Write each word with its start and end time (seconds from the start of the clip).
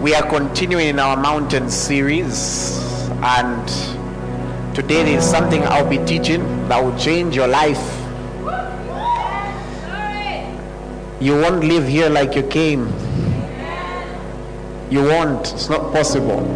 We 0.00 0.14
are 0.14 0.22
continuing 0.22 0.86
in 0.86 1.00
our 1.00 1.16
mountain 1.16 1.68
series, 1.68 2.78
and 3.20 3.68
today 4.72 5.02
there 5.02 5.18
is 5.18 5.28
something 5.28 5.64
I'll 5.64 5.90
be 5.90 5.98
teaching 6.06 6.68
that 6.68 6.84
will 6.84 6.96
change 6.96 7.34
your 7.34 7.48
life. 7.48 7.82
You 11.20 11.32
won't 11.32 11.64
live 11.64 11.88
here 11.88 12.08
like 12.08 12.36
you 12.36 12.44
came. 12.44 12.86
You 14.88 15.02
won't. 15.02 15.52
It's 15.52 15.68
not 15.68 15.92
possible. 15.92 16.46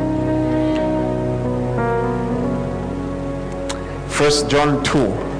First 4.08 4.48
John 4.48 4.84
2. 4.84 5.31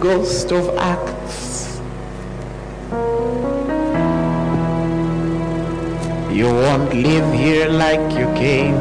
Ghost 0.00 0.52
of 0.52 0.68
Acts. 0.78 1.80
You 6.30 6.46
won't 6.46 6.94
live 6.94 7.34
here 7.34 7.68
like 7.68 8.12
you 8.16 8.26
came. 8.38 8.76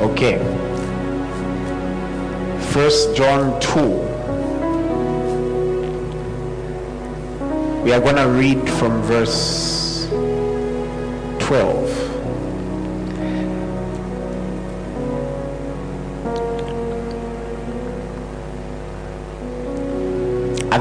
Okay. 0.00 0.38
First 2.72 3.14
John 3.14 3.60
2. 3.60 4.10
We 7.84 7.92
are 7.92 8.00
going 8.00 8.16
to 8.16 8.28
read 8.28 8.68
from 8.68 9.00
verse 9.02 10.08
12. 11.38 11.99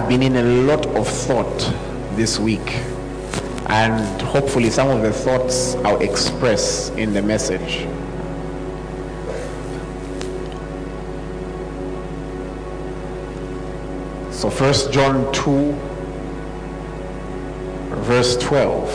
Been 0.10 0.24
in 0.24 0.36
a 0.38 0.44
lot 0.64 0.88
of 0.98 1.08
thought 1.08 1.60
this 2.16 2.40
week, 2.40 2.68
and 3.68 4.20
hopefully, 4.24 4.72
some 4.72 4.90
of 4.90 5.04
the 5.04 5.14
thoughts 5.14 5.76
I'll 5.86 6.02
express 6.02 6.90
in 6.98 7.14
the 7.14 7.22
message. 7.22 7.86
So, 14.34 14.50
First 14.50 14.92
John 14.92 15.32
2, 15.32 15.74
verse 18.02 18.36
12. 18.38 18.90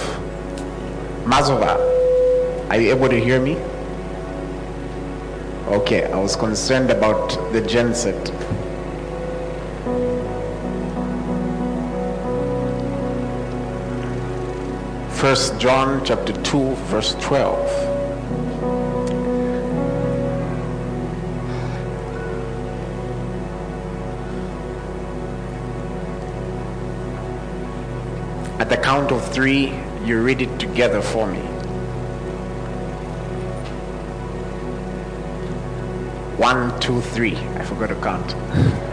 Mazova, 1.26 1.78
are 2.70 2.80
you 2.80 2.90
able 2.90 3.08
to 3.08 3.20
hear 3.20 3.40
me? 3.40 3.56
Okay, 5.68 6.10
I 6.10 6.18
was 6.18 6.34
concerned 6.34 6.90
about 6.90 7.52
the 7.52 7.62
genset. 7.62 8.63
First 15.24 15.58
John 15.58 16.04
chapter 16.04 16.34
2 16.34 16.74
verse 16.92 17.14
12. 17.14 17.58
At 28.60 28.68
the 28.68 28.76
count 28.76 29.12
of 29.12 29.26
three, 29.32 29.72
you 30.04 30.20
read 30.20 30.42
it 30.42 30.60
together 30.60 31.00
for 31.00 31.26
me. 31.26 31.38
One, 36.36 36.78
two, 36.80 37.00
three. 37.00 37.38
I 37.38 37.64
forgot 37.64 37.88
to 37.88 37.94
count. 37.94 38.80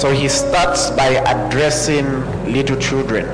So 0.00 0.10
he 0.10 0.30
starts 0.30 0.88
by 0.92 1.08
addressing 1.08 2.06
little 2.50 2.78
children. 2.78 3.26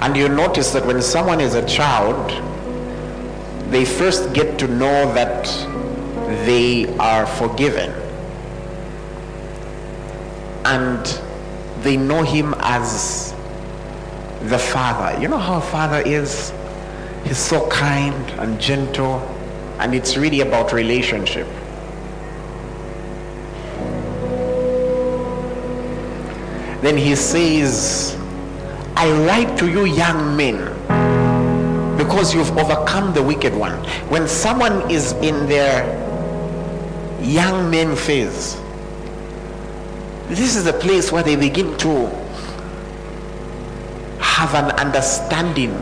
And 0.00 0.16
you 0.16 0.28
notice 0.28 0.72
that 0.72 0.84
when 0.84 1.00
someone 1.00 1.40
is 1.40 1.54
a 1.54 1.64
child, 1.64 2.28
they 3.70 3.84
first 3.84 4.32
get 4.32 4.58
to 4.58 4.66
know 4.66 5.14
that 5.14 5.44
they 6.44 6.88
are 6.96 7.24
forgiven. 7.24 7.92
And 10.64 11.06
they 11.84 11.96
know 11.96 12.24
him 12.24 12.52
as 12.58 13.32
the 14.50 14.58
father. 14.58 15.20
You 15.20 15.28
know 15.28 15.38
how 15.38 15.58
a 15.58 15.60
father 15.60 16.02
is? 16.04 16.52
He's 17.22 17.38
so 17.38 17.68
kind 17.68 18.28
and 18.40 18.60
gentle 18.60 19.20
and 19.78 19.94
it's 19.94 20.16
really 20.16 20.40
about 20.40 20.72
relationship. 20.72 21.46
Then 26.84 26.98
he 26.98 27.16
says, 27.16 28.14
I 28.94 29.10
write 29.24 29.56
to 29.56 29.70
you 29.70 29.86
young 29.86 30.36
men 30.36 30.58
because 31.96 32.34
you've 32.34 32.54
overcome 32.58 33.14
the 33.14 33.22
wicked 33.22 33.54
one. 33.54 33.72
When 34.10 34.28
someone 34.28 34.90
is 34.90 35.12
in 35.12 35.46
their 35.46 35.82
young 37.22 37.70
men 37.70 37.96
phase, 37.96 38.60
this 40.28 40.56
is 40.56 40.64
the 40.64 40.74
place 40.74 41.10
where 41.10 41.22
they 41.22 41.36
begin 41.36 41.74
to 41.78 42.04
have 44.18 44.54
an 44.54 44.70
understanding 44.72 45.72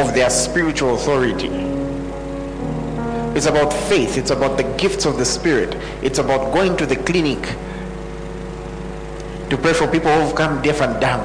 of 0.00 0.14
their 0.14 0.30
spiritual 0.30 0.96
authority. 0.96 1.46
It's 3.36 3.46
about 3.46 3.72
faith. 3.72 4.18
It's 4.18 4.32
about 4.32 4.56
the 4.56 4.64
gifts 4.78 5.04
of 5.04 5.16
the 5.16 5.24
Spirit. 5.24 5.76
It's 6.02 6.18
about 6.18 6.52
going 6.52 6.76
to 6.78 6.86
the 6.86 6.96
clinic 6.96 7.56
to 9.50 9.56
pray 9.56 9.72
for 9.72 9.86
people 9.88 10.10
who've 10.10 10.34
come 10.34 10.60
deaf 10.62 10.80
and 10.80 11.00
dumb. 11.00 11.20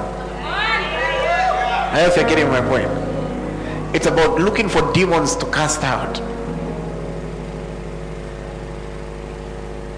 I 1.94 2.04
hope 2.04 2.16
you're 2.16 2.28
getting 2.28 2.48
my 2.48 2.62
point. 2.62 2.90
It's 3.96 4.08
about 4.08 4.40
looking 4.40 4.70
for 4.70 4.92
demons 4.94 5.36
to 5.36 5.46
cast 5.52 5.84
out. 5.84 6.20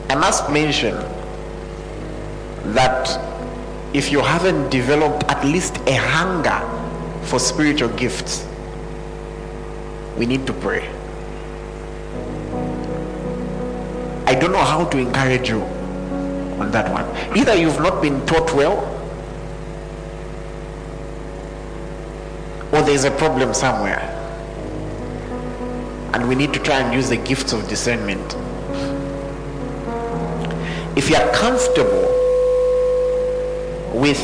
I 0.09 0.15
must 0.15 0.49
mention 0.49 0.95
that 2.73 3.07
if 3.93 4.11
you 4.11 4.21
haven't 4.21 4.69
developed 4.69 5.23
at 5.29 5.43
least 5.45 5.77
a 5.87 5.95
hunger 5.95 6.59
for 7.23 7.39
spiritual 7.39 7.89
gifts, 7.89 8.45
we 10.17 10.25
need 10.25 10.45
to 10.47 10.53
pray. 10.53 10.89
I 14.25 14.33
don't 14.35 14.51
know 14.51 14.63
how 14.63 14.85
to 14.85 14.97
encourage 14.97 15.49
you 15.49 15.61
on 16.59 16.71
that 16.71 16.91
one. 16.91 17.05
Either 17.37 17.55
you've 17.55 17.79
not 17.79 18.01
been 18.01 18.25
taught 18.25 18.53
well, 18.53 18.91
or 22.71 22.81
there's 22.81 23.03
a 23.03 23.11
problem 23.11 23.53
somewhere. 23.53 24.11
And 26.13 26.27
we 26.27 26.35
need 26.35 26.53
to 26.53 26.59
try 26.59 26.79
and 26.79 26.93
use 26.93 27.09
the 27.09 27.17
gifts 27.17 27.53
of 27.53 27.67
discernment. 27.67 28.35
If 30.97 31.09
you 31.09 31.15
are 31.17 31.31
comfortable 31.33 32.11
with 33.93 34.19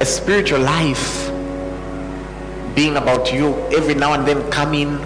a 0.00 0.04
spiritual 0.04 0.60
life 0.60 1.28
being 2.74 2.96
about 2.96 3.32
you 3.32 3.54
every 3.76 3.94
now 3.94 4.14
and 4.14 4.26
then 4.26 4.50
coming 4.50 4.98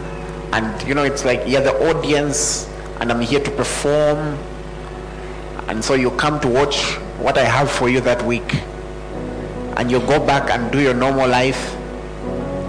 and 0.52 0.88
you 0.88 0.94
know 0.94 1.02
it's 1.04 1.24
like 1.24 1.42
you're 1.46 1.60
the 1.60 1.74
audience 1.90 2.66
and 3.00 3.10
i'm 3.12 3.20
here 3.20 3.40
to 3.40 3.50
perform 3.50 4.38
and 5.69 5.84
so 5.84 5.94
you 5.94 6.10
come 6.12 6.38
to 6.40 6.48
watch 6.48 6.94
what 7.19 7.37
i 7.38 7.44
have 7.44 7.70
for 7.70 7.88
you 7.88 8.00
that 8.00 8.22
week 8.25 8.62
and 9.76 9.90
you 9.90 10.00
go 10.00 10.25
back 10.25 10.50
and 10.50 10.70
do 10.72 10.81
your 10.81 10.94
normal 10.94 11.28
life 11.28 11.76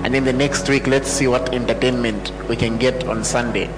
and 0.08 0.14
then 0.14 0.24
the 0.24 0.32
next 0.32 0.70
week 0.70 0.88
let's 0.88 1.10
see 1.10 1.28
what 1.28 1.54
entertainment 1.54 2.32
we 2.48 2.56
can 2.56 2.78
get 2.78 3.04
on 3.10 3.26
Sunday. 3.26 3.70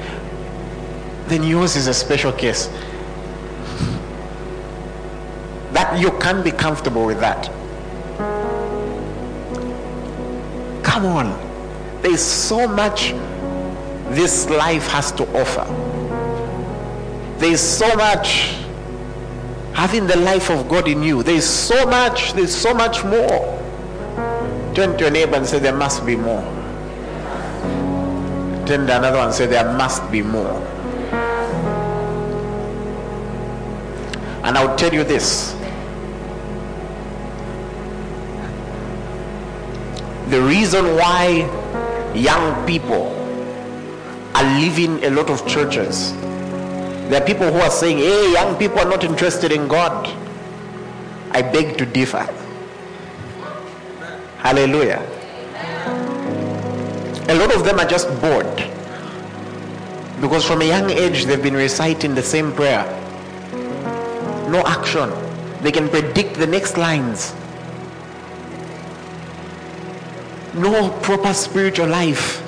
Then 1.28 1.42
yours 1.42 1.75
is 1.75 1.88
a 1.88 1.94
special 1.96 2.31
case. 2.31 2.68
That 5.72 6.00
you 6.00 6.12
can't 6.19 6.44
be 6.44 6.51
comfortable 6.51 7.04
with 7.04 7.19
that. 7.19 7.46
Come 10.84 11.07
on. 11.07 12.01
There's 12.04 12.22
so 12.22 12.68
much 12.68 13.13
this 14.13 14.51
life 14.51 14.88
has 14.90 15.12
to 15.13 15.24
offer. 15.36 15.88
There's 17.39 17.62
so 17.62 17.95
much 17.95 18.57
having 19.74 20.07
the 20.07 20.18
life 20.18 20.50
of 20.51 20.68
God 20.68 20.89
in 20.89 21.01
you. 21.01 21.24
There's 21.24 21.45
so 21.45 21.86
much, 21.86 22.33
there's 22.33 22.53
so 22.53 22.74
much 22.74 23.06
more. 23.06 23.56
Turn 24.75 24.97
to 24.97 25.06
your 25.06 25.12
neighbor 25.12 25.36
and 25.38 25.45
say, 25.45 25.59
There 25.59 25.75
must 25.75 26.06
be 26.06 26.18
more. 26.18 26.41
Turn 28.68 28.86
to 28.88 28.97
another 28.97 29.18
one 29.18 29.27
and 29.27 29.33
say, 29.33 29.45
There 29.47 29.71
must 29.77 30.12
be 30.12 30.21
more. 30.21 30.62
And 34.44 34.57
I'll 34.57 34.75
tell 34.75 34.94
you 34.94 35.06
this 35.06 35.56
the 40.30 40.41
reason 40.41 40.86
why 40.95 41.47
young 42.13 42.68
people 42.68 43.15
are 44.36 44.59
leaving 44.59 45.03
a 45.06 45.09
lot 45.09 45.30
of 45.30 45.47
churches. 45.47 46.13
There 47.10 47.20
are 47.20 47.26
people 47.26 47.52
who 47.52 47.58
are 47.58 47.72
saying, 47.72 47.98
hey, 47.98 48.34
young 48.34 48.56
people 48.58 48.78
are 48.78 48.88
not 48.88 49.04
interested 49.04 49.52
in 49.52 49.68
God. 49.68 50.08
I 51.32 51.42
beg 51.42 51.76
to 51.80 51.86
differ. 51.86 52.22
Hallelujah. 54.38 55.02
A 57.28 57.36
lot 57.36 57.56
of 57.56 57.66
them 57.66 57.80
are 57.80 57.88
just 57.88 58.08
bored. 58.22 58.64
Because 60.22 60.46
from 60.46 60.62
a 60.62 60.66
young 60.66 60.92
age, 60.92 61.26
they've 61.26 61.42
been 61.42 61.56
reciting 61.56 62.14
the 62.14 62.22
same 62.22 62.52
prayer. 62.54 62.86
No 64.52 64.62
action. 64.68 65.10
They 65.64 65.72
can 65.72 65.90
predict 65.90 66.36
the 66.36 66.46
next 66.46 66.78
lines. 66.78 67.34
No 70.54 70.92
proper 71.02 71.34
spiritual 71.34 71.88
life. 71.88 72.44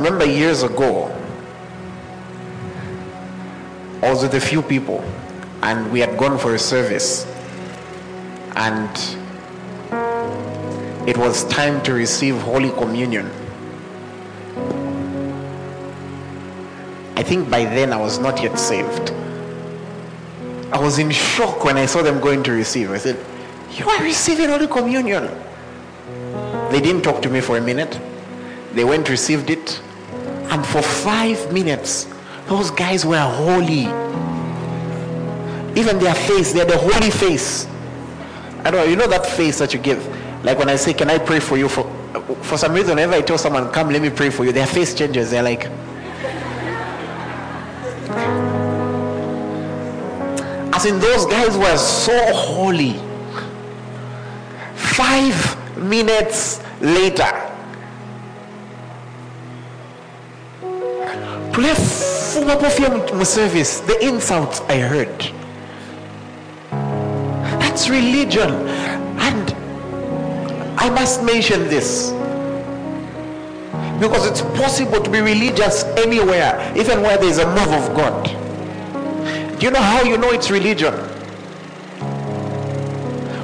Remember 0.00 0.24
years 0.24 0.62
ago, 0.62 1.14
I 4.02 4.10
was 4.10 4.22
with 4.22 4.34
a 4.34 4.40
few 4.40 4.62
people 4.62 5.04
and 5.62 5.92
we 5.92 6.00
had 6.00 6.16
gone 6.16 6.38
for 6.38 6.54
a 6.54 6.58
service 6.58 7.26
and 8.56 8.88
it 11.06 11.18
was 11.18 11.44
time 11.48 11.82
to 11.82 11.92
receive 11.92 12.40
Holy 12.40 12.70
Communion. 12.70 13.26
I 17.16 17.22
think 17.22 17.50
by 17.50 17.64
then 17.64 17.92
I 17.92 17.98
was 17.98 18.18
not 18.18 18.42
yet 18.42 18.58
saved. 18.58 19.10
I 20.72 20.78
was 20.78 20.98
in 20.98 21.10
shock 21.10 21.62
when 21.62 21.76
I 21.76 21.84
saw 21.84 22.00
them 22.00 22.20
going 22.20 22.42
to 22.44 22.52
receive. 22.52 22.90
I 22.90 22.96
said, 22.96 23.22
You 23.72 23.86
are 23.86 24.02
receiving 24.02 24.48
Holy 24.48 24.66
Communion. 24.66 25.28
They 26.70 26.80
didn't 26.80 27.02
talk 27.02 27.20
to 27.20 27.28
me 27.28 27.42
for 27.42 27.58
a 27.58 27.60
minute. 27.60 28.00
They 28.72 28.84
went, 28.84 29.10
received 29.10 29.50
it, 29.50 29.82
and 30.50 30.66
for 30.66 30.82
five 30.82 31.52
minutes, 31.52 32.06
those 32.46 32.70
guys 32.72 33.06
were 33.06 33.18
holy. 33.18 33.86
Even 35.78 35.98
their 35.98 36.14
face, 36.14 36.52
they 36.52 36.58
had 36.58 36.70
a 36.70 36.76
holy 36.76 37.10
face. 37.10 37.66
I 38.64 38.70
don't 38.70 38.84
know, 38.84 38.84
you 38.84 38.96
know 38.96 39.06
that 39.06 39.24
face 39.24 39.58
that 39.60 39.72
you 39.72 39.78
give? 39.78 40.04
Like 40.44 40.58
when 40.58 40.68
I 40.68 40.76
say, 40.76 40.92
Can 40.92 41.08
I 41.08 41.18
pray 41.18 41.38
for 41.38 41.56
you? 41.56 41.68
For, 41.68 41.84
for 42.42 42.58
some 42.58 42.72
reason, 42.72 42.96
whenever 42.96 43.14
I 43.14 43.20
tell 43.20 43.38
someone, 43.38 43.70
Come, 43.70 43.90
let 43.90 44.02
me 44.02 44.10
pray 44.10 44.30
for 44.30 44.44
you, 44.44 44.52
their 44.52 44.66
face 44.66 44.92
changes. 44.92 45.30
They're 45.30 45.42
like, 45.42 45.66
As 50.74 50.86
in, 50.86 50.98
those 50.98 51.26
guys 51.26 51.56
were 51.56 51.76
so 51.76 52.34
holy. 52.34 52.94
Five 54.74 55.78
minutes 55.78 56.60
later, 56.80 57.39
service, 63.30 63.80
the 63.80 63.96
insults 64.04 64.60
I 64.62 64.78
heard. 64.78 65.18
That's 67.60 67.88
religion. 67.88 68.50
And 69.18 69.50
I 70.78 70.90
must 70.90 71.22
mention 71.22 71.68
this. 71.68 72.10
Because 73.98 74.26
it's 74.26 74.42
possible 74.58 75.00
to 75.00 75.10
be 75.10 75.20
religious 75.20 75.84
anywhere, 76.04 76.72
even 76.76 77.02
where 77.02 77.16
there's 77.18 77.38
a 77.38 77.46
move 77.46 77.72
of 77.80 77.96
God. 77.96 78.24
Do 79.58 79.66
you 79.66 79.70
know 79.70 79.80
how 79.80 80.02
you 80.02 80.18
know 80.18 80.30
it's 80.30 80.50
religion? 80.50 80.94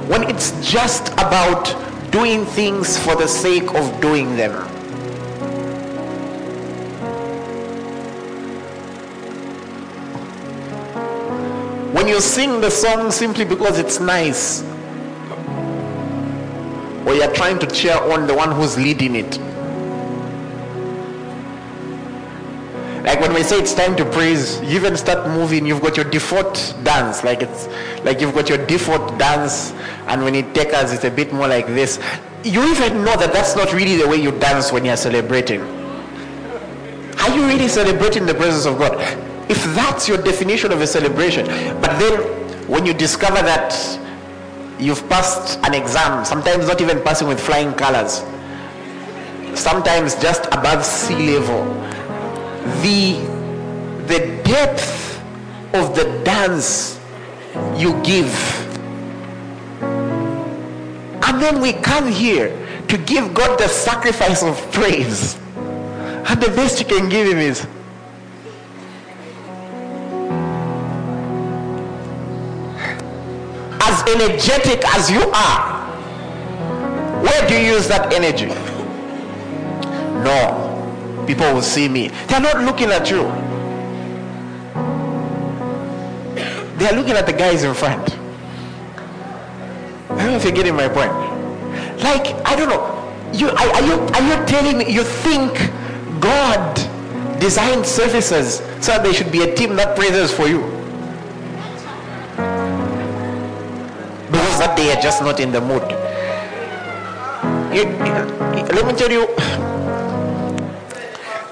When 0.09 0.23
it's 0.23 0.51
just 0.69 1.13
about 1.13 1.75
doing 2.11 2.45
things 2.45 2.97
for 2.97 3.15
the 3.15 3.27
sake 3.27 3.73
of 3.73 4.01
doing 4.01 4.35
them. 4.35 4.76
When 12.07 12.15
you 12.15 12.21
sing 12.21 12.61
the 12.61 12.71
song 12.71 13.11
simply 13.11 13.43
because 13.43 13.77
it's 13.77 13.99
nice, 13.99 14.63
or 17.05 17.13
you're 17.13 17.33
trying 17.33 17.59
to 17.59 17.67
cheer 17.67 17.97
on 17.97 18.27
the 18.27 18.33
one 18.33 18.49
who's 18.53 18.77
leading 18.77 19.13
it. 19.13 19.37
Like 23.03 23.19
when 23.19 23.33
we 23.33 23.43
say 23.43 23.59
it's 23.59 23.73
time 23.73 23.97
to 23.97 24.05
praise, 24.05 24.61
you 24.61 24.77
even 24.77 24.95
start 24.95 25.27
moving, 25.27 25.65
you've 25.65 25.81
got 25.81 25.97
your 25.97 26.09
default 26.09 26.73
dance, 26.85 27.25
like 27.25 27.41
it's 27.41 27.67
like 28.05 28.21
you've 28.21 28.33
got 28.33 28.47
your 28.47 28.65
default 28.65 29.19
dance, 29.19 29.73
and 30.07 30.23
when 30.23 30.33
it 30.33 30.55
takes 30.55 30.73
us, 30.75 30.93
it's 30.93 31.03
a 31.03 31.11
bit 31.11 31.33
more 31.33 31.49
like 31.49 31.67
this. 31.67 31.99
You 32.45 32.71
even 32.71 33.03
know 33.03 33.17
that 33.17 33.33
that's 33.33 33.53
not 33.57 33.73
really 33.73 33.97
the 33.97 34.07
way 34.07 34.15
you 34.15 34.31
dance 34.31 34.71
when 34.71 34.85
you're 34.85 34.95
celebrating. 34.95 35.59
Are 37.19 37.35
you 37.35 37.45
really 37.47 37.67
celebrating 37.67 38.25
the 38.25 38.33
presence 38.33 38.65
of 38.65 38.77
God? 38.77 39.35
If 39.49 39.63
that's 39.75 40.07
your 40.07 40.17
definition 40.17 40.71
of 40.71 40.81
a 40.81 40.87
celebration, 40.87 41.45
but 41.81 41.97
then 41.99 42.19
when 42.67 42.85
you 42.85 42.93
discover 42.93 43.41
that 43.41 43.73
you've 44.77 45.07
passed 45.07 45.57
an 45.65 45.73
exam, 45.73 46.25
sometimes 46.25 46.67
not 46.67 46.81
even 46.81 47.01
passing 47.01 47.27
with 47.27 47.39
flying 47.39 47.73
colors, 47.73 48.23
sometimes 49.57 50.15
just 50.15 50.45
above 50.47 50.85
sea 50.85 51.37
level, 51.39 51.63
the 52.81 53.37
the 54.07 54.41
depth 54.43 55.21
of 55.73 55.95
the 55.95 56.03
dance 56.23 56.99
you 57.75 57.93
give. 58.03 58.33
And 59.81 61.41
then 61.41 61.61
we 61.61 61.73
come 61.73 62.11
here 62.11 62.49
to 62.87 62.97
give 62.97 63.33
God 63.33 63.59
the 63.59 63.67
sacrifice 63.67 64.43
of 64.43 64.55
praise. 64.71 65.37
And 65.55 66.41
the 66.41 66.49
best 66.55 66.79
you 66.79 66.85
can 66.85 67.09
give 67.09 67.27
him 67.27 67.37
is 67.37 67.67
energetic 74.15 74.85
as 74.95 75.09
you 75.11 75.21
are, 75.33 75.77
where 77.21 77.47
do 77.47 77.55
you 77.55 77.73
use 77.73 77.87
that 77.87 78.13
energy? 78.13 78.47
No. 80.23 81.25
People 81.27 81.53
will 81.53 81.61
see 81.61 81.89
me. 81.89 82.07
They're 82.27 82.39
not 82.39 82.63
looking 82.63 82.89
at 82.89 83.09
you. 83.11 83.23
They're 86.77 86.93
looking 86.93 87.13
at 87.17 87.25
the 87.25 87.33
guys 87.33 87.63
in 87.63 87.73
front. 87.73 88.17
I 90.09 90.23
don't 90.23 90.31
know 90.31 90.35
if 90.37 90.43
you're 90.43 90.53
getting 90.53 90.75
my 90.75 90.87
point. 90.87 91.11
Like, 92.01 92.33
I 92.45 92.55
don't 92.55 92.69
know. 92.69 92.93
You 93.33 93.49
are, 93.49 93.57
are 93.57 93.81
you 93.81 93.93
are 93.93 94.21
you 94.21 94.45
telling 94.45 94.77
me 94.77 94.89
you 94.89 95.03
think 95.03 95.53
God 96.21 96.75
designed 97.39 97.85
services 97.85 98.57
so 98.79 98.93
that 98.93 99.03
there 99.03 99.13
should 99.13 99.31
be 99.31 99.41
a 99.41 99.53
team 99.53 99.75
that 99.75 99.97
praises 99.97 100.31
for 100.31 100.47
you? 100.47 100.76
That 104.67 104.75
they 104.75 104.91
are 104.91 105.01
just 105.01 105.21
not 105.21 105.39
in 105.39 105.51
the 105.51 105.61
mood. 105.61 105.83
You, 107.73 107.83
you, 107.83 108.63
let 108.75 108.85
me 108.85 108.93
tell 108.93 109.11
you, 109.11 109.23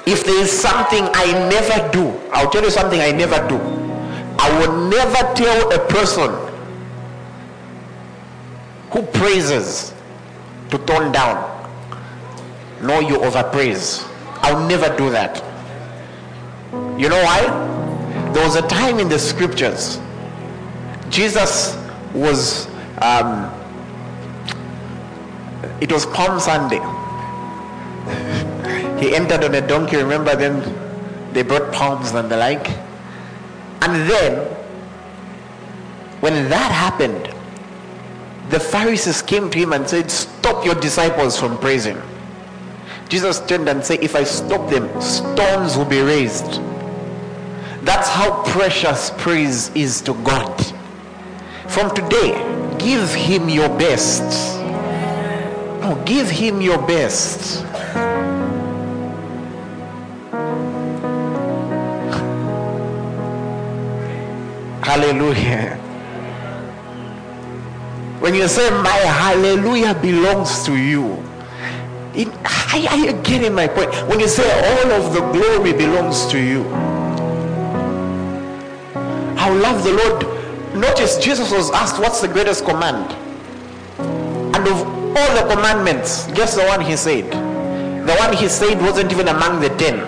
if 0.05 0.23
there 0.25 0.41
is 0.41 0.51
something 0.51 1.03
I 1.13 1.31
never 1.49 1.91
do, 1.91 2.19
I'll 2.31 2.49
tell 2.49 2.63
you 2.63 2.71
something 2.71 2.99
I 2.99 3.11
never 3.11 3.37
do. 3.47 3.57
I 4.37 4.59
will 4.59 4.89
never 4.89 5.33
tell 5.33 5.71
a 5.71 5.79
person 5.87 6.29
who 8.91 9.01
praises 9.03 9.93
to 10.69 10.77
tone 10.79 11.11
down. 11.11 11.51
nor 12.81 13.01
you 13.01 13.17
overpraise. 13.23 14.05
I'll 14.41 14.67
never 14.67 14.95
do 14.97 15.09
that. 15.09 15.37
You 16.99 17.09
know 17.09 17.23
why? 17.23 17.41
There 18.33 18.43
was 18.43 18.55
a 18.57 18.67
time 18.67 18.99
in 18.99 19.07
the 19.09 19.17
scriptures, 19.17 19.99
Jesus 21.09 21.77
was, 22.13 22.67
um, 23.01 23.51
it 25.81 25.91
was 25.91 26.05
Palm 26.07 26.39
Sunday. 26.39 26.79
he 28.99 29.15
entered 29.15 29.43
on 29.43 29.55
a 29.55 29.67
donkey, 29.67 29.97
remember? 29.97 30.35
Then 30.35 30.61
they 31.33 31.43
brought 31.43 31.73
palms 31.73 32.11
and 32.11 32.31
the 32.31 32.37
like. 32.37 32.69
And 33.81 34.09
then, 34.09 34.47
when 36.21 36.49
that 36.49 36.71
happened, 36.71 37.33
the 38.49 38.59
Pharisees 38.59 39.21
came 39.21 39.49
to 39.49 39.57
him 39.57 39.73
and 39.73 39.87
said, 39.87 40.09
Stop 40.09 40.65
your 40.65 40.75
disciples 40.75 41.37
from 41.37 41.57
praising. 41.57 42.01
Jesus 43.09 43.39
turned 43.41 43.67
and 43.67 43.83
said, 43.83 44.01
If 44.01 44.15
I 44.15 44.23
stop 44.23 44.69
them, 44.69 44.89
stones 45.01 45.77
will 45.77 45.85
be 45.85 46.01
raised. 46.01 46.61
That's 47.83 48.07
how 48.07 48.43
precious 48.43 49.11
praise 49.17 49.69
is 49.75 50.01
to 50.01 50.13
God. 50.23 50.65
From 51.67 51.93
today, 51.93 52.33
give 52.85 53.11
him 53.15 53.49
your 53.49 53.69
best. 53.79 54.21
No, 55.81 55.99
give 56.05 56.29
him 56.29 56.61
your 56.61 56.77
best. 56.85 57.63
Hallelujah. 64.85 65.77
When 68.19 68.35
you 68.35 68.47
say, 68.47 68.69
My 68.69 69.01
hallelujah 69.23 69.95
belongs 69.95 70.63
to 70.65 70.77
you, 70.77 71.23
it, 72.13 72.27
are 72.71 72.97
you 72.97 73.13
getting 73.23 73.53
my 73.55 73.67
point? 73.67 73.89
When 74.07 74.19
you 74.19 74.27
say, 74.27 74.45
All 74.45 74.91
of 74.91 75.11
the 75.11 75.21
glory 75.31 75.73
belongs 75.73 76.27
to 76.27 76.39
you, 76.39 76.63
I 79.37 79.49
love 79.49 79.83
the 79.83 79.93
Lord. 79.93 80.34
Notice 80.75 81.17
Jesus 81.17 81.51
was 81.51 81.71
asked, 81.71 81.99
What's 81.99 82.19
the 82.19 82.27
greatest 82.27 82.65
command? 82.65 83.11
And 84.55 84.67
of 84.67 84.81
all 85.17 85.35
the 85.35 85.55
commandments, 85.55 86.27
guess 86.33 86.55
the 86.55 86.65
one 86.65 86.81
he 86.81 86.97
said? 86.97 87.31
The 88.05 88.15
one 88.15 88.35
he 88.35 88.49
said 88.49 88.81
wasn't 88.81 89.11
even 89.11 89.29
among 89.29 89.61
the 89.61 89.69
ten. 89.69 89.99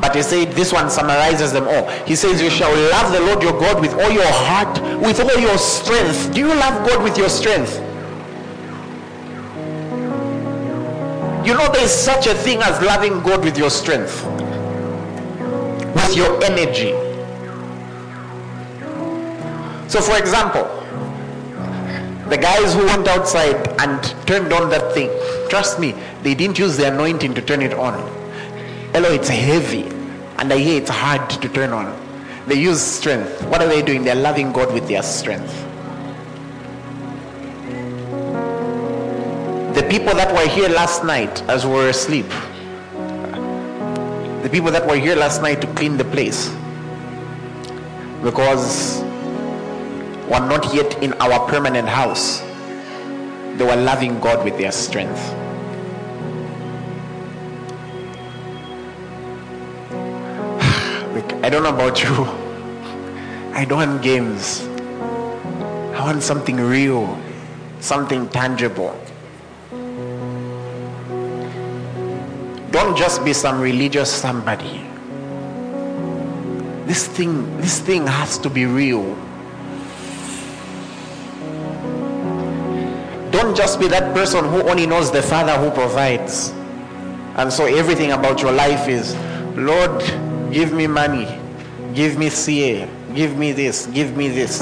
But 0.00 0.16
he 0.16 0.22
said 0.22 0.52
this 0.52 0.72
one 0.72 0.90
summarizes 0.90 1.52
them 1.52 1.68
all. 1.68 1.88
He 2.04 2.16
says, 2.16 2.42
You 2.42 2.50
shall 2.50 2.72
love 2.90 3.12
the 3.12 3.20
Lord 3.20 3.42
your 3.42 3.52
God 3.52 3.80
with 3.80 3.94
all 3.94 4.10
your 4.10 4.26
heart, 4.26 4.82
with 5.00 5.20
all 5.20 5.38
your 5.38 5.56
strength. 5.56 6.34
Do 6.34 6.40
you 6.40 6.48
love 6.48 6.86
God 6.88 7.04
with 7.04 7.16
your 7.16 7.28
strength? 7.28 7.78
You 11.46 11.54
know, 11.54 11.70
there 11.72 11.84
is 11.84 11.92
such 11.92 12.26
a 12.26 12.34
thing 12.34 12.60
as 12.62 12.82
loving 12.82 13.20
God 13.22 13.44
with 13.44 13.56
your 13.56 13.70
strength, 13.70 14.24
with 15.94 16.16
your 16.16 16.42
energy. 16.44 17.01
So, 19.92 20.00
for 20.00 20.16
example, 20.16 20.64
the 22.30 22.38
guys 22.38 22.72
who 22.72 22.86
went 22.86 23.06
outside 23.08 23.78
and 23.78 24.02
turned 24.26 24.50
on 24.50 24.70
that 24.70 24.94
thing, 24.94 25.10
trust 25.50 25.78
me, 25.78 25.94
they 26.22 26.34
didn't 26.34 26.58
use 26.58 26.78
the 26.78 26.90
anointing 26.90 27.34
to 27.34 27.42
turn 27.42 27.60
it 27.60 27.74
on. 27.74 27.92
Hello, 28.94 29.12
it's 29.12 29.28
heavy. 29.28 29.82
And 30.38 30.50
I 30.50 30.56
hear 30.56 30.80
it's 30.80 30.88
hard 30.88 31.28
to 31.28 31.46
turn 31.50 31.74
on. 31.74 31.94
They 32.46 32.54
use 32.54 32.80
strength. 32.80 33.44
What 33.48 33.60
are 33.60 33.68
they 33.68 33.82
doing? 33.82 34.02
They're 34.02 34.14
loving 34.14 34.50
God 34.50 34.72
with 34.72 34.88
their 34.88 35.02
strength. 35.02 35.54
The 39.74 39.86
people 39.90 40.14
that 40.14 40.32
were 40.32 40.48
here 40.48 40.70
last 40.70 41.04
night 41.04 41.42
as 41.50 41.66
we 41.66 41.72
were 41.72 41.90
asleep, 41.90 42.30
the 44.42 44.48
people 44.50 44.70
that 44.70 44.86
were 44.86 44.96
here 44.96 45.16
last 45.16 45.42
night 45.42 45.60
to 45.60 45.66
clean 45.74 45.98
the 45.98 46.06
place, 46.06 46.48
because 48.22 49.01
we're 50.28 50.46
not 50.46 50.74
yet 50.74 51.02
in 51.02 51.12
our 51.14 51.48
permanent 51.48 51.88
house, 51.88 52.40
they 53.56 53.64
were 53.64 53.76
loving 53.76 54.20
God 54.20 54.44
with 54.44 54.58
their 54.58 54.72
strength. 54.72 55.18
I 61.44 61.50
don't 61.50 61.62
know 61.62 61.74
about 61.74 62.02
you. 62.02 62.10
I 63.54 63.64
don't 63.64 63.78
want 63.78 64.02
games. 64.02 64.62
I 65.94 66.04
want 66.06 66.22
something 66.22 66.56
real, 66.56 67.18
something 67.80 68.28
tangible. 68.30 68.98
Don't 72.72 72.96
just 72.96 73.22
be 73.24 73.34
some 73.34 73.60
religious 73.60 74.10
somebody. 74.10 74.80
This 76.86 77.06
thing, 77.06 77.54
this 77.58 77.80
thing 77.80 78.06
has 78.06 78.38
to 78.38 78.48
be 78.48 78.64
real. 78.64 79.14
Don't 83.32 83.56
just 83.56 83.80
be 83.80 83.88
that 83.88 84.14
person 84.14 84.44
who 84.44 84.62
only 84.68 84.86
knows 84.86 85.10
the 85.10 85.22
Father 85.22 85.58
who 85.58 85.70
provides. 85.72 86.50
And 87.34 87.52
so 87.52 87.64
everything 87.64 88.12
about 88.12 88.40
your 88.40 88.52
life 88.52 88.86
is, 88.88 89.16
Lord, 89.56 90.00
Give 90.52 90.70
me 90.74 90.86
money. 90.86 91.26
Give 91.94 92.18
me 92.18 92.28
CA. 92.28 92.86
Give 93.14 93.38
me 93.38 93.52
this. 93.52 93.86
Give 93.86 94.14
me 94.14 94.28
this. 94.28 94.60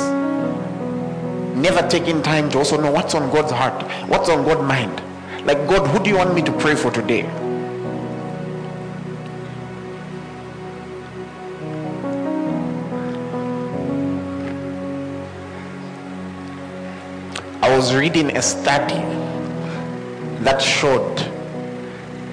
Never 1.58 1.86
taking 1.88 2.22
time 2.22 2.48
to 2.50 2.58
also 2.58 2.80
know 2.80 2.92
what's 2.92 3.16
on 3.16 3.28
God's 3.32 3.50
heart, 3.50 3.82
what's 4.08 4.28
on 4.28 4.44
God's 4.44 4.62
mind. 4.62 5.02
Like, 5.44 5.58
God, 5.66 5.88
who 5.88 6.02
do 6.02 6.10
you 6.10 6.16
want 6.16 6.32
me 6.32 6.42
to 6.42 6.52
pray 6.52 6.76
for 6.76 6.92
today? 6.92 7.22
Was 17.80 17.94
reading 17.94 18.36
a 18.36 18.42
study 18.42 19.00
that 20.44 20.60
showed 20.60 21.16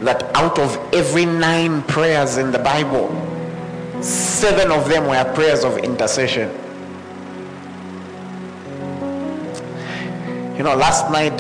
that 0.01 0.21
out 0.35 0.59
of 0.59 0.77
every 0.93 1.25
nine 1.25 1.81
prayers 1.83 2.35
in 2.35 2.51
the 2.51 2.59
Bible, 2.59 3.07
Seven 4.01 4.73
of 4.73 4.89
them 4.89 5.07
were 5.07 5.23
prayers 5.33 5.63
of 5.63 5.77
intercession. 5.77 6.49
You 10.57 10.63
know, 10.63 10.75
last 10.75 11.09
night 11.11 11.39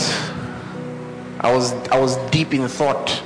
I 1.41 1.53
was 1.53 1.73
I 1.89 1.99
was 1.99 2.15
deep 2.31 2.53
in 2.53 2.69
thought 2.69 3.21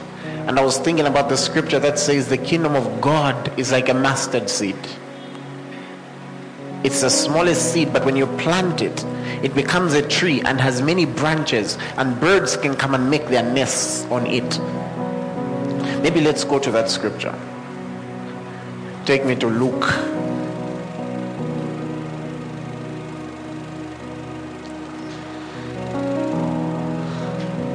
and 0.47 0.57
I 0.57 0.65
was 0.65 0.79
thinking 0.79 1.05
about 1.05 1.29
the 1.29 1.38
scripture 1.38 1.77
that 1.77 2.00
says 2.00 2.27
the 2.27 2.39
kingdom 2.39 2.75
of 2.75 3.01
God 3.01 3.53
is 3.59 3.71
like 3.71 3.88
a 3.89 3.93
mustard 3.93 4.50
seed. 4.50 4.75
It's 6.83 7.01
the 7.01 7.09
smallest 7.09 7.73
seed, 7.73 7.93
but 7.93 8.05
when 8.05 8.15
you 8.15 8.25
plant 8.25 8.81
it, 8.81 9.05
it 9.43 9.53
becomes 9.53 9.93
a 9.93 10.01
tree 10.01 10.41
and 10.41 10.59
has 10.59 10.81
many 10.81 11.05
branches, 11.05 11.77
and 11.97 12.19
birds 12.19 12.57
can 12.57 12.75
come 12.75 12.95
and 12.95 13.07
make 13.07 13.27
their 13.27 13.43
nests 13.43 14.05
on 14.05 14.25
it. 14.25 14.59
Maybe 16.01 16.21
let's 16.21 16.43
go 16.43 16.57
to 16.57 16.71
that 16.71 16.89
scripture. 16.89 17.38
Take 19.05 19.25
me 19.25 19.35
to 19.35 19.47
Luke. 19.47 19.85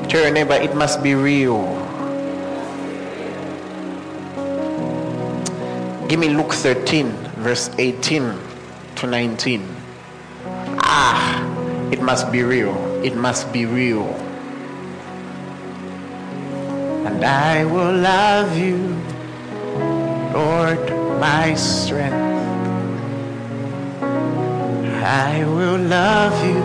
Tell 0.09 0.23
your 0.23 0.33
neighbor, 0.33 0.55
it 0.55 0.75
must 0.75 1.01
be 1.03 1.15
real. 1.15 1.63
Give 6.09 6.19
me 6.19 6.29
Luke 6.31 6.53
13, 6.53 7.11
verse 7.39 7.71
18 7.79 8.46
to 8.97 9.07
19. 9.07 9.65
Ah, 10.81 11.41
it 11.93 12.01
must 12.03 12.33
be 12.33 12.43
real. 12.43 12.77
It 13.05 13.15
must 13.15 13.53
be 13.53 13.67
real. 13.67 14.05
And 17.07 17.25
I 17.25 17.65
will 17.65 17.95
love 17.95 18.57
you, 18.57 18.97
Lord 20.33 21.07
my 21.19 21.55
strength. 21.55 22.15
I 25.03 25.45
will 25.45 25.79
love 25.79 26.37
you, 26.45 26.63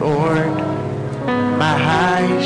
Lord, 0.00 0.56
my 1.58 1.76
high 1.76 2.42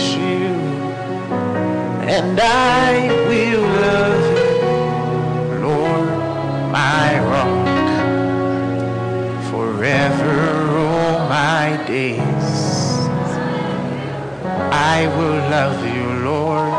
love 15.54 15.87
you, 15.87 16.06
Lord, 16.28 16.73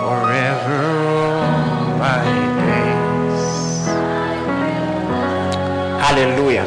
forever 0.00 0.84
my 1.98 2.24
days. 2.62 3.42
Hallelujah. 6.04 6.66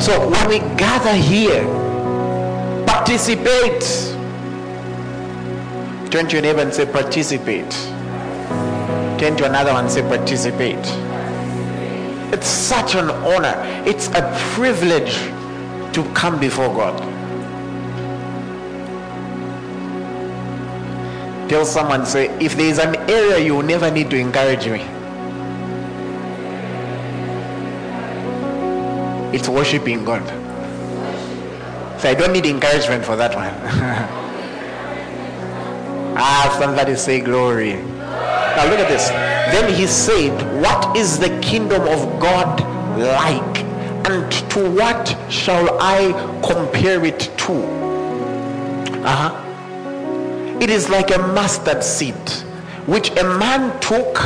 So 0.00 0.28
when 0.28 0.48
we 0.48 0.58
gather 0.76 1.14
here, 1.14 1.62
participate. 2.88 3.84
Turn 6.10 6.26
to 6.26 6.32
your 6.32 6.42
neighbor 6.42 6.62
and 6.62 6.74
say, 6.74 6.86
participate. 6.86 7.70
Turn 9.20 9.36
to 9.36 9.44
another 9.44 9.74
one 9.74 9.84
and 9.84 9.92
say, 9.92 10.02
participate. 10.02 10.84
It's 12.34 12.48
such 12.48 12.96
an 12.96 13.10
honor. 13.10 13.62
It's 13.86 14.08
a 14.08 14.22
privilege 14.54 15.14
to 15.94 16.02
come 16.14 16.40
before 16.40 16.74
God. 16.74 17.07
Tell 21.48 21.64
someone, 21.64 22.04
say, 22.04 22.28
if 22.40 22.56
there 22.56 22.66
is 22.66 22.78
an 22.78 22.94
area 23.10 23.38
you 23.38 23.54
will 23.54 23.62
never 23.62 23.90
need 23.90 24.10
to 24.10 24.16
encourage 24.16 24.66
me, 24.66 24.82
it's 29.34 29.48
worshiping 29.48 30.04
God. 30.04 30.26
So 32.00 32.10
I 32.10 32.14
don't 32.14 32.34
need 32.34 32.44
encouragement 32.44 33.02
for 33.04 33.16
that 33.16 33.34
one. 33.34 33.46
ah, 36.18 36.56
somebody 36.60 36.96
say 36.96 37.20
glory. 37.20 37.76
Now 37.76 38.68
look 38.68 38.78
at 38.80 38.88
this. 38.88 39.08
Then 39.08 39.72
he 39.74 39.86
said, 39.86 40.62
What 40.62 40.96
is 40.96 41.18
the 41.18 41.30
kingdom 41.40 41.82
of 41.82 42.20
God 42.20 42.60
like? 42.98 43.64
And 44.10 44.30
to 44.50 44.70
what 44.70 45.16
shall 45.30 45.78
I 45.80 46.12
compare 46.42 47.04
it 47.06 47.20
to? 47.20 47.54
Uh-huh. 49.02 49.47
It 50.60 50.70
is 50.70 50.88
like 50.88 51.10
a 51.14 51.18
mustard 51.18 51.84
seed, 51.84 52.14
which 52.86 53.10
a 53.10 53.24
man 53.38 53.78
took 53.80 54.18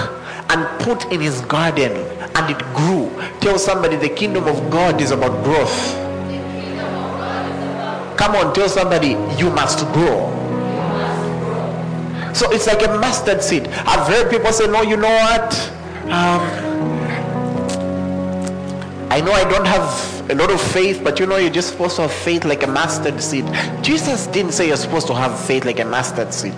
and 0.51 0.67
put 0.81 1.12
in 1.12 1.21
his 1.21 1.41
garden, 1.43 1.93
and 2.35 2.51
it 2.51 2.59
grew. 2.75 3.11
Tell 3.41 3.59
somebody 3.59 3.97
the 3.97 4.09
kingdom 4.09 4.45
of 4.47 4.71
God 4.71 5.01
is 5.01 5.11
about 5.11 5.45
growth. 5.45 5.95
Come 8.17 8.37
on, 8.37 8.55
tell 8.55 8.69
somebody 8.69 9.17
you 9.39 9.51
must 9.51 9.85
grow. 9.93 10.31
So 12.35 12.51
it's 12.51 12.67
like 12.67 12.83
a 12.83 12.99
mustard 12.99 13.43
seed. 13.43 13.69
I've 13.69 14.07
heard 14.09 14.31
people 14.31 14.53
say, 14.53 14.67
no, 14.67 14.83
you 14.83 14.97
know 14.97 15.09
what? 15.09 15.73
Um, 16.05 16.41
I 19.11 19.21
know 19.21 19.33
I 19.33 19.45
don't 19.45 19.67
have 19.67 20.12
a 20.31 20.35
lot 20.35 20.50
of 20.50 20.61
faith, 20.61 21.02
but 21.02 21.19
you 21.19 21.26
know, 21.26 21.37
you're 21.37 21.50
just 21.50 21.71
supposed 21.71 21.97
to 21.97 22.02
have 22.02 22.12
faith 22.12 22.45
like 22.45 22.62
a 22.62 22.67
mustard 22.67 23.21
seed. 23.21 23.45
Jesus 23.83 24.26
didn't 24.29 24.52
say 24.52 24.69
you're 24.69 24.76
supposed 24.76 25.07
to 25.09 25.14
have 25.14 25.38
faith 25.38 25.64
like 25.64 25.81
a 25.81 25.85
mustard 25.85 26.33
seed. 26.33 26.55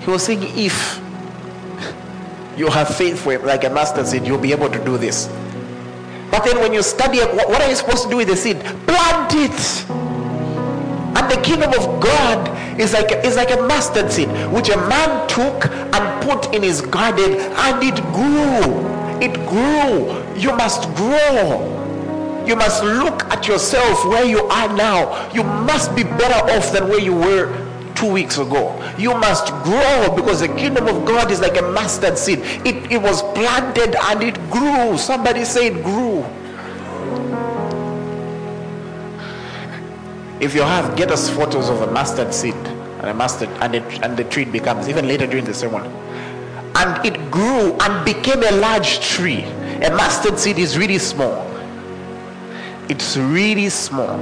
He 0.00 0.10
was 0.10 0.22
saying, 0.22 0.42
if 0.56 1.00
you 2.56 2.68
have 2.68 2.94
faith 2.96 3.20
for 3.20 3.38
like 3.38 3.64
a 3.64 3.70
mustard 3.70 4.06
seed, 4.06 4.26
you'll 4.26 4.38
be 4.38 4.52
able 4.52 4.70
to 4.70 4.84
do 4.84 4.96
this. 4.98 5.28
But 6.30 6.44
then 6.44 6.60
when 6.60 6.72
you 6.72 6.82
study 6.82 7.18
what 7.18 7.60
are 7.60 7.68
you 7.68 7.74
supposed 7.74 8.04
to 8.04 8.10
do 8.10 8.16
with 8.18 8.28
the 8.28 8.36
seed? 8.36 8.60
Plant 8.86 9.34
it. 9.34 9.90
And 9.90 11.30
the 11.30 11.40
kingdom 11.42 11.70
of 11.74 12.00
God 12.00 12.80
is 12.80 12.92
like, 12.92 13.10
is 13.24 13.36
like 13.36 13.50
a 13.50 13.60
mustard 13.62 14.12
seed, 14.12 14.28
which 14.52 14.68
a 14.68 14.76
man 14.76 15.28
took 15.28 15.66
and 15.66 16.22
put 16.22 16.54
in 16.54 16.62
his 16.62 16.80
garden, 16.82 17.34
and 17.34 17.82
it 17.82 18.00
grew. 18.14 18.88
It 19.20 19.34
grew. 19.48 20.22
You 20.40 20.56
must 20.56 20.88
grow. 20.94 21.79
You 22.46 22.56
must 22.56 22.82
look 22.82 23.24
at 23.24 23.46
yourself 23.46 24.04
where 24.06 24.24
you 24.24 24.40
are 24.46 24.74
now. 24.74 25.30
You 25.32 25.44
must 25.44 25.94
be 25.94 26.02
better 26.02 26.50
off 26.52 26.72
than 26.72 26.88
where 26.88 27.00
you 27.00 27.14
were 27.14 27.54
two 27.94 28.10
weeks 28.10 28.38
ago. 28.38 28.74
You 28.98 29.14
must 29.14 29.48
grow 29.62 30.14
because 30.16 30.40
the 30.40 30.48
kingdom 30.48 30.88
of 30.88 31.04
God 31.04 31.30
is 31.30 31.40
like 31.40 31.58
a 31.58 31.62
mustard 31.62 32.16
seed. 32.16 32.40
It, 32.64 32.90
it 32.90 33.00
was 33.00 33.22
planted 33.34 33.94
and 33.94 34.22
it 34.22 34.34
grew. 34.50 34.96
Somebody 34.96 35.44
say 35.44 35.68
it 35.68 35.84
grew. 35.84 36.24
If 40.40 40.54
you 40.54 40.62
have, 40.62 40.96
get 40.96 41.10
us 41.10 41.28
photos 41.28 41.68
of 41.68 41.82
a 41.82 41.90
mustard 41.92 42.32
seed 42.32 42.54
and 42.54 43.06
a 43.06 43.14
mustard 43.14 43.50
and, 43.60 43.74
it, 43.74 44.02
and 44.02 44.16
the 44.16 44.24
tree 44.24 44.46
becomes 44.46 44.88
even 44.88 45.06
later 45.06 45.26
during 45.26 45.44
the 45.44 45.52
sermon 45.52 45.84
and 46.76 47.04
it 47.04 47.30
grew 47.30 47.74
and 47.74 48.04
became 48.04 48.42
a 48.42 48.52
large 48.52 49.00
tree. 49.00 49.44
A 49.82 49.90
mustard 49.94 50.38
seed 50.38 50.58
is 50.58 50.78
really 50.78 50.98
small. 50.98 51.49
It's 52.90 53.16
really 53.16 53.68
small. 53.68 54.18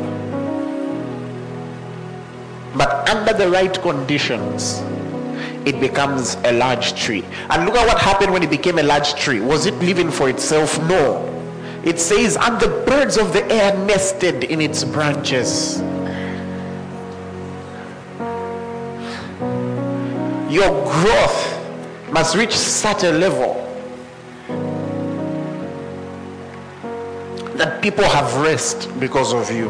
But 2.76 3.09
under 3.09 3.33
the 3.33 3.48
right 3.48 3.72
conditions, 3.81 4.83
it 5.66 5.81
becomes 5.81 6.35
a 6.44 6.52
large 6.52 6.92
tree. 6.94 7.24
And 7.48 7.64
look 7.64 7.76
at 7.76 7.87
what 7.87 7.98
happened 7.98 8.31
when 8.31 8.42
it 8.42 8.50
became 8.50 8.78
a 8.78 8.83
large 8.83 9.14
tree. 9.14 9.40
Was 9.40 9.64
it 9.64 9.72
living 9.76 10.11
for 10.11 10.28
itself? 10.28 10.78
No. 10.81 11.24
It 11.83 11.98
says, 11.98 12.37
and 12.37 12.61
the 12.61 12.68
birds 12.87 13.16
of 13.16 13.33
the 13.33 13.42
air 13.50 13.74
nested 13.87 14.44
in 14.44 14.61
its 14.61 14.85
branches. 14.85 15.81
Your 20.52 20.68
growth 20.92 22.11
must 22.12 22.37
reach 22.37 22.52
such 22.52 23.02
a 23.02 23.12
level 23.12 23.67
people 27.83 28.05
have 28.05 28.37
rest 28.37 28.88
because 29.01 29.33
of 29.33 29.51
you. 29.51 29.69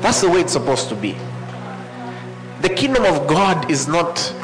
That's 0.00 0.20
the 0.20 0.28
way 0.30 0.40
it's 0.40 0.52
supposed 0.52 0.88
to 0.88 0.96
be. 0.96 1.16
The 2.62 2.68
kingdom 2.68 3.04
of 3.04 3.26
God 3.26 3.70
is 3.70 3.88
not 3.88 4.34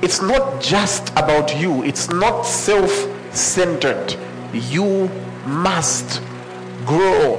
it's 0.00 0.22
not 0.22 0.60
just 0.60 1.10
about 1.10 1.58
you. 1.58 1.82
It's 1.82 2.08
not 2.08 2.42
self-centered. 2.42 4.16
You 4.52 5.10
must 5.44 6.22
grow. 6.86 7.36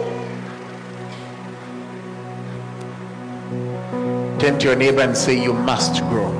Turn 4.39 4.59
to 4.59 4.67
your 4.67 4.75
neighbor 4.75 5.01
and 5.01 5.17
say 5.17 5.41
you 5.41 5.53
must 5.53 6.01
grow. 6.03 6.31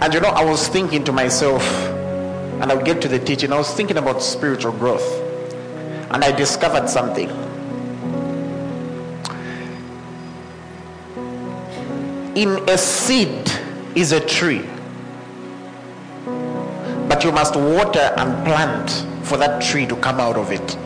And 0.00 0.12
you 0.12 0.20
know, 0.20 0.28
I 0.28 0.44
was 0.44 0.68
thinking 0.68 1.02
to 1.04 1.12
myself, 1.12 1.62
and 2.60 2.70
I'll 2.70 2.84
get 2.84 3.00
to 3.02 3.08
the 3.08 3.18
teaching, 3.18 3.52
I 3.52 3.56
was 3.56 3.72
thinking 3.72 3.96
about 3.96 4.22
spiritual 4.22 4.72
growth. 4.72 5.25
And 6.10 6.24
I 6.24 6.32
discovered 6.32 6.88
something. 6.88 7.28
In 12.36 12.68
a 12.68 12.76
seed 12.76 13.50
is 13.94 14.12
a 14.12 14.20
tree. 14.20 14.64
But 17.08 17.24
you 17.24 17.32
must 17.32 17.56
water 17.56 18.12
and 18.16 18.44
plant 18.46 18.90
for 19.26 19.36
that 19.38 19.62
tree 19.62 19.86
to 19.86 19.96
come 19.96 20.20
out 20.20 20.36
of 20.36 20.52
it. 20.52 20.76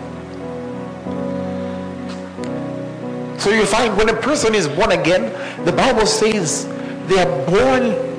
So 3.40 3.50
you 3.50 3.64
find 3.66 3.96
when 3.96 4.10
a 4.10 4.14
person 4.14 4.54
is 4.54 4.68
born 4.68 4.92
again, 4.92 5.32
the 5.64 5.72
Bible 5.72 6.06
says 6.06 6.66
they 7.06 7.18
are 7.18 7.46
born 7.46 8.10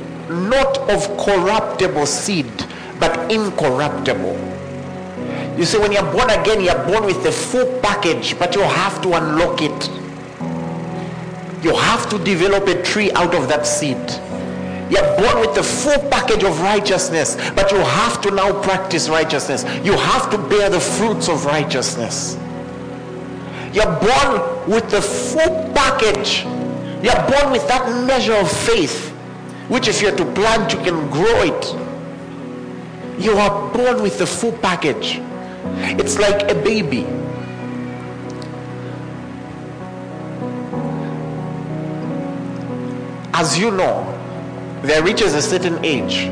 not 0.50 0.78
of 0.90 1.06
corruptible 1.18 2.06
seed, 2.06 2.52
but 3.00 3.32
incorruptible. 3.32 4.51
You 5.62 5.68
see, 5.68 5.78
when 5.78 5.92
you're 5.92 6.12
born 6.12 6.32
again, 6.32 6.60
you're 6.60 6.86
born 6.88 7.06
with 7.06 7.22
the 7.22 7.32
full 7.32 7.80
package, 7.82 8.36
but 8.40 8.56
you 8.56 8.64
have 8.64 9.00
to 9.04 9.14
unlock 9.14 9.62
it. 9.62 9.90
You 11.64 11.76
have 11.76 12.10
to 12.10 12.18
develop 12.18 12.68
a 12.68 12.82
tree 12.82 13.12
out 13.12 13.36
of 13.36 13.48
that 13.48 13.68
seed. 13.68 14.02
You're 14.90 15.16
born 15.18 15.40
with 15.40 15.54
the 15.54 15.62
full 15.62 16.00
package 16.10 16.44
of 16.44 16.60
righteousness, 16.62 17.36
but 17.52 17.72
you 17.72 17.78
have 17.78 18.20
to 18.22 18.32
now 18.32 18.60
practice 18.64 19.08
righteousness. 19.08 19.64
You 19.86 19.96
have 19.96 20.32
to 20.32 20.40
bear 20.50 20.72
the 20.72 20.80
fruits 20.80 21.30
of 21.30 21.46
righteousness. 21.46 22.40
You're 23.72 23.86
born 23.86 24.68
with 24.68 24.90
the 24.90 25.04
full 25.04 25.72
package. 25.76 26.44
You're 27.06 27.22
born 27.30 27.52
with 27.52 27.68
that 27.68 28.04
measure 28.08 28.34
of 28.34 28.52
faith 28.52 29.12
which 29.72 29.88
if 29.88 30.02
you're 30.02 30.16
to 30.18 30.26
plant, 30.34 30.74
you 30.74 30.80
can 30.80 31.08
grow 31.12 31.44
it. 31.44 33.24
You 33.24 33.34
are 33.34 33.72
born 33.72 34.02
with 34.02 34.18
the 34.18 34.26
full 34.26 34.54
package. 34.54 35.22
It's 36.00 36.18
like 36.18 36.50
a 36.52 36.56
baby. 36.56 37.06
As 43.34 43.58
you 43.58 43.72
know, 43.72 44.08
there 44.84 45.04
reaches 45.04 45.34
a 45.34 45.42
certain 45.42 45.84
age 45.84 46.28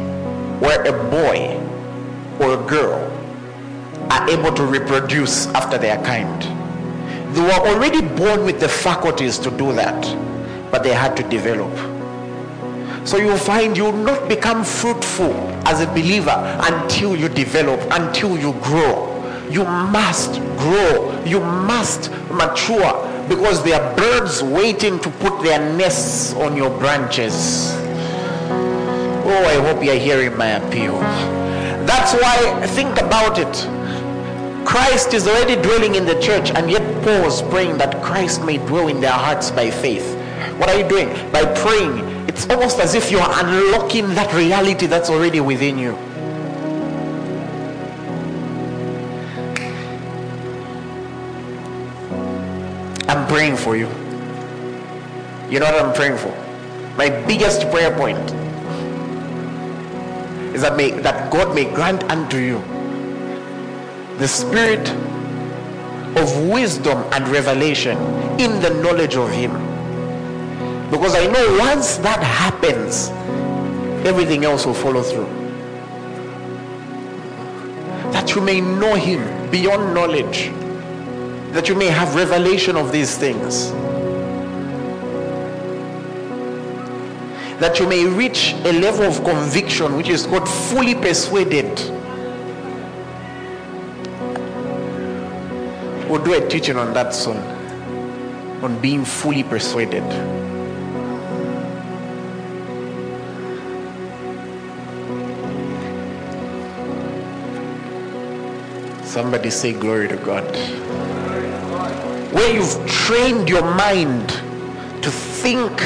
where 0.62 0.82
a 0.86 1.10
boy 1.10 1.58
or 2.40 2.54
a 2.54 2.68
girl 2.68 3.06
are 4.12 4.30
able 4.30 4.54
to 4.54 4.64
reproduce 4.66 5.48
after 5.48 5.78
their 5.78 6.02
kind. 6.04 6.44
They 7.36 7.42
were 7.42 7.52
already 7.52 8.02
born 8.02 8.44
with 8.44 8.60
the 8.60 8.70
faculties 8.70 9.38
to 9.40 9.52
do 9.52 9.72
that, 9.74 10.02
but 10.72 10.84
they 10.84 10.94
had 10.94 11.16
to 11.18 11.24
develop. 11.30 11.72
So 13.08 13.18
you'll 13.18 13.38
find 13.38 13.78
you'll 13.78 13.94
not 13.94 14.28
become 14.28 14.64
fruitful 14.64 15.34
as 15.66 15.82
a 15.82 15.88
believer 15.88 16.36
until 16.62 17.16
you 17.16 17.30
develop, 17.30 17.80
until 17.92 18.38
you 18.38 18.54
grow. 18.62 19.19
You 19.50 19.64
must 19.64 20.40
grow. 20.58 21.24
You 21.26 21.40
must 21.40 22.12
mature 22.30 23.06
because 23.28 23.64
there 23.64 23.82
are 23.82 23.96
birds 23.96 24.44
waiting 24.44 25.00
to 25.00 25.10
put 25.10 25.42
their 25.44 25.60
nests 25.76 26.34
on 26.34 26.56
your 26.56 26.70
branches. 26.80 27.74
Oh, 29.32 29.46
I 29.46 29.56
hope 29.62 29.84
you're 29.84 29.96
hearing 29.96 30.38
my 30.38 30.52
appeal. 30.52 31.00
That's 31.86 32.14
why 32.14 32.66
think 32.68 33.00
about 33.00 33.38
it. 33.40 34.66
Christ 34.66 35.14
is 35.14 35.28
already 35.28 35.60
dwelling 35.62 35.96
in 35.96 36.06
the 36.06 36.20
church, 36.22 36.52
and 36.52 36.70
yet 36.70 36.84
Paul 37.04 37.24
was 37.24 37.42
praying 37.42 37.78
that 37.78 38.04
Christ 38.04 38.44
may 38.44 38.58
dwell 38.58 38.88
in 38.88 39.02
their 39.02 39.12
hearts 39.12 39.50
by 39.52 39.72
faith. 39.72 40.16
What 40.60 40.70
are 40.70 40.80
you 40.80 40.88
doing? 40.88 41.10
By 41.32 41.46
praying 41.56 42.10
It's 42.30 42.48
almost 42.48 42.80
as 42.80 42.94
if 42.94 43.12
you're 43.12 43.22
unlocking 43.22 44.08
that 44.14 44.32
reality 44.34 44.86
that's 44.86 45.10
already 45.10 45.42
within 45.42 45.80
you. 45.80 45.98
Praying 53.50 53.58
for 53.58 53.76
you. 53.76 53.88
You 55.52 55.60
know 55.60 55.66
what 55.66 55.84
I'm 55.84 55.94
praying 55.94 56.18
for? 56.18 56.36
My 56.98 57.10
biggest 57.26 57.62
prayer 57.72 57.96
point 57.96 58.20
is 60.54 60.62
that 60.62 60.76
may 60.76 60.92
that 61.02 61.32
God 61.32 61.56
may 61.56 61.66
grant 61.66 62.04
unto 62.12 62.38
you 62.38 62.60
the 64.18 64.28
spirit 64.28 64.90
of 66.18 66.50
wisdom 66.50 66.98
and 67.14 67.28
revelation 67.30 67.98
in 68.40 68.62
the 68.62 68.70
knowledge 68.82 69.16
of 69.16 69.32
him. 69.32 69.52
Because 70.92 71.16
I 71.16 71.26
know 71.28 71.58
once 71.60 71.98
that 71.98 72.22
happens, 72.22 73.10
everything 74.06 74.44
else 74.44 74.66
will 74.66 74.74
follow 74.74 75.02
through. 75.02 75.30
That 78.12 78.36
you 78.36 78.42
may 78.42 78.60
know 78.60 78.96
him 78.96 79.50
beyond 79.50 79.94
knowledge 79.94 80.52
that 81.52 81.68
you 81.68 81.74
may 81.74 81.88
have 81.88 82.14
revelation 82.16 82.76
of 82.76 82.92
these 82.92 83.18
things. 83.18 83.72
That 87.60 87.80
you 87.80 87.88
may 87.88 88.06
reach 88.06 88.54
a 88.66 88.72
level 88.72 89.06
of 89.06 89.24
conviction 89.24 89.98
which 89.98 90.10
is 90.10 90.28
called 90.28 90.48
fully 90.48 90.94
persuaded. 90.94 91.68
We'll 96.08 96.24
do 96.24 96.34
a 96.34 96.48
teaching 96.48 96.78
on 96.78 96.94
that 96.94 97.16
soon, 97.16 97.38
on 98.64 98.80
being 98.80 99.04
fully 99.04 99.44
persuaded. 99.44 100.04
Somebody 109.04 109.50
say 109.50 109.74
glory 109.74 110.08
to 110.08 110.18
God 110.18 110.46
where 112.32 112.54
you've 112.54 112.88
trained 112.88 113.50
your 113.50 113.64
mind 113.64 114.30
to 115.04 115.10
think 115.10 115.82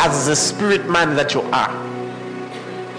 as 0.00 0.26
the 0.26 0.34
spirit 0.34 0.88
man 0.88 1.14
that 1.14 1.34
you 1.34 1.42
are, 1.52 1.70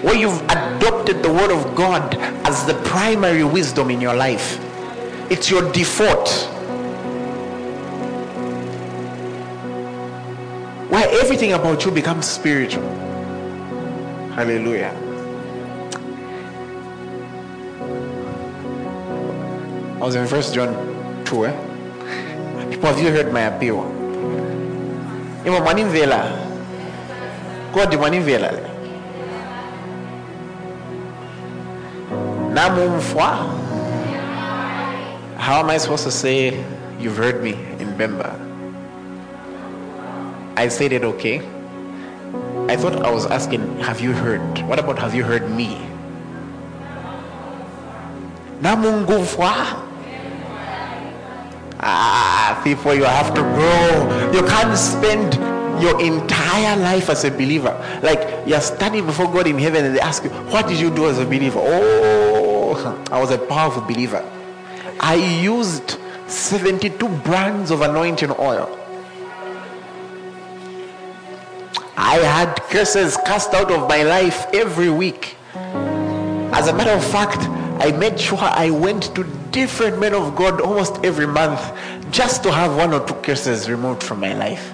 where 0.04 0.16
you've 0.16 0.42
adopted 0.44 1.24
the 1.24 1.32
word 1.32 1.52
of 1.52 1.76
God 1.76 2.16
as 2.46 2.66
the 2.66 2.76
primary 2.86 3.44
wisdom 3.44 3.90
in 3.90 4.00
your 4.00 4.14
life, 4.14 4.60
it's 5.32 5.50
your 5.50 5.72
default. 5.72 6.30
Where 10.92 11.10
everything 11.22 11.54
about 11.54 11.84
you 11.86 11.92
becomes 11.92 12.28
spiritual. 12.28 12.88
Hallelujah. 14.36 14.94
I 19.96 20.00
was 20.00 20.14
in 20.16 20.28
First 20.28 20.54
John 20.54 20.95
true, 21.26 21.46
eh? 21.46 21.56
People, 22.70 22.88
have 22.88 23.02
you 23.02 23.10
heard 23.10 23.34
my 23.34 23.50
appeal? 23.50 23.82
Ima 25.46 25.60
manimvela. 25.60 26.30
God 27.74 27.92
manimvela. 27.98 28.54
Namumfwa. 32.54 33.52
How 35.38 35.60
am 35.60 35.70
I 35.70 35.78
supposed 35.78 36.06
to 36.06 36.12
say 36.12 36.64
you've 37.00 37.18
heard 37.18 37.44
me 37.44 37.54
in 37.82 37.94
Bemba? 37.98 38.34
I 40.56 40.70
said 40.70 40.94
it 40.94 41.04
okay. 41.04 41.42
I 42.70 42.76
thought 42.78 43.04
I 43.04 43.12
was 43.12 43.26
asking, 43.26 43.62
have 43.80 44.00
you 44.00 44.14
heard? 44.14 44.42
What 44.66 44.80
about 44.80 44.98
have 45.00 45.14
you 45.14 45.24
heard 45.24 45.52
me? 45.52 45.78
Namungumfwa. 48.62 49.46
Ah, 49.46 49.85
people, 52.66 52.94
you 52.96 53.06
have 53.06 53.34
to 53.36 53.42
grow. 53.42 54.32
You 54.34 54.46
can't 54.46 54.78
spend 54.78 55.36
your 55.82 56.02
entire 56.02 56.76
life 56.78 57.10
as 57.10 57.24
a 57.24 57.32
believer. 57.32 57.74
Like 58.02 58.46
you're 58.48 58.60
standing 58.60 59.06
before 59.06 59.32
God 59.32 59.48
in 59.48 59.58
heaven 59.58 59.86
and 59.86 59.96
they 59.96 60.02
ask 60.02 60.24
you, 60.24 60.32
What 60.52 60.68
did 60.68 60.80
you 60.80 60.90
do 60.94 61.08
as 61.08 61.20
a 61.20 61.26
believer? 61.26 61.60
Oh, 61.62 63.06
I 63.12 63.22
was 63.22 63.32
a 63.32 63.38
powerful 63.38 63.84
believer. 63.84 64.24
I 65.00 65.16
used 65.16 65.98
72 66.28 67.08
brands 67.20 67.72
of 67.72 67.82
anointing 67.82 68.32
oil. 68.40 68.80
I 71.98 72.18
had 72.18 72.56
curses 72.64 73.16
cast 73.18 73.54
out 73.54 73.72
of 73.72 73.88
my 73.88 74.04
life 74.04 74.48
every 74.54 74.90
week. 74.90 75.38
As 75.54 76.68
a 76.68 76.74
matter 76.74 76.92
of 76.92 77.04
fact, 77.04 77.38
I 77.80 77.92
made 77.92 78.20
sure 78.20 78.40
I 78.40 78.70
went 78.70 79.14
to 79.16 79.24
different 79.56 79.98
men 80.00 80.14
of 80.14 80.36
God 80.36 80.60
almost 80.60 81.04
every 81.06 81.26
month 81.26 81.62
just 82.12 82.44
to 82.44 82.52
have 82.52 82.76
one 82.76 82.94
or 82.94 83.00
two 83.08 83.14
curses 83.16 83.70
removed 83.70 84.04
from 84.04 84.20
my 84.20 84.34
life. 84.34 84.74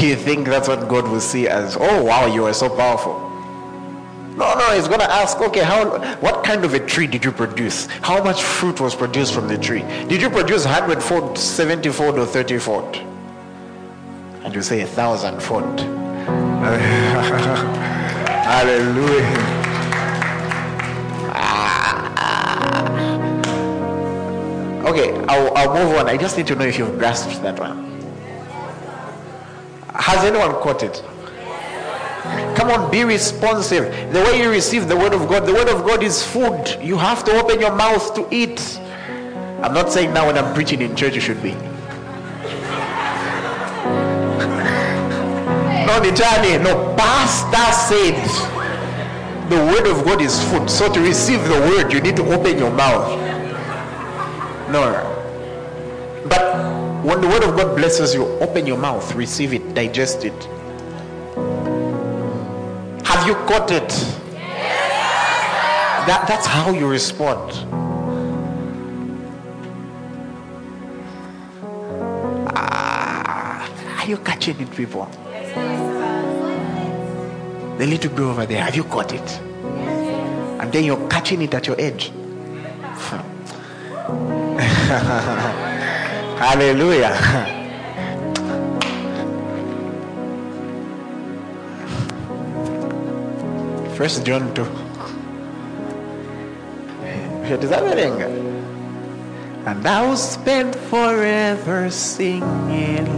You 0.00 0.14
think 0.14 0.46
that's 0.46 0.68
what 0.68 0.88
God 0.88 1.08
will 1.08 1.20
see 1.20 1.48
as, 1.48 1.76
oh 1.78 2.04
wow, 2.04 2.26
you 2.26 2.44
are 2.46 2.54
so 2.54 2.68
powerful. 2.68 3.18
No, 4.36 4.54
no, 4.54 4.72
he's 4.74 4.86
gonna 4.86 5.04
ask, 5.22 5.40
okay, 5.40 5.64
how 5.64 5.98
what 6.20 6.44
kind 6.44 6.64
of 6.64 6.74
a 6.74 6.80
tree 6.86 7.08
did 7.08 7.24
you 7.24 7.32
produce? 7.32 7.86
How 8.02 8.22
much 8.22 8.40
fruit 8.42 8.80
was 8.80 8.94
produced 8.94 9.34
from 9.34 9.48
the 9.48 9.58
tree? 9.58 9.82
Did 10.06 10.22
you 10.22 10.30
produce 10.30 10.64
100 10.64 11.02
fold, 11.02 11.36
70 11.36 11.90
fold, 11.90 12.18
or 12.20 12.26
30 12.26 12.58
fold? 12.58 12.96
And 14.44 14.54
you 14.54 14.62
say 14.62 14.80
a 14.82 14.86
thousand 14.86 15.40
fold. 15.42 15.80
Hallelujah. 18.52 19.61
Okay, 24.84 25.12
I'll, 25.28 25.56
I'll 25.56 25.74
move 25.74 25.96
on. 25.96 26.08
I 26.08 26.16
just 26.16 26.36
need 26.36 26.48
to 26.48 26.56
know 26.56 26.64
if 26.64 26.76
you've 26.76 26.98
grasped 26.98 27.40
that 27.42 27.58
one. 27.58 27.88
Has 29.94 30.24
anyone 30.24 30.50
caught 30.60 30.82
it? 30.82 31.02
Come 32.56 32.70
on, 32.70 32.90
be 32.90 33.04
responsive. 33.04 34.12
The 34.12 34.20
way 34.20 34.42
you 34.42 34.50
receive 34.50 34.88
the 34.88 34.96
word 34.96 35.12
of 35.14 35.28
God, 35.28 35.46
the 35.46 35.52
word 35.52 35.68
of 35.68 35.84
God 35.84 36.02
is 36.02 36.24
food. 36.24 36.78
You 36.80 36.96
have 36.96 37.24
to 37.24 37.32
open 37.32 37.60
your 37.60 37.74
mouth 37.74 38.14
to 38.14 38.26
eat. 38.34 38.80
I'm 39.62 39.72
not 39.72 39.92
saying 39.92 40.12
now 40.12 40.26
when 40.26 40.36
I'm 40.36 40.52
preaching 40.54 40.82
in 40.82 40.96
church 40.96 41.14
you 41.14 41.20
should 41.20 41.42
be. 41.42 41.50
no, 41.52 41.58
Nitani, 46.02 46.62
no, 46.62 46.94
pastor 46.96 47.72
said 47.94 48.16
the 49.48 49.56
word 49.56 49.86
of 49.86 50.04
God 50.04 50.20
is 50.20 50.42
food. 50.50 50.68
So 50.68 50.92
to 50.92 51.00
receive 51.00 51.42
the 51.44 51.60
word, 51.60 51.92
you 51.92 52.00
need 52.00 52.16
to 52.16 52.24
open 52.32 52.58
your 52.58 52.72
mouth. 52.72 53.41
No. 54.72 56.24
But 56.30 57.04
when 57.04 57.20
the 57.20 57.28
word 57.28 57.42
of 57.44 57.54
God 57.54 57.76
blesses 57.76 58.14
you, 58.14 58.24
open 58.40 58.66
your 58.66 58.78
mouth, 58.78 59.14
receive 59.14 59.52
it, 59.52 59.74
digest 59.74 60.24
it. 60.24 60.44
Have 63.04 63.26
you 63.26 63.34
caught 63.44 63.70
it? 63.70 63.90
That, 66.06 66.24
that's 66.26 66.46
how 66.46 66.70
you 66.70 66.88
respond. 66.88 67.52
Ah, 72.56 74.00
are 74.00 74.06
you 74.08 74.16
catching 74.16 74.58
it, 74.58 74.70
people? 74.74 75.04
The 77.76 77.86
little 77.86 78.10
girl 78.14 78.30
over 78.30 78.46
there, 78.46 78.62
have 78.64 78.74
you 78.74 78.84
caught 78.84 79.12
it? 79.12 79.40
And 80.62 80.72
then 80.72 80.84
you're 80.84 81.08
catching 81.10 81.42
it 81.42 81.52
at 81.52 81.66
your 81.66 81.78
edge. 81.78 82.10
Hallelujah. 86.36 87.16
First 93.96 94.26
John 94.26 94.52
2. 94.52 94.64
Hallelujah. 97.48 98.28
And 99.64 99.86
I 99.86 100.06
will 100.06 100.18
spend 100.18 100.76
forever 100.76 101.88
singing. 101.88 103.08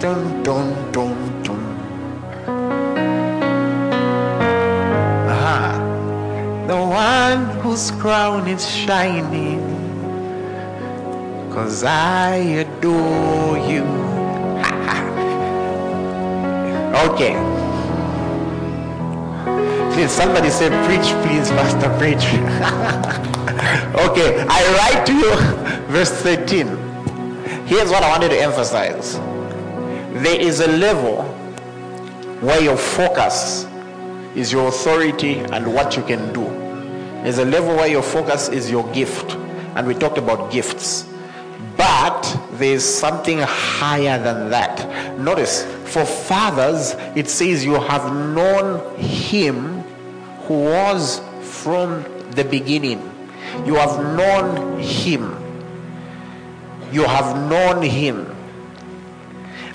Dun, 0.00 0.42
dun, 0.42 0.74
dun, 0.90 1.14
dun. 1.44 1.62
Aha. 5.30 5.78
The 6.66 6.74
one 6.74 7.44
whose 7.62 7.92
crown 7.92 8.48
is 8.48 8.66
shining 8.66 9.65
Cause 11.56 11.84
I 11.84 12.36
adore 12.36 13.56
you. 13.56 13.80
okay. 17.08 17.32
Please, 19.94 20.10
somebody 20.10 20.50
say, 20.50 20.68
preach, 20.84 21.08
please, 21.24 21.48
Pastor, 21.48 21.88
preach. 21.96 22.26
okay, 24.04 24.44
I 24.46 24.60
write 24.76 25.06
to 25.06 25.14
you, 25.14 25.34
verse 25.88 26.10
13. 26.10 26.66
Here's 27.64 27.88
what 27.88 28.02
I 28.02 28.10
wanted 28.10 28.28
to 28.32 28.38
emphasize 28.38 29.14
there 30.22 30.38
is 30.38 30.60
a 30.60 30.68
level 30.68 31.22
where 32.42 32.60
your 32.60 32.76
focus 32.76 33.66
is 34.34 34.52
your 34.52 34.68
authority 34.68 35.38
and 35.38 35.72
what 35.72 35.96
you 35.96 36.02
can 36.02 36.34
do. 36.34 36.44
There's 37.22 37.38
a 37.38 37.46
level 37.46 37.76
where 37.76 37.88
your 37.88 38.02
focus 38.02 38.50
is 38.50 38.70
your 38.70 38.86
gift. 38.92 39.36
And 39.74 39.86
we 39.86 39.94
talked 39.94 40.18
about 40.18 40.52
gifts. 40.52 41.05
But 41.86 42.36
there's 42.54 42.84
something 42.84 43.38
higher 43.38 44.18
than 44.20 44.50
that. 44.50 45.20
Notice, 45.20 45.62
for 45.84 46.04
fathers, 46.04 46.96
it 47.14 47.28
says 47.28 47.64
you 47.64 47.74
have 47.74 48.12
known 48.34 48.98
him 48.98 49.82
who 50.48 50.64
was 50.64 51.20
from 51.42 52.02
the 52.32 52.42
beginning. 52.42 52.98
You 53.64 53.76
have 53.76 54.02
known 54.16 54.80
him. 54.80 55.30
You 56.90 57.04
have 57.04 57.48
known 57.48 57.82
him. 57.82 58.34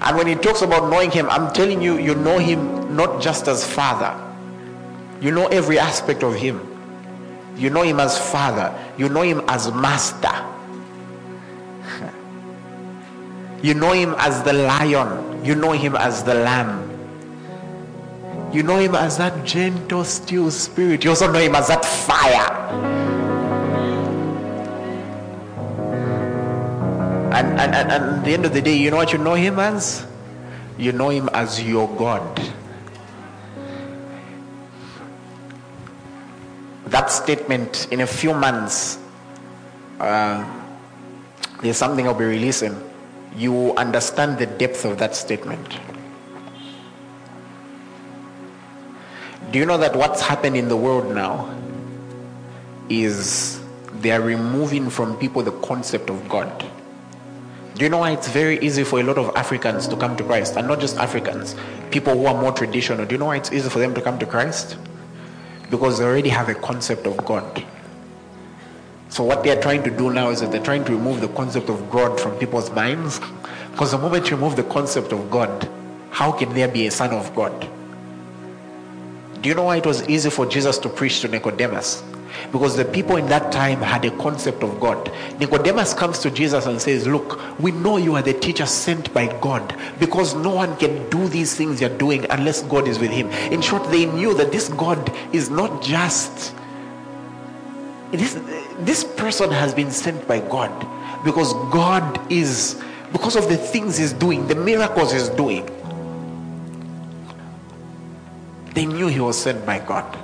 And 0.01 0.17
when 0.17 0.27
he 0.27 0.35
talks 0.35 0.63
about 0.63 0.89
knowing 0.89 1.11
him, 1.11 1.29
I'm 1.29 1.53
telling 1.53 1.81
you, 1.81 1.97
you 1.97 2.13
know 2.15 2.39
him 2.39 2.93
not 2.93 3.21
just 3.21 3.47
as 3.47 3.65
father. 3.65 4.11
You 5.21 5.31
know 5.31 5.47
every 5.47 5.79
aspect 5.79 6.23
of 6.23 6.35
him. 6.35 6.59
You 7.55 7.69
know 7.69 7.83
him 7.83 8.01
as 8.01 8.17
father. 8.19 8.77
You 8.97 9.07
know 9.07 9.21
him 9.21 9.41
as 9.47 9.71
master. 9.71 10.51
You 13.61 13.75
know 13.75 13.91
him 13.91 14.15
as 14.17 14.41
the 14.43 14.53
lion. 14.53 15.45
You 15.45 15.55
know 15.55 15.71
him 15.71 15.95
as 15.95 16.23
the 16.23 16.33
lamb. 16.33 16.89
You 18.51 18.63
know 18.63 18.77
him 18.77 18.95
as 18.95 19.17
that 19.17 19.45
gentle, 19.45 20.03
still 20.03 20.51
spirit. 20.51 21.03
You 21.03 21.11
also 21.11 21.31
know 21.31 21.39
him 21.39 21.55
as 21.55 21.67
that 21.69 21.85
fire. 21.85 22.51
And, 27.33 27.47
and, 27.59 27.75
and, 27.75 27.91
and 27.91 28.03
at 28.17 28.25
the 28.25 28.33
end 28.33 28.45
of 28.45 28.53
the 28.53 28.61
day, 28.61 28.75
you 28.75 28.91
know 28.91 28.97
what 28.97 29.13
you 29.13 29.19
know 29.19 29.35
him 29.35 29.57
as? 29.57 30.05
You 30.77 30.91
know 30.91 31.09
him 31.09 31.29
as 31.31 31.63
your 31.63 31.87
God. 31.95 32.41
That 36.87 37.09
statement 37.09 37.87
in 37.89 38.01
a 38.01 38.07
few 38.07 38.33
months, 38.33 38.99
uh, 39.99 40.43
there's 41.61 41.77
something 41.77 42.05
I'll 42.05 42.13
be 42.13 42.25
releasing. 42.25 42.90
You 43.35 43.75
understand 43.75 44.37
the 44.37 44.45
depth 44.45 44.85
of 44.85 44.97
that 44.99 45.15
statement. 45.15 45.79
Do 49.51 49.59
you 49.59 49.65
know 49.65 49.77
that 49.77 49.95
what's 49.95 50.21
happened 50.21 50.55
in 50.55 50.69
the 50.69 50.77
world 50.77 51.13
now 51.13 51.53
is 52.89 53.61
they 53.99 54.11
are 54.11 54.21
removing 54.21 54.89
from 54.89 55.17
people 55.17 55.43
the 55.43 55.51
concept 55.59 56.09
of 56.09 56.27
God? 56.29 56.65
Do 57.75 57.85
you 57.85 57.89
know 57.89 57.99
why 57.99 58.11
it's 58.11 58.27
very 58.27 58.59
easy 58.59 58.83
for 58.83 58.99
a 58.99 59.03
lot 59.03 59.17
of 59.17 59.35
Africans 59.35 59.87
to 59.87 59.95
come 59.95 60.15
to 60.17 60.23
Christ? 60.23 60.55
And 60.55 60.67
not 60.67 60.79
just 60.79 60.97
Africans, 60.97 61.55
people 61.89 62.13
who 62.13 62.25
are 62.27 62.39
more 62.39 62.51
traditional. 62.51 63.05
Do 63.05 63.15
you 63.15 63.19
know 63.19 63.25
why 63.25 63.37
it's 63.37 63.51
easy 63.51 63.69
for 63.69 63.79
them 63.79 63.93
to 63.95 64.01
come 64.01 64.19
to 64.19 64.25
Christ? 64.25 64.77
Because 65.69 65.99
they 65.99 66.05
already 66.05 66.29
have 66.29 66.47
a 66.49 66.53
concept 66.53 67.07
of 67.07 67.17
God. 67.25 67.65
So 69.11 69.25
what 69.25 69.43
they're 69.43 69.61
trying 69.61 69.83
to 69.83 69.91
do 69.91 70.09
now 70.09 70.29
is 70.29 70.39
that 70.39 70.53
they're 70.53 70.63
trying 70.63 70.85
to 70.85 70.93
remove 70.93 71.19
the 71.19 71.27
concept 71.27 71.67
of 71.67 71.91
God 71.91 72.17
from 72.17 72.31
people's 72.37 72.71
minds. 72.71 73.19
Because 73.71 73.91
the 73.91 73.97
moment 73.97 74.29
you 74.29 74.37
remove 74.37 74.55
the 74.55 74.63
concept 74.63 75.11
of 75.11 75.29
God, 75.29 75.69
how 76.11 76.31
can 76.31 76.53
there 76.53 76.69
be 76.69 76.87
a 76.87 76.91
son 76.91 77.11
of 77.11 77.35
God? 77.35 77.67
Do 79.41 79.49
you 79.49 79.53
know 79.53 79.63
why 79.63 79.77
it 79.77 79.85
was 79.85 80.07
easy 80.07 80.29
for 80.29 80.45
Jesus 80.45 80.77
to 80.77 80.87
preach 80.87 81.19
to 81.21 81.27
Nicodemus? 81.27 82.01
Because 82.53 82.77
the 82.77 82.85
people 82.85 83.17
in 83.17 83.25
that 83.27 83.51
time 83.51 83.81
had 83.81 84.05
a 84.05 84.11
concept 84.11 84.63
of 84.63 84.79
God. 84.79 85.11
Nicodemus 85.39 85.93
comes 85.93 86.19
to 86.19 86.31
Jesus 86.31 86.65
and 86.65 86.81
says, 86.81 87.05
Look, 87.05 87.59
we 87.59 87.71
know 87.71 87.97
you 87.97 88.15
are 88.15 88.21
the 88.21 88.33
teacher 88.33 88.65
sent 88.65 89.13
by 89.13 89.27
God 89.41 89.75
because 89.99 90.35
no 90.35 90.51
one 90.51 90.77
can 90.77 91.09
do 91.09 91.27
these 91.27 91.53
things 91.53 91.81
you're 91.81 91.97
doing 91.97 92.25
unless 92.29 92.63
God 92.63 92.87
is 92.87 92.97
with 92.97 93.11
him. 93.11 93.29
In 93.51 93.61
short, 93.61 93.91
they 93.91 94.05
knew 94.05 94.33
that 94.35 94.53
this 94.53 94.69
God 94.69 95.11
is 95.33 95.49
not 95.49 95.83
just. 95.83 96.55
This, 98.11 98.35
this 98.85 99.03
person 99.03 99.51
has 99.51 99.73
been 99.73 99.91
sent 99.91 100.27
by 100.27 100.39
God 100.39 100.71
because 101.23 101.53
God 101.71 102.31
is, 102.31 102.81
because 103.11 103.35
of 103.35 103.47
the 103.47 103.57
things 103.57 103.97
he's 103.97 104.13
doing, 104.13 104.47
the 104.47 104.55
miracles 104.55 105.11
he's 105.13 105.29
doing. 105.29 105.69
They 108.73 108.85
knew 108.85 109.07
he 109.07 109.19
was 109.19 109.41
sent 109.41 109.65
by 109.65 109.79
God. 109.79 110.17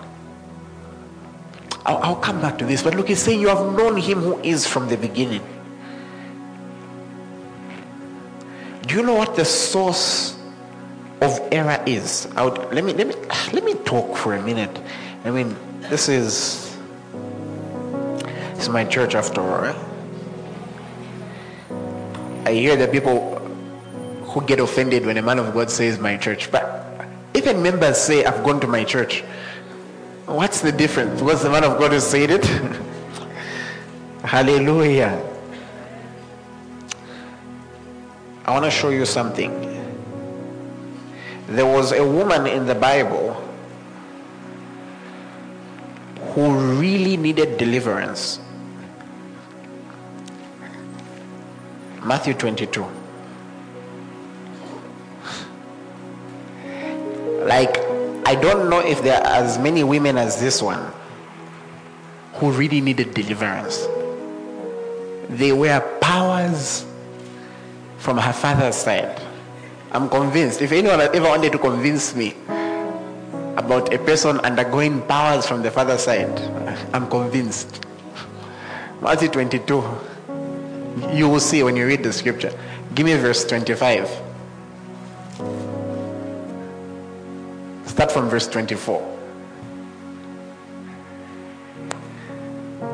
I'll, 1.86 1.98
I'll 1.98 2.16
come 2.16 2.42
back 2.42 2.58
to 2.60 2.66
this. 2.66 2.82
But 2.84 2.96
look, 2.96 3.08
he's 3.08 3.22
saying 3.22 3.40
you 3.42 3.48
have 3.50 3.74
known 3.76 3.98
him 3.98 4.20
who 4.20 4.40
is 4.42 4.66
from 4.66 4.88
the 4.88 4.98
beginning. 4.98 5.42
Do 8.88 8.96
you 8.96 9.04
know 9.04 9.16
what 9.16 9.36
the 9.36 9.46
source 9.46 10.38
of 11.22 11.40
error 11.52 11.84
is? 11.86 12.28
I 12.36 12.46
would, 12.46 12.58
let 12.74 12.84
me 12.84 12.94
let 12.94 13.08
me 13.08 13.16
let 13.52 13.64
me 13.64 13.74
talk 13.74 14.16
for 14.16 14.34
a 14.36 14.42
minute. 14.42 14.82
I 15.26 15.32
mean, 15.32 15.56
this 15.82 16.08
is 16.08 16.67
is 18.60 18.70
my 18.70 18.84
church 18.86 19.16
after 19.16 19.42
all. 19.42 19.76
I 22.46 22.54
hear 22.54 22.76
that 22.78 22.92
people 22.92 23.36
who 24.24 24.42
get 24.46 24.60
offended 24.60 25.06
when 25.06 25.18
a 25.18 25.22
man 25.22 25.40
of 25.40 25.54
God 25.54 25.70
says 25.70 26.00
my 26.00 26.18
church, 26.18 26.52
but 26.52 26.88
even 27.34 27.62
members 27.62 27.98
say 27.98 28.26
I've 28.26 28.44
gone 28.44 28.60
to 28.62 28.68
my 28.68 28.84
church. 28.84 29.22
What's 30.26 30.62
the 30.62 30.72
difference? 30.72 31.20
Because 31.20 31.44
the 31.44 31.50
man 31.50 31.64
of 31.64 31.80
God 31.80 31.92
who 31.92 32.00
said 32.00 32.32
it. 32.32 32.46
Hallelujah. 34.24 35.24
I 38.46 38.52
want 38.52 38.66
to 38.66 38.72
show 38.72 38.90
you 38.90 39.06
something. 39.06 39.52
There 41.48 41.66
was 41.66 41.92
a 41.92 42.06
woman 42.06 42.48
in 42.48 42.66
the 42.66 42.76
Bible 42.76 43.34
who 46.34 46.80
really 46.80 47.18
needed 47.18 47.58
deliverance. 47.58 48.40
Matthew 52.08 52.34
22. 52.36 52.88
Like 57.44 57.78
I 58.26 58.36
don't 58.36 58.70
know 58.70 58.80
if 58.80 59.04
there 59.04 59.20
are 59.20 59.44
as 59.44 59.58
many 59.60 59.84
women 59.84 60.18
as 60.18 60.40
this 60.40 60.62
one 60.62 60.94
who 62.36 62.52
really 62.52 62.80
needed 62.80 63.14
deliverance. 63.14 63.88
They 65.30 65.52
were 65.52 65.82
powers 66.00 66.86
from 67.98 68.18
her 68.18 68.32
father's 68.32 68.76
side. 68.76 69.22
I'm 69.92 70.08
convinced. 70.08 70.62
If 70.62 70.72
anyone 70.72 71.02
ever 71.02 71.28
wanted 71.28 71.52
to 71.52 71.58
convince 71.58 72.16
me 72.16 72.36
about 73.58 73.94
a 73.94 74.00
person 74.00 74.40
undergoing 74.40 75.02
powers 75.02 75.46
from 75.46 75.62
the 75.62 75.72
father's 75.72 76.04
side, 76.04 76.40
I'm 76.94 77.10
convinced. 77.10 77.86
Matthew 79.02 79.28
22. 79.28 79.84
You 81.14 81.30
will 81.30 81.40
see 81.40 81.62
when 81.64 81.76
you 81.76 81.86
read 81.86 82.04
the 82.04 82.12
scripture. 82.12 82.58
Give 82.96 83.06
me 83.06 83.14
verse 83.16 83.46
25. 83.46 84.10
Start 87.86 88.12
from 88.12 88.30
verse 88.30 88.48
24. 88.48 89.16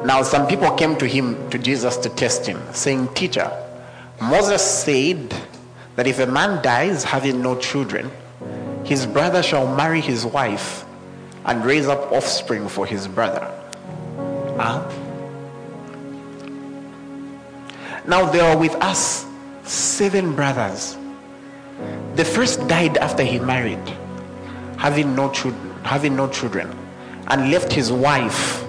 Now, 0.06 0.22
some 0.22 0.48
people 0.48 0.70
came 0.72 0.98
to 0.98 1.08
him, 1.08 1.50
to 1.50 1.58
Jesus, 1.58 1.96
to 1.98 2.10
test 2.10 2.46
him, 2.46 2.62
saying, 2.74 3.14
Teacher, 3.14 3.50
Moses 4.22 4.62
said 4.62 5.34
that 5.96 6.08
if 6.08 6.20
a 6.20 6.26
man 6.28 6.62
dies 6.62 7.04
having 7.04 7.42
no 7.42 7.58
children, 7.58 8.12
his 8.84 9.06
brother 9.06 9.42
shall 9.42 9.74
marry 9.76 10.02
his 10.02 10.26
wife 10.26 10.84
and 11.46 11.64
raise 11.66 11.88
up 11.88 12.12
offspring 12.12 12.68
for 12.68 12.86
his 12.86 13.08
brother. 13.08 13.50
Huh? 14.58 14.90
Now, 18.06 18.30
there 18.30 18.44
are 18.44 18.58
with 18.58 18.76
us 18.76 19.26
seven 19.64 20.36
brothers. 20.36 20.98
The 22.16 22.26
first 22.26 22.68
died 22.68 22.98
after 22.98 23.24
he 23.24 23.40
married 23.40 23.82
having 24.84 25.16
no 25.16 25.32
children, 25.32 25.74
having 25.84 26.14
no 26.14 26.28
children, 26.28 26.70
and 27.28 27.50
left 27.50 27.72
his 27.72 27.90
wife 27.90 28.66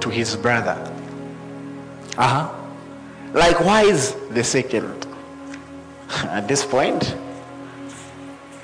to 0.00 0.10
his 0.10 0.34
brother. 0.34 0.76
Uh-huh. 2.18 2.52
Likewise, 3.32 4.16
the 4.30 4.42
second. 4.42 5.06
At 6.24 6.48
this 6.48 6.64
point, 6.64 7.14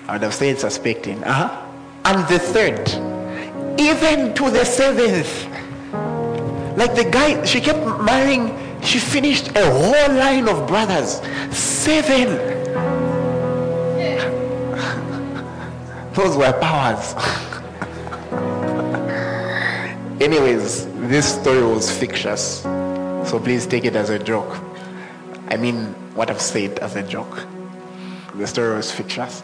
I 0.09 0.15
would 0.15 0.23
have 0.23 0.35
said 0.35 0.59
suspecting. 0.59 1.23
Uh-huh. 1.23 1.67
And 2.07 2.27
the 2.29 2.41
third, 2.41 2.89
even 3.79 4.35
to 4.35 4.51
the 4.51 4.65
seventh. 4.65 5.47
Like 6.77 6.97
the 6.97 7.09
guy, 7.09 7.45
she 7.45 7.61
kept 7.61 7.87
marrying, 8.03 8.49
she 8.83 8.99
finished 8.99 9.49
a 9.57 9.71
whole 9.71 10.15
line 10.15 10.49
of 10.49 10.67
brothers. 10.67 11.21
Seven. 11.57 12.29
Those 16.15 16.37
were 16.37 16.53
powers. 16.61 17.15
Anyways, 20.21 20.87
this 21.09 21.35
story 21.41 21.63
was 21.63 21.91
fictitious. 21.91 22.63
So 23.31 23.41
please 23.43 23.67
take 23.67 23.85
it 23.85 23.97
as 23.97 24.11
a 24.11 24.19
joke. 24.19 24.59
I 25.49 25.57
mean, 25.57 25.95
what 26.15 26.31
I've 26.31 26.41
said 26.41 26.79
as 26.81 26.97
a 26.97 27.03
joke. 27.03 27.47
The 28.35 28.47
story 28.47 28.77
was 28.77 28.91
fictitious. 28.93 29.43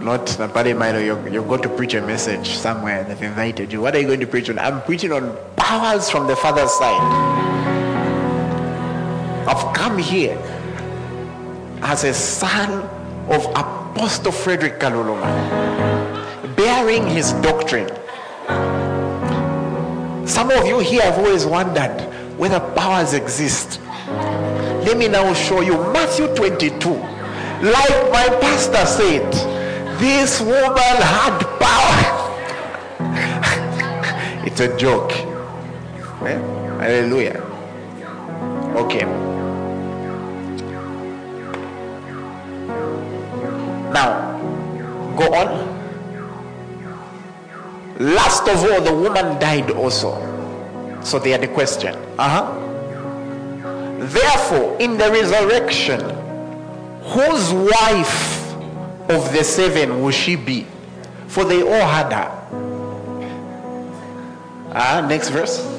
Not 0.00 0.26
that 0.26 0.54
Padre 0.54 0.72
Milo, 0.74 0.98
you're, 1.00 1.28
you're 1.28 1.44
going 1.44 1.62
to 1.62 1.68
preach 1.68 1.94
a 1.94 2.00
message 2.00 2.50
somewhere 2.50 3.04
they've 3.04 3.20
invited 3.20 3.72
you. 3.72 3.80
What 3.80 3.94
are 3.94 4.00
you 4.00 4.06
going 4.06 4.20
to 4.20 4.26
preach 4.26 4.48
on? 4.48 4.58
I'm 4.58 4.80
preaching 4.82 5.12
on 5.12 5.36
powers 5.56 6.08
from 6.08 6.28
the 6.28 6.36
Father's 6.36 6.72
side. 6.72 7.37
I've 9.48 9.74
come 9.74 9.96
here 9.96 10.36
as 11.80 12.04
a 12.04 12.12
son 12.12 12.82
of 13.30 13.46
Apostle 13.46 14.30
Frederick 14.30 14.78
Kaluluma, 14.78 15.24
bearing 16.54 17.06
his 17.06 17.32
doctrine. 17.40 17.88
Some 20.28 20.50
of 20.50 20.66
you 20.66 20.80
here 20.80 21.00
have 21.00 21.16
always 21.18 21.46
wondered 21.46 21.98
whether 22.36 22.60
powers 22.74 23.14
exist. 23.14 23.80
Let 24.84 24.98
me 24.98 25.08
now 25.08 25.32
show 25.32 25.62
you 25.62 25.78
Matthew 25.94 26.26
22. 26.34 26.90
Like 26.90 28.12
my 28.12 28.28
pastor 28.42 28.84
said, 28.84 29.32
this 29.98 30.42
woman 30.42 30.76
had 30.76 31.38
power. 31.58 32.04
it's 34.46 34.60
a 34.60 34.76
joke. 34.76 35.12
Well, 36.20 36.42
hallelujah. 36.80 37.42
Okay. 38.76 39.37
Now, 43.92 44.38
go 45.16 45.32
on. 45.34 45.78
Last 47.98 48.46
of 48.48 48.62
all, 48.64 48.80
the 48.80 48.94
woman 48.94 49.38
died 49.40 49.70
also. 49.70 50.14
So 51.02 51.18
they 51.18 51.30
had 51.30 51.42
a 51.44 51.48
question. 51.48 51.94
Uh-huh. 52.18 52.54
Therefore, 53.98 54.76
in 54.78 54.96
the 54.96 55.10
resurrection, 55.10 56.00
whose 57.02 57.52
wife 57.52 58.54
of 59.10 59.32
the 59.32 59.42
seven 59.42 60.02
will 60.02 60.12
she 60.12 60.36
be? 60.36 60.66
For 61.26 61.44
they 61.44 61.62
all 61.62 61.88
had 61.88 62.12
her. 62.12 62.34
Ah, 64.72 65.06
next 65.08 65.30
verse. 65.30 65.77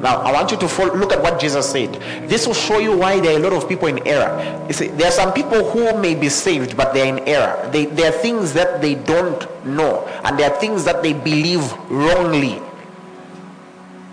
Now, 0.00 0.20
I 0.20 0.32
want 0.32 0.50
you 0.50 0.56
to 0.56 0.68
follow, 0.68 0.94
look 0.94 1.12
at 1.12 1.22
what 1.22 1.38
Jesus 1.38 1.70
said. 1.70 1.92
This 2.26 2.46
will 2.46 2.54
show 2.54 2.78
you 2.78 2.96
why 2.96 3.20
there 3.20 3.34
are 3.34 3.38
a 3.38 3.42
lot 3.42 3.52
of 3.52 3.68
people 3.68 3.86
in 3.86 4.06
error. 4.06 4.64
You 4.66 4.72
see, 4.72 4.88
there 4.88 5.08
are 5.08 5.12
some 5.12 5.34
people 5.34 5.68
who 5.70 5.96
may 5.98 6.14
be 6.14 6.30
saved, 6.30 6.74
but 6.74 6.94
they're 6.94 7.06
in 7.06 7.18
error. 7.28 7.68
They, 7.70 7.84
there 7.84 8.08
are 8.08 8.18
things 8.18 8.54
that 8.54 8.80
they 8.80 8.94
don't 8.94 9.46
know, 9.66 10.06
and 10.24 10.38
there 10.38 10.50
are 10.50 10.58
things 10.58 10.84
that 10.84 11.02
they 11.02 11.12
believe 11.12 11.70
wrongly. 11.90 12.62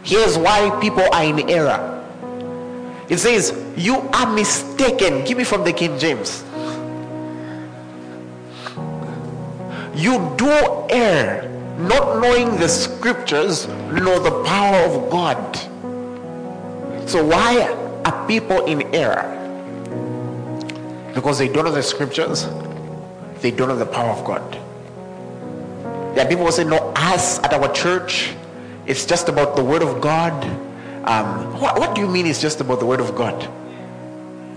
Here's 0.03 0.37
why 0.37 0.77
people 0.81 1.07
are 1.13 1.23
in 1.23 1.49
error. 1.49 1.93
It 3.07 3.19
says, 3.19 3.57
You 3.77 3.95
are 4.11 4.33
mistaken. 4.33 5.23
Give 5.23 5.37
me 5.37 5.45
from 5.45 5.63
the 5.63 5.71
King 5.71 5.97
James. 5.97 6.43
You 9.95 10.33
do 10.37 10.51
err, 10.89 11.49
not 11.79 12.21
knowing 12.21 12.57
the 12.57 12.67
scriptures 12.67 13.67
nor 13.67 14.19
the 14.19 14.43
power 14.43 14.77
of 14.85 15.09
God. 15.09 15.59
So, 17.07 17.25
why 17.25 17.61
are 18.05 18.27
people 18.27 18.65
in 18.65 18.93
error? 18.93 19.33
Because 21.15 21.39
they 21.39 21.47
don't 21.47 21.65
know 21.65 21.71
the 21.71 21.83
scriptures, 21.83 22.45
they 23.41 23.51
don't 23.51 23.69
know 23.69 23.77
the 23.77 23.85
power 23.85 24.11
of 24.11 24.23
God. 24.25 24.43
There 26.15 26.25
are 26.25 26.29
people 26.29 26.45
who 26.45 26.51
say, 26.51 26.63
No, 26.63 26.93
us 26.95 27.39
at 27.39 27.53
our 27.53 27.71
church, 27.73 28.33
it's 28.85 29.05
just 29.05 29.29
about 29.29 29.55
the 29.55 29.63
word 29.63 29.81
of 29.81 30.01
God 30.01 30.33
um, 31.07 31.57
what, 31.61 31.79
what 31.79 31.95
do 31.95 32.01
you 32.01 32.07
mean 32.07 32.25
it's 32.25 32.41
just 32.41 32.59
about 32.59 32.81
the 32.81 32.85
Word 32.85 32.99
of 32.99 33.15
God? 33.15 33.49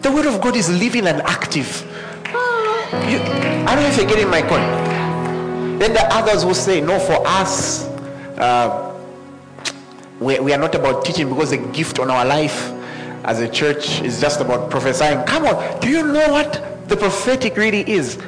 The 0.03 0.11
Word 0.11 0.27
of 0.27 0.41
God 0.41 0.57
is 0.57 0.69
living 0.69 1.07
and 1.07 1.23
active. 1.23 1.87
You, 3.07 3.21
I 3.21 3.75
don't 3.75 3.85
know 3.85 3.89
if 3.89 3.97
you're 3.97 4.09
getting 4.09 4.29
my 4.29 4.43
point. 4.43 4.65
Then 5.79 5.93
the 5.93 6.05
others 6.13 6.45
will 6.45 6.55
say, 6.55 6.81
no, 6.81 6.99
for 6.99 7.23
us, 7.25 7.85
uh, 8.37 8.90
we, 10.21 10.39
we 10.39 10.53
are 10.53 10.59
not 10.59 10.75
about 10.75 11.05
teaching 11.05 11.29
because 11.29 11.51
the 11.51 11.57
gift 11.57 11.99
on 11.99 12.11
our 12.11 12.25
life 12.25 12.71
as 13.25 13.41
a 13.41 13.49
church 13.49 14.01
is 14.03 14.21
just 14.21 14.41
about 14.41 14.71
prophesying. 14.71 15.25
Come 15.27 15.47
on, 15.47 15.81
do 15.81 15.89
you 15.89 16.07
know 16.07 16.31
what 16.31 16.89
the 16.89 16.97
prophetic 16.97 17.57
really 17.57 17.89
is? 17.91 18.19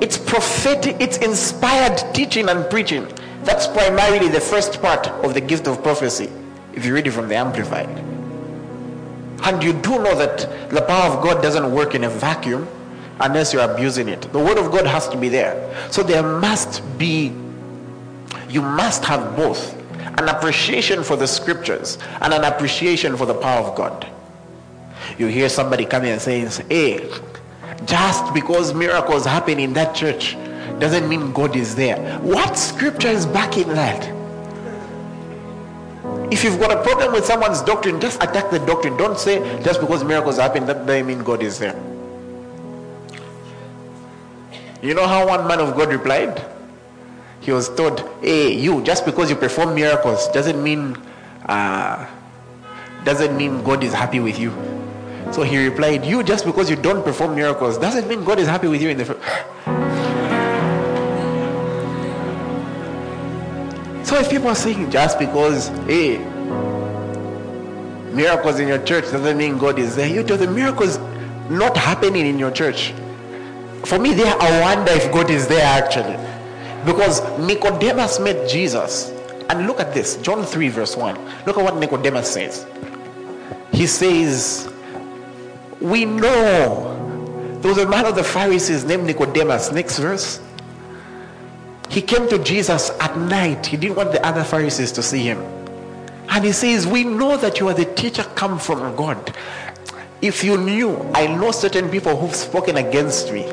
It's 0.00 0.18
prophetic, 0.18 0.96
it's 1.00 1.18
inspired 1.18 1.96
teaching 2.12 2.48
and 2.48 2.68
preaching. 2.68 3.06
That's 3.44 3.68
primarily 3.68 4.28
the 4.28 4.40
first 4.40 4.82
part 4.82 5.06
of 5.08 5.34
the 5.34 5.40
gift 5.40 5.68
of 5.68 5.82
prophecy 5.82 6.30
if 6.74 6.84
you 6.84 6.94
read 6.94 7.06
it 7.06 7.12
from 7.12 7.28
the 7.28 7.36
Amplified. 7.36 7.88
And 9.44 9.62
you 9.62 9.72
do 9.72 9.98
know 9.98 10.16
that 10.16 10.70
the 10.70 10.82
power 10.82 11.12
of 11.12 11.22
God 11.22 11.42
doesn't 11.42 11.72
work 11.72 11.94
in 11.94 12.04
a 12.04 12.10
vacuum 12.10 12.66
unless 13.20 13.52
you're 13.52 13.68
abusing 13.68 14.08
it. 14.08 14.20
The 14.32 14.38
word 14.38 14.58
of 14.58 14.70
God 14.72 14.86
has 14.86 15.08
to 15.08 15.16
be 15.16 15.28
there. 15.28 15.76
So 15.90 16.02
there 16.02 16.22
must 16.22 16.82
be, 16.98 17.32
you 18.48 18.62
must 18.62 19.04
have 19.04 19.36
both 19.36 19.81
an 20.18 20.28
appreciation 20.28 21.02
for 21.02 21.16
the 21.16 21.26
scriptures 21.26 21.98
and 22.20 22.32
an 22.32 22.44
appreciation 22.44 23.16
for 23.16 23.26
the 23.26 23.34
power 23.34 23.66
of 23.66 23.74
God. 23.74 24.06
You 25.18 25.26
hear 25.26 25.48
somebody 25.48 25.84
coming 25.84 26.10
and 26.10 26.20
saying, 26.20 26.48
hey, 26.68 27.08
just 27.84 28.32
because 28.34 28.74
miracles 28.74 29.24
happen 29.24 29.58
in 29.58 29.72
that 29.72 29.94
church 29.94 30.36
doesn't 30.78 31.08
mean 31.08 31.32
God 31.32 31.56
is 31.56 31.74
there. 31.74 32.18
What 32.20 32.56
scripture 32.56 33.08
is 33.08 33.26
backing 33.26 33.68
that? 33.68 34.08
If 36.32 36.44
you've 36.44 36.58
got 36.58 36.72
a 36.72 36.82
problem 36.82 37.12
with 37.12 37.26
someone's 37.26 37.60
doctrine, 37.60 38.00
just 38.00 38.22
attack 38.22 38.50
the 38.50 38.58
doctrine. 38.60 38.96
Don't 38.96 39.18
say 39.18 39.38
just 39.62 39.80
because 39.80 40.02
miracles 40.02 40.38
happen, 40.38 40.66
that 40.66 40.86
doesn't 40.86 41.06
mean 41.06 41.22
God 41.22 41.42
is 41.42 41.58
there. 41.58 41.78
You 44.82 44.94
know 44.94 45.06
how 45.06 45.26
one 45.28 45.46
man 45.46 45.60
of 45.60 45.76
God 45.76 45.90
replied? 45.90 46.44
He 47.42 47.50
was 47.50 47.68
told, 47.68 48.08
"Hey, 48.22 48.54
you 48.54 48.82
just 48.82 49.04
because 49.04 49.28
you 49.28 49.34
perform 49.34 49.74
miracles 49.74 50.28
doesn't 50.28 50.62
mean 50.62 50.96
uh, 51.46 52.06
doesn't 53.04 53.36
mean 53.36 53.64
God 53.64 53.82
is 53.82 53.92
happy 53.92 54.20
with 54.20 54.38
you." 54.38 54.52
So 55.32 55.42
he 55.42 55.58
replied, 55.68 56.06
"You 56.06 56.22
just 56.22 56.44
because 56.44 56.70
you 56.70 56.76
don't 56.76 57.04
perform 57.04 57.34
miracles 57.34 57.78
doesn't 57.78 58.06
mean 58.08 58.22
God 58.24 58.38
is 58.38 58.46
happy 58.46 58.68
with 58.68 58.80
you 58.80 58.90
in 58.90 58.98
the." 58.98 59.04
So 64.04 64.18
if 64.18 64.30
people 64.30 64.48
are 64.48 64.54
saying 64.54 64.90
just 64.90 65.18
because, 65.18 65.68
hey, 65.86 66.18
miracles 68.12 68.60
in 68.60 68.68
your 68.68 68.84
church 68.84 69.10
doesn't 69.10 69.36
mean 69.36 69.58
God 69.58 69.80
is 69.80 69.96
there, 69.96 70.06
you 70.06 70.22
tell 70.22 70.36
the 70.36 70.46
miracles 70.46 70.98
not 71.50 71.76
happening 71.76 72.26
in 72.26 72.38
your 72.38 72.50
church. 72.52 72.92
For 73.84 73.98
me, 73.98 74.14
there 74.14 74.32
I 74.38 74.60
wonder 74.60 74.92
if 74.92 75.10
God 75.10 75.28
is 75.30 75.48
there 75.48 75.64
actually. 75.64 76.16
Because 76.84 77.22
Nicodemus 77.38 78.18
met 78.18 78.48
Jesus. 78.48 79.10
And 79.48 79.66
look 79.66 79.80
at 79.80 79.92
this, 79.94 80.16
John 80.18 80.44
3, 80.44 80.68
verse 80.68 80.96
1. 80.96 81.14
Look 81.46 81.58
at 81.58 81.64
what 81.64 81.76
Nicodemus 81.76 82.32
says. 82.32 82.66
He 83.72 83.86
says, 83.86 84.72
We 85.80 86.04
know 86.04 87.58
there 87.60 87.68
was 87.68 87.78
a 87.78 87.88
man 87.88 88.06
of 88.06 88.16
the 88.16 88.24
Pharisees 88.24 88.84
named 88.84 89.04
Nicodemus. 89.04 89.70
Next 89.70 89.98
verse. 89.98 90.40
He 91.88 92.00
came 92.00 92.28
to 92.28 92.38
Jesus 92.38 92.90
at 93.00 93.16
night. 93.18 93.66
He 93.66 93.76
didn't 93.76 93.96
want 93.96 94.12
the 94.12 94.24
other 94.26 94.42
Pharisees 94.42 94.92
to 94.92 95.02
see 95.02 95.22
him. 95.22 95.38
And 96.30 96.44
he 96.44 96.52
says, 96.52 96.86
We 96.86 97.04
know 97.04 97.36
that 97.36 97.60
you 97.60 97.68
are 97.68 97.74
the 97.74 97.84
teacher 97.84 98.24
come 98.34 98.58
from 98.58 98.96
God. 98.96 99.36
If 100.22 100.42
you 100.42 100.56
knew, 100.56 100.98
I 101.14 101.26
know 101.26 101.50
certain 101.50 101.90
people 101.90 102.16
who've 102.16 102.34
spoken 102.34 102.78
against 102.78 103.32
me 103.32 103.52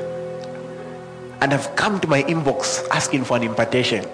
and 1.42 1.52
have 1.52 1.76
come 1.76 2.00
to 2.02 2.08
my 2.08 2.24
inbox 2.24 2.88
asking 2.90 3.24
for 3.24 3.38
an 3.38 3.44
impartation. 3.44 4.06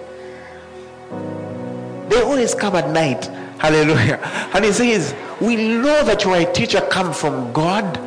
They 2.08 2.22
always 2.22 2.54
come 2.54 2.76
at 2.76 2.90
night. 2.90 3.26
Hallelujah. 3.58 4.20
And 4.54 4.64
he 4.64 4.72
says, 4.72 5.14
We 5.40 5.56
know 5.56 6.04
that 6.04 6.24
you 6.24 6.30
are 6.30 6.40
a 6.40 6.52
teacher 6.52 6.80
come 6.90 7.12
from 7.12 7.52
God 7.52 7.98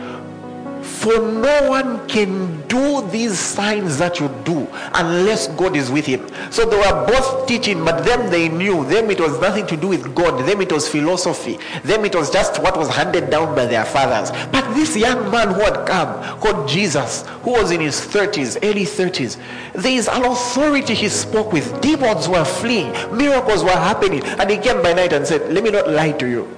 for 0.99 1.17
no 1.17 1.69
one 1.69 2.05
can 2.09 2.67
do 2.67 3.07
these 3.07 3.39
signs 3.39 3.97
that 3.97 4.19
you 4.19 4.27
do 4.43 4.67
unless 4.95 5.47
God 5.47 5.77
is 5.77 5.89
with 5.89 6.05
him. 6.05 6.27
So 6.51 6.65
they 6.65 6.75
were 6.75 7.07
both 7.07 7.47
teaching, 7.47 7.85
but 7.85 8.03
them 8.03 8.29
they 8.29 8.49
knew. 8.49 8.83
Them 8.83 9.09
it 9.09 9.21
was 9.21 9.39
nothing 9.39 9.65
to 9.67 9.77
do 9.77 9.87
with 9.87 10.13
God. 10.13 10.45
Them 10.45 10.59
it 10.59 10.73
was 10.73 10.89
philosophy. 10.89 11.57
Them 11.83 12.03
it 12.03 12.13
was 12.13 12.29
just 12.29 12.61
what 12.61 12.75
was 12.75 12.89
handed 12.89 13.29
down 13.29 13.55
by 13.55 13.65
their 13.65 13.85
fathers. 13.85 14.31
But 14.51 14.73
this 14.73 14.97
young 14.97 15.31
man 15.31 15.53
who 15.53 15.61
had 15.61 15.87
come, 15.87 16.37
called 16.41 16.67
Jesus, 16.67 17.25
who 17.43 17.51
was 17.51 17.71
in 17.71 17.79
his 17.79 17.95
30s, 17.95 18.57
early 18.61 18.83
30s, 18.83 19.37
there 19.71 19.93
is 19.93 20.09
an 20.09 20.25
authority 20.25 20.95
he 20.95 21.07
spoke 21.07 21.53
with. 21.53 21.79
Demons 21.79 22.27
were 22.27 22.43
fleeing, 22.43 22.91
miracles 23.15 23.63
were 23.63 23.69
happening. 23.69 24.21
And 24.21 24.49
he 24.49 24.57
came 24.57 24.83
by 24.83 24.91
night 24.91 25.13
and 25.13 25.25
said, 25.25 25.49
Let 25.53 25.63
me 25.63 25.71
not 25.71 25.89
lie 25.89 26.11
to 26.11 26.27
you. 26.27 26.57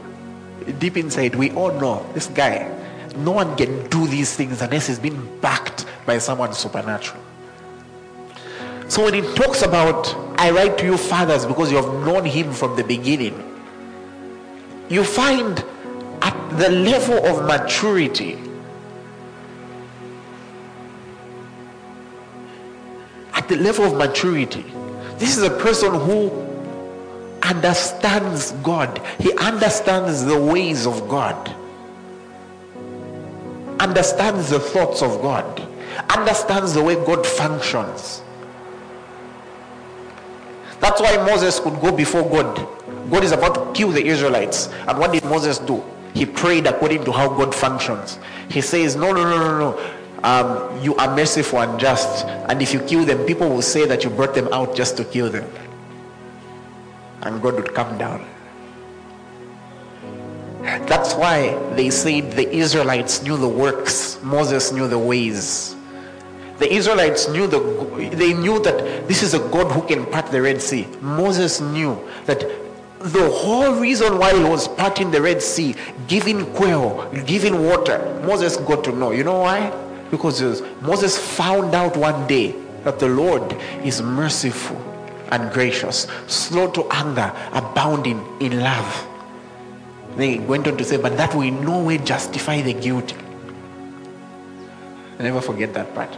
Deep 0.80 0.98
inside, 0.98 1.36
we 1.36 1.52
all 1.52 1.72
know 1.74 2.04
this 2.14 2.26
guy 2.26 2.81
no 3.18 3.32
one 3.32 3.56
can 3.56 3.88
do 3.90 4.08
these 4.08 4.36
things 4.36 4.62
unless 4.62 4.88
he's 4.88 5.00
been 5.00 5.40
backed 5.40 5.86
by 6.06 6.18
someone 6.18 6.54
supernatural. 6.54 7.22
So 8.88 9.06
when 9.06 9.14
he 9.14 9.22
talks 9.36 9.62
about, 9.62 10.14
I 10.38 10.52
write 10.52 10.78
to 10.80 10.86
you, 10.86 10.98
fathers, 10.98 11.46
because 11.46 11.72
you 11.72 11.78
have 11.78 11.94
known 12.06 12.26
him 12.26 12.52
from 12.52 12.76
the 12.76 12.84
beginning, 12.84 13.48
you 14.90 15.04
find 15.04 15.64
at 16.22 16.58
the 16.58 16.70
level 16.70 17.26
of 17.26 17.46
maturity, 17.46 18.38
at 23.34 23.48
the 23.48 23.56
level 23.56 23.86
of 23.86 23.98
maturity, 23.98 24.66
this 25.18 25.38
is 25.38 25.44
a 25.44 25.50
person 25.50 25.94
who 25.94 26.30
understands 27.44 28.52
God. 28.64 29.02
He 29.20 29.34
understands 29.38 30.26
the 30.26 30.40
ways 30.40 30.86
of 30.86 31.08
God. 31.08 31.56
Understands 33.82 34.52
the 34.52 34.60
thoughts 34.60 35.02
of 35.02 35.24
God. 35.24 35.60
Understands 36.16 36.76
the 36.76 36.84
way 36.84 36.94
God 36.94 37.26
functions. 37.26 38.22
That's 40.80 41.02
why 41.02 41.18
Moses 41.18 41.60
could 41.60 41.82
go 41.82 41.92
before 41.92 42.22
God. 42.22 42.68
God 43.10 43.24
is 43.24 43.32
about 43.32 43.56
to 43.56 43.74
kill 43.74 43.90
the 43.90 44.06
Israelites. 44.06 44.68
And 44.88 45.00
what 45.00 45.12
did 45.12 45.24
Moses 45.26 45.58
do? 45.58 45.84
He 46.14 46.28
prayed 46.28 46.68
according 46.68 47.06
to 47.06 47.12
how 47.12 47.28
God 47.30 47.56
functions. 47.56 48.20
He 48.52 48.62
says, 48.62 48.96
No, 48.96 49.14
no, 49.14 49.24
no, 49.24 49.38
no, 49.40 49.72
no. 49.72 49.94
Um, 50.24 50.84
you 50.84 50.96
are 50.98 51.16
merciful 51.16 51.62
and 51.62 51.80
just. 51.80 52.28
And 52.28 52.62
if 52.62 52.76
you 52.76 52.82
kill 52.82 53.04
them, 53.04 53.26
people 53.26 53.50
will 53.50 53.64
say 53.64 53.88
that 53.88 54.04
you 54.04 54.12
brought 54.12 54.36
them 54.36 54.48
out 54.54 54.76
just 54.76 54.96
to 54.98 55.06
kill 55.06 55.32
them. 55.32 55.52
And 57.24 57.42
God 57.42 57.56
would 57.56 57.74
come 57.74 57.98
down. 57.98 58.28
That's 60.62 61.14
why 61.14 61.58
they 61.76 61.90
said 61.90 62.32
the 62.34 62.50
Israelites 62.50 63.24
knew 63.24 63.38
the 63.38 63.48
works, 63.48 64.22
Moses 64.22 64.72
knew 64.72 64.88
the 64.88 65.00
ways. 65.00 65.76
The 66.60 66.72
Israelites 66.72 67.28
knew 67.28 67.48
the 67.48 67.60
they 68.16 68.34
knew 68.34 68.62
that 68.62 69.08
this 69.08 69.24
is 69.24 69.34
a 69.34 69.40
God 69.50 69.72
who 69.72 69.82
can 69.82 70.06
part 70.06 70.28
the 70.28 70.42
Red 70.42 70.62
Sea. 70.62 70.88
Moses 71.02 71.60
knew 71.60 72.00
that 72.26 72.40
the 73.00 73.30
whole 73.32 73.74
reason 73.82 74.20
why 74.20 74.38
he 74.38 74.44
was 74.44 74.68
parting 74.68 75.10
the 75.10 75.22
Red 75.22 75.42
Sea, 75.42 75.76
giving 76.08 76.46
quail, 76.54 77.10
giving 77.26 77.66
water, 77.66 78.22
Moses 78.24 78.58
got 78.58 78.84
to 78.84 78.92
know. 78.92 79.10
You 79.12 79.24
know 79.24 79.40
why? 79.40 79.72
Because 80.12 80.62
Moses 80.82 81.18
found 81.18 81.74
out 81.74 81.98
one 81.98 82.28
day 82.28 82.54
that 82.84 83.00
the 83.00 83.08
Lord 83.08 83.54
is 83.84 84.02
merciful 84.04 84.78
and 85.32 85.52
gracious, 85.52 86.06
slow 86.28 86.70
to 86.72 86.88
anger, 86.92 87.34
abounding 87.54 88.24
in 88.40 88.60
love. 88.60 89.08
They 90.16 90.40
went 90.40 90.68
on 90.68 90.78
to 90.78 90.84
say, 90.84 90.98
but 90.98 91.18
that 91.18 91.34
will 91.34 91.44
in 91.44 91.64
no 91.64 91.84
way 91.84 91.98
justify 91.98 92.62
the 92.62 92.74
guilty. 92.74 93.16
I 95.20 95.24
never 95.24 95.42
forget 95.42 95.74
that 95.74 95.94
part. 95.94 96.18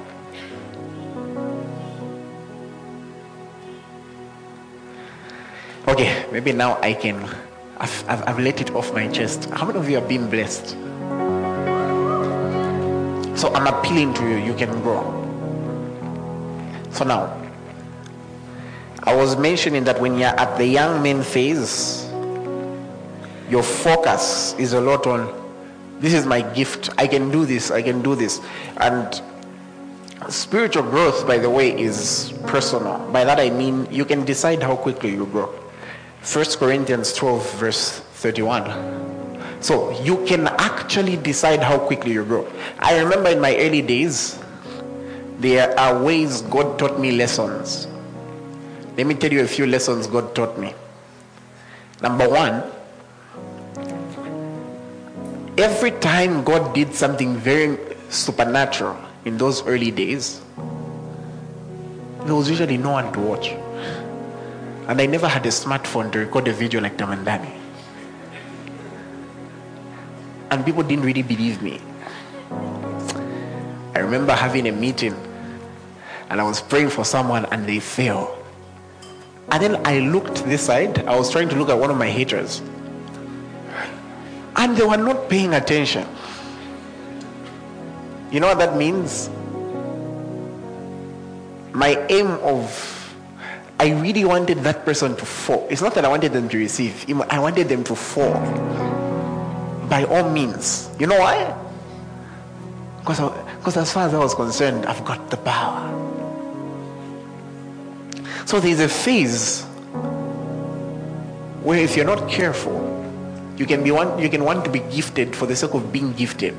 Okay, 5.88 6.26
maybe 6.32 6.54
now 6.54 6.80
I 6.82 6.94
can. 6.94 7.22
I've, 7.78 8.10
I've, 8.10 8.28
I've 8.30 8.40
let 8.40 8.62
it 8.62 8.72
off 8.72 8.94
my 8.94 9.08
chest. 9.10 9.50
How 9.50 9.66
many 9.66 9.78
of 9.80 9.90
you 9.90 9.96
have 9.96 10.08
been 10.08 10.30
blessed? 10.30 10.70
So 13.38 13.54
I'm 13.54 13.68
appealing 13.68 14.14
to 14.14 14.24
you. 14.24 14.38
You 14.38 14.54
can 14.54 14.72
grow. 14.82 15.04
So 16.92 17.04
now, 17.04 17.36
I 19.04 19.14
was 19.14 19.36
mentioning 19.36 19.84
that 19.84 20.00
when 20.00 20.18
you're 20.18 20.30
at 20.40 20.58
the 20.58 20.66
young 20.66 21.04
men 21.04 21.22
phase, 21.24 22.08
your 23.54 23.64
focus 23.64 24.56
is 24.58 24.74
a 24.74 24.82
lot 24.82 25.06
on 25.06 25.22
this 26.04 26.14
is 26.14 26.26
my 26.26 26.42
gift. 26.54 26.90
I 26.98 27.08
can 27.08 27.32
do 27.32 27.46
this. 27.46 27.72
I 27.72 27.82
can 27.82 28.02
do 28.02 28.14
this. 28.14 28.42
And 28.78 29.22
spiritual 30.28 30.84
growth, 30.84 31.26
by 31.26 31.38
the 31.38 31.50
way, 31.50 31.70
is 31.80 32.34
personal. 32.48 32.98
By 33.14 33.24
that 33.24 33.40
I 33.40 33.50
mean 33.52 33.88
you 33.90 34.04
can 34.04 34.26
decide 34.26 34.62
how 34.62 34.76
quickly 34.76 35.12
you 35.12 35.28
grow. 35.28 35.48
1 36.26 36.46
Corinthians 36.58 37.14
12, 37.14 37.54
verse 37.54 38.00
31. 38.20 39.62
So 39.62 39.92
you 40.02 40.26
can 40.26 40.48
actually 40.48 41.16
decide 41.16 41.62
how 41.62 41.78
quickly 41.78 42.12
you 42.12 42.26
grow. 42.26 42.52
I 42.80 43.00
remember 43.00 43.30
in 43.30 43.40
my 43.40 43.56
early 43.56 43.82
days, 43.82 44.40
there 45.40 45.80
are 45.80 46.04
ways 46.04 46.42
God 46.42 46.78
taught 46.80 47.00
me 47.00 47.12
lessons. 47.12 47.88
Let 48.98 49.08
me 49.08 49.16
tell 49.16 49.32
you 49.32 49.42
a 49.42 49.48
few 49.48 49.68
lessons 49.68 50.08
God 50.08 50.36
taught 50.36 50.60
me. 50.60 50.74
Number 52.02 52.28
one, 52.28 52.64
every 55.58 55.92
time 55.92 56.44
God 56.44 56.74
did 56.74 56.94
something 56.94 57.36
very 57.36 57.78
supernatural 58.10 58.98
in 59.26 59.38
those 59.38 59.66
early 59.66 59.92
days, 59.92 60.42
there 62.26 62.36
was 62.36 62.50
usually 62.50 62.78
no 62.78 62.92
one 62.92 63.12
to 63.14 63.20
watch. 63.20 63.50
And 64.88 65.00
I 65.00 65.06
never 65.06 65.28
had 65.28 65.46
a 65.46 65.50
smartphone 65.50 66.12
to 66.12 66.20
record 66.20 66.48
a 66.48 66.54
video 66.54 66.82
like 66.82 66.98
Tamandani. 66.98 67.60
And 70.52 70.66
people 70.66 70.84
didn't 70.84 71.06
really 71.06 71.24
believe 71.24 71.62
me. 71.62 71.80
I 73.96 74.00
remember 74.00 74.34
having 74.34 74.68
a 74.68 74.72
meeting 74.72 75.16
and 76.30 76.42
I 76.42 76.44
was 76.44 76.62
praying 76.62 76.90
for 76.90 77.06
someone 77.06 77.46
and 77.46 77.66
they 77.68 77.80
fell. 77.80 78.38
And 79.52 79.62
then 79.62 79.86
I 79.86 80.00
looked 80.00 80.46
this 80.46 80.64
side. 80.64 81.06
I 81.06 81.16
was 81.16 81.30
trying 81.30 81.50
to 81.50 81.56
look 81.56 81.70
at 81.70 81.78
one 81.78 81.92
of 81.92 81.98
my 81.98 82.10
haters. 82.10 82.62
And 84.64 84.78
they 84.78 84.86
were 84.86 84.96
not 84.96 85.28
paying 85.28 85.54
attention. 85.54 86.08
You 88.32 88.40
know 88.40 88.48
what 88.48 88.60
that 88.60 88.78
means? 88.78 89.30
My 91.74 92.00
aim 92.08 92.28
of 92.40 92.72
I 93.78 93.92
really 93.92 94.24
wanted 94.24 94.60
that 94.60 94.86
person 94.86 95.18
to 95.18 95.26
fall. 95.26 95.68
It's 95.70 95.82
not 95.82 95.94
that 95.96 96.06
I 96.06 96.08
wanted 96.08 96.32
them 96.32 96.48
to 96.48 96.58
receive, 96.58 97.06
I 97.30 97.40
wanted 97.40 97.68
them 97.68 97.84
to 97.84 97.94
fall. 97.94 98.40
By 99.90 100.06
all 100.06 100.30
means. 100.30 100.90
You 100.98 101.08
know 101.08 101.20
why? 101.20 101.54
Because, 103.00 103.20
because 103.58 103.76
as 103.76 103.92
far 103.92 104.08
as 104.08 104.14
I 104.14 104.20
was 104.20 104.34
concerned, 104.34 104.86
I've 104.86 105.04
got 105.04 105.30
the 105.30 105.36
power. 105.36 105.90
So 108.46 108.62
there's 108.62 108.80
a 108.80 108.88
phase 108.88 109.64
where 111.64 111.80
if 111.80 111.98
you're 111.98 112.06
not 112.06 112.30
careful, 112.30 112.93
you 113.58 113.66
can 113.66 113.84
be 113.84 113.92
one 113.92 114.20
you 114.20 114.30
can 114.30 114.44
want 114.44 114.66
to 114.66 114.72
be 114.72 114.80
gifted 114.80 115.36
for 115.36 115.46
the 115.46 115.56
sake 115.56 115.74
of 115.74 115.92
being 115.92 116.14
gifted. 116.14 116.56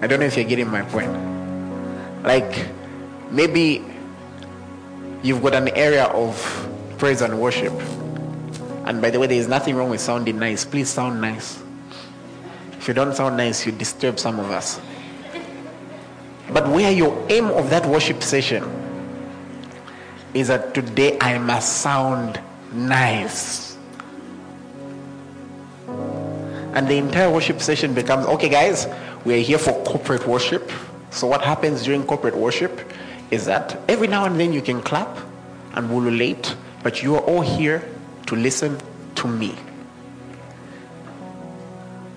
I 0.00 0.06
don't 0.06 0.20
know 0.20 0.26
if 0.26 0.36
you're 0.36 0.46
getting 0.46 0.68
my 0.68 0.82
point. 0.82 1.12
Like 2.24 2.68
maybe 3.30 3.84
you've 5.22 5.42
got 5.42 5.54
an 5.54 5.68
area 5.68 6.04
of 6.04 6.36
praise 6.98 7.22
and 7.22 7.40
worship. 7.40 7.72
And 8.86 9.02
by 9.02 9.10
the 9.10 9.20
way, 9.20 9.26
there 9.26 9.38
is 9.38 9.48
nothing 9.48 9.76
wrong 9.76 9.90
with 9.90 10.00
sounding 10.00 10.38
nice. 10.38 10.64
Please 10.64 10.88
sound 10.88 11.20
nice. 11.20 11.62
If 12.72 12.88
you 12.88 12.94
don't 12.94 13.14
sound 13.14 13.36
nice, 13.36 13.66
you 13.66 13.72
disturb 13.72 14.18
some 14.18 14.38
of 14.38 14.50
us. 14.50 14.80
But 16.50 16.68
where 16.68 16.90
your 16.90 17.26
aim 17.28 17.46
of 17.46 17.68
that 17.70 17.84
worship 17.84 18.22
session 18.22 18.64
is 20.32 20.48
that 20.48 20.74
today 20.74 21.18
I 21.20 21.38
must 21.38 21.78
sound 21.82 22.40
nice. 22.72 23.67
And 26.74 26.86
the 26.86 26.96
entire 26.96 27.30
worship 27.30 27.60
session 27.60 27.94
becomes 27.94 28.26
okay, 28.26 28.48
guys, 28.48 28.86
we're 29.24 29.42
here 29.42 29.58
for 29.58 29.72
corporate 29.84 30.26
worship. 30.26 30.70
So, 31.10 31.26
what 31.26 31.42
happens 31.42 31.82
during 31.82 32.04
corporate 32.04 32.36
worship 32.36 32.80
is 33.30 33.46
that 33.46 33.78
every 33.88 34.06
now 34.06 34.24
and 34.24 34.38
then 34.38 34.52
you 34.52 34.62
can 34.62 34.80
clap 34.82 35.18
and 35.74 35.90
ululate, 35.90 36.54
but 36.82 37.02
you 37.02 37.16
are 37.16 37.22
all 37.22 37.40
here 37.40 37.88
to 38.26 38.36
listen 38.36 38.78
to 39.16 39.28
me. 39.28 39.54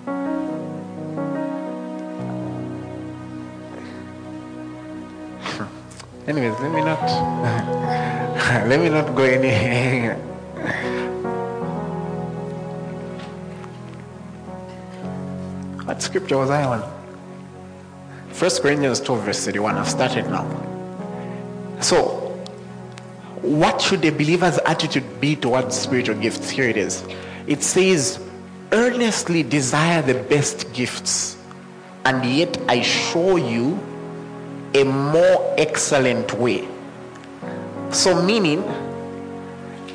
Anyways, 6.26 6.58
let 6.60 6.72
me 6.72 6.82
not 6.82 7.02
let 8.68 8.80
me 8.80 8.88
not 8.88 9.14
go 9.14 9.24
any 9.24 10.14
What 15.84 16.00
scripture 16.00 16.38
was 16.38 16.50
I 16.50 16.64
on? 16.64 17.02
First 18.30 18.62
Corinthians 18.62 19.00
12, 19.00 19.24
verse 19.24 19.44
31. 19.44 19.76
I've 19.76 19.88
started 19.88 20.28
now. 20.30 20.46
So, 21.80 22.22
what 23.42 23.80
should 23.80 24.04
a 24.04 24.10
believer's 24.10 24.58
attitude 24.58 25.20
be 25.20 25.34
towards 25.34 25.76
spiritual 25.76 26.14
gifts? 26.16 26.48
Here 26.48 26.68
it 26.68 26.76
is. 26.76 27.04
It 27.48 27.62
says, 27.64 28.20
earnestly 28.70 29.42
desire 29.42 30.00
the 30.02 30.14
best 30.14 30.72
gifts, 30.72 31.36
and 32.04 32.24
yet 32.24 32.56
I 32.68 32.82
show 32.82 33.36
you 33.36 33.78
a 34.74 34.84
more 34.84 35.54
excellent 35.58 36.32
way. 36.34 36.66
So, 37.90 38.22
meaning, 38.22 38.62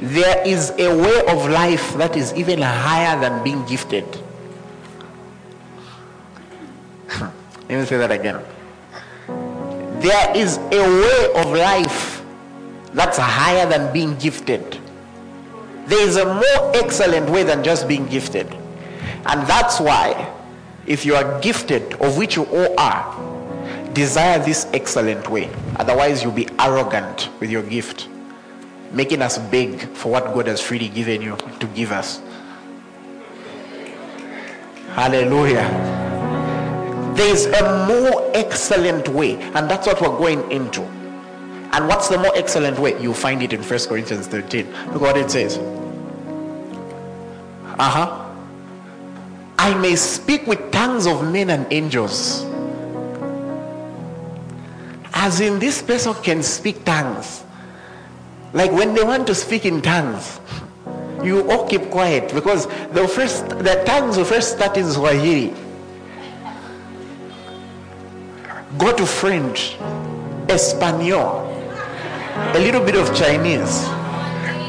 there 0.01 0.45
is 0.45 0.71
a 0.77 0.95
way 0.95 1.21
of 1.33 1.49
life 1.49 1.93
that 1.95 2.15
is 2.17 2.33
even 2.33 2.61
higher 2.61 3.19
than 3.19 3.43
being 3.43 3.65
gifted. 3.65 4.05
Let 7.69 7.79
me 7.79 7.85
say 7.85 7.97
that 7.97 8.11
again 8.11 8.41
there 10.01 10.35
is 10.37 10.57
a 10.57 10.79
way 10.79 11.41
of 11.41 11.51
life 11.51 12.23
that's 12.93 13.17
higher 13.17 13.67
than 13.67 13.91
being 13.91 14.15
gifted. 14.17 14.79
There 15.87 16.07
is 16.07 16.17
a 16.17 16.25
more 16.25 16.75
excellent 16.75 17.29
way 17.29 17.43
than 17.43 17.63
just 17.63 17.87
being 17.87 18.05
gifted. 18.07 18.47
And 19.25 19.47
that's 19.47 19.79
why, 19.79 20.31
if 20.85 21.05
you 21.05 21.15
are 21.15 21.39
gifted, 21.41 21.93
of 21.95 22.17
which 22.17 22.35
you 22.35 22.45
all 22.45 22.79
are, 22.79 23.93
desire 23.93 24.39
this 24.39 24.67
excellent 24.73 25.29
way. 25.29 25.49
Otherwise, 25.77 26.23
you'll 26.23 26.31
be 26.31 26.47
arrogant 26.59 27.29
with 27.39 27.49
your 27.49 27.63
gift, 27.63 28.07
making 28.91 29.21
us 29.21 29.37
beg 29.37 29.81
for 29.89 30.11
what 30.11 30.25
God 30.33 30.47
has 30.47 30.61
freely 30.61 30.89
given 30.89 31.21
you 31.21 31.35
to 31.59 31.67
give 31.67 31.91
us. 31.91 32.21
Hallelujah. 34.89 36.06
There 37.17 37.33
is 37.33 37.47
a 37.47 37.87
more 37.87 38.29
excellent 38.35 39.07
way, 39.07 39.41
and 39.55 39.67
that's 39.67 39.87
what 39.87 39.99
we're 39.99 40.15
going 40.19 40.51
into. 40.51 40.83
And 41.73 41.87
what's 41.87 42.09
the 42.09 42.19
more 42.19 42.31
excellent 42.35 42.77
way? 42.77 43.01
You'll 43.01 43.15
find 43.15 43.41
it 43.41 43.53
in 43.53 43.63
1 43.63 43.79
Corinthians 43.89 44.27
13. 44.27 44.71
Look 44.93 45.01
what 45.01 45.17
it 45.17 45.31
says. 45.31 45.57
Uh 47.79 47.89
huh. 47.89 48.29
I 49.57 49.73
may 49.79 49.95
speak 49.95 50.45
with 50.45 50.71
tongues 50.71 51.07
of 51.07 51.31
men 51.33 51.49
and 51.49 51.65
angels. 51.73 52.43
As 55.15 55.41
in, 55.41 55.57
this 55.57 55.81
person 55.81 56.13
can 56.21 56.43
speak 56.43 56.85
tongues. 56.85 57.43
Like 58.53 58.71
when 58.71 58.93
they 58.93 59.03
want 59.03 59.25
to 59.25 59.33
speak 59.33 59.65
in 59.65 59.81
tongues, 59.81 60.39
you 61.23 61.49
all 61.49 61.67
keep 61.67 61.89
quiet 61.89 62.31
because 62.31 62.67
the 62.91 63.07
first 63.07 63.49
the 63.49 63.81
tongues 63.87 64.17
will 64.17 64.25
first 64.25 64.53
start 64.53 64.77
in 64.77 64.85
Swahili. 64.85 65.55
Go 68.77 68.95
to 68.95 69.05
French, 69.05 69.75
Espanol, 70.49 71.47
a 72.53 72.59
little 72.59 72.83
bit 72.83 72.95
of 72.95 73.15
Chinese. 73.15 73.85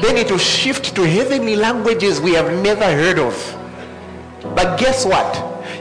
Then 0.01 0.17
it 0.17 0.31
will 0.31 0.39
shift 0.39 0.95
to 0.95 1.03
heavenly 1.03 1.55
languages 1.55 2.19
we 2.19 2.33
have 2.33 2.51
never 2.63 2.85
heard 2.85 3.19
of. 3.19 3.35
But 4.55 4.79
guess 4.79 5.05
what? 5.05 5.29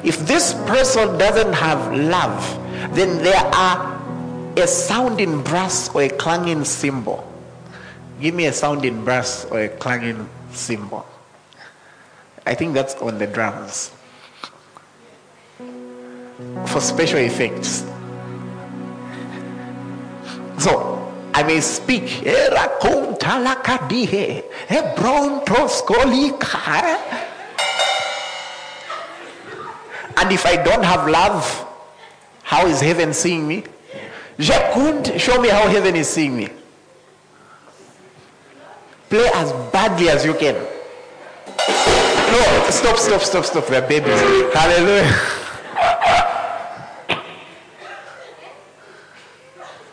If 0.05 0.27
this 0.27 0.53
person 0.67 1.17
doesn't 1.17 1.55
have 1.55 1.97
love, 1.97 2.39
then 2.95 3.23
there 3.23 3.41
are 3.55 3.99
a 4.57 4.67
sounding 4.67 5.43
brass 5.43 5.89
or 5.95 6.03
a 6.03 6.09
clanging 6.09 6.65
cymbal. 6.65 7.25
Give 8.21 8.35
me 8.35 8.47
a 8.47 8.53
sounding 8.53 9.05
brass 9.05 9.47
or 9.47 9.61
a 9.61 9.69
clanging 9.69 10.29
cymbal. 10.53 11.07
I 12.45 12.55
think 12.55 12.75
that's 12.75 12.95
on 12.97 13.19
the 13.19 13.27
drums. 13.27 13.93
For 16.67 16.81
special 16.81 17.21
effects. 17.21 17.85
So, 20.59 21.15
I 21.35 21.45
may 21.45 21.61
speak. 21.61 22.27
Eh, 22.27 22.49
and 30.17 30.33
if 30.33 30.45
I 30.45 30.57
don't 30.57 30.85
have 30.85 31.09
love, 31.09 31.67
how 32.43 32.67
is 32.67 32.81
heaven 32.81 33.15
seeing 33.15 33.47
me? 33.47 33.63
Show 34.41 35.41
me 35.41 35.49
how 35.49 35.69
heaven 35.69 35.95
is 35.95 36.09
seeing 36.09 36.37
me. 36.37 36.49
Play 39.09 39.31
as 39.35 39.53
badly 39.73 40.11
as 40.11 40.25
you 40.25 40.35
can. 40.35 40.55
No, 40.55 40.67
stop, 42.71 42.99
stop, 42.99 43.23
stop, 43.23 43.45
stop. 43.45 43.71
We're 43.71 43.89
babies. 43.89 44.21
Hallelujah. 44.53 45.09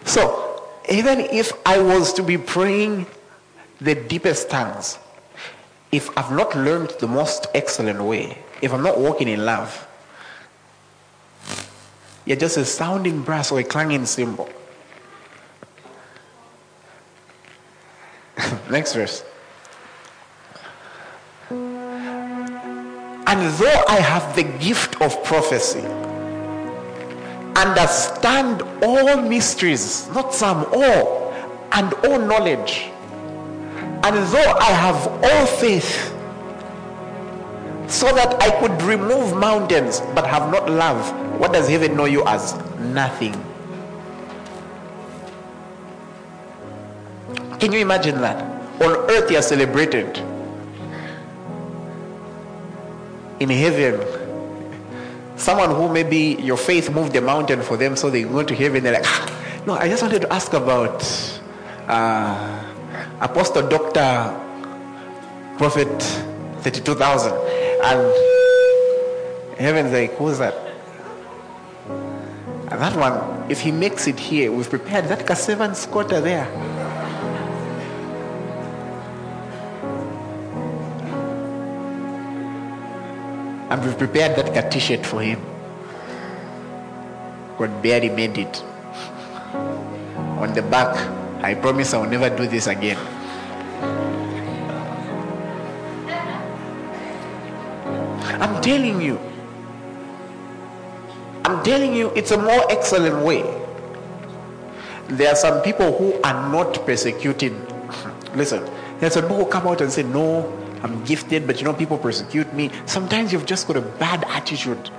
so, 0.03 0.44
even 0.89 1.19
if 1.19 1.51
I 1.65 1.79
was 1.79 2.13
to 2.13 2.23
be 2.23 2.37
praying 2.37 3.07
the 3.79 3.95
deepest 3.95 4.49
tongues, 4.49 4.97
if 5.91 6.15
I've 6.17 6.31
not 6.31 6.55
learned 6.55 6.91
the 6.99 7.07
most 7.07 7.47
excellent 7.53 8.01
way, 8.01 8.37
if 8.61 8.73
I'm 8.73 8.83
not 8.83 8.99
walking 8.99 9.27
in 9.27 9.45
love, 9.45 9.87
you're 12.25 12.37
just 12.37 12.57
a 12.57 12.65
sounding 12.65 13.21
brass 13.21 13.51
or 13.51 13.59
a 13.59 13.63
clanging 13.63 14.05
cymbal. 14.05 14.49
Next 18.69 18.93
verse. 18.93 19.23
And 23.27 23.53
though 23.57 23.83
I 23.87 23.99
have 23.99 24.35
the 24.35 24.43
gift 24.43 25.01
of 25.01 25.23
prophecy, 25.23 25.83
understand 27.55 28.61
all 28.83 29.21
mysteries, 29.21 30.07
not 30.09 30.33
some, 30.33 30.65
all, 30.73 31.33
and 31.71 31.93
all 32.05 32.19
knowledge, 32.19 32.89
and 34.03 34.15
though 34.27 34.51
I 34.59 34.71
have 34.71 35.07
all 35.23 35.45
faith, 35.45 36.11
so 37.87 38.13
that 38.13 38.41
I 38.41 38.49
could 38.59 38.81
remove 38.81 39.37
mountains 39.37 40.01
but 40.13 40.25
have 40.27 40.51
not 40.51 40.69
love, 40.69 41.39
what 41.39 41.53
does 41.53 41.67
heaven 41.67 41.95
know 41.95 42.05
you 42.05 42.23
as? 42.25 42.55
Nothing. 42.79 43.33
Can 47.59 47.71
you 47.71 47.79
imagine 47.79 48.21
that? 48.21 48.43
On 48.81 49.09
earth, 49.09 49.31
you 49.31 49.37
are 49.37 49.41
celebrated. 49.41 50.17
In 53.39 53.49
heaven, 53.49 54.24
someone 55.35 55.71
who 55.75 55.91
maybe 55.91 56.37
your 56.41 56.57
faith 56.57 56.89
moved 56.91 57.13
the 57.13 57.21
mountain 57.21 57.61
for 57.61 57.77
them, 57.77 57.95
so 57.95 58.09
they 58.09 58.23
go 58.23 58.43
to 58.43 58.55
heaven, 58.55 58.83
they're 58.83 58.93
like, 58.93 59.05
ah, 59.05 59.63
no, 59.65 59.73
I 59.73 59.87
just 59.89 60.01
wanted 60.01 60.21
to 60.21 60.33
ask 60.33 60.53
about 60.53 61.03
uh, 61.87 62.63
Apostle 63.21 63.67
Dr. 63.67 64.41
Prophet 65.57 66.01
32,000. 66.61 67.33
And 67.83 69.59
heaven's 69.59 69.91
like, 69.91 70.13
who's 70.15 70.39
that? 70.39 70.53
And 71.87 72.81
that 72.81 72.95
one, 72.97 73.49
if 73.51 73.61
he 73.61 73.71
makes 73.71 74.07
it 74.07 74.19
here, 74.19 74.51
we've 74.51 74.69
prepared 74.69 75.05
that 75.05 75.19
K7 75.19 75.75
squatter 75.75 76.19
there. 76.19 76.47
And 83.69 83.83
we've 83.83 83.97
prepared 83.97 84.35
that 84.37 84.71
t-shirt 84.71 85.05
for 85.05 85.21
him. 85.21 85.41
God 87.57 87.81
barely 87.81 88.09
made 88.09 88.37
it. 88.37 88.63
On 89.53 90.53
the 90.53 90.61
back, 90.61 90.95
I 91.43 91.55
promise 91.55 91.93
I 91.93 91.97
will 91.99 92.09
never 92.09 92.29
do 92.29 92.47
this 92.47 92.67
again. 92.67 92.97
I'm 98.41 98.61
telling 98.61 99.01
you. 99.01 99.19
I'm 101.45 101.63
telling 101.63 101.93
you, 101.95 102.11
it's 102.15 102.31
a 102.31 102.37
more 102.37 102.69
excellent 102.71 103.23
way. 103.25 103.43
There 105.07 105.29
are 105.29 105.35
some 105.35 105.61
people 105.61 105.95
who 105.97 106.19
are 106.23 106.51
not 106.51 106.85
persecuted. 106.85 107.53
Listen, 108.35 108.65
there 108.99 109.07
are 109.07 109.11
some 109.11 109.23
people 109.23 109.37
who 109.37 109.45
come 109.45 109.67
out 109.67 109.81
and 109.81 109.91
say, 109.91 110.03
No, 110.03 110.51
I'm 110.85 111.03
gifted, 111.03 111.47
but 111.47 111.57
you 111.57 111.65
know, 111.65 111.73
people 111.73 111.97
persecute 111.97 112.53
me. 112.53 112.69
Sometimes 112.85 113.33
you've 113.33 113.47
just 113.47 113.65
got 113.65 113.75
a 113.75 113.81
bad 113.81 114.23
attitude. 114.25 114.91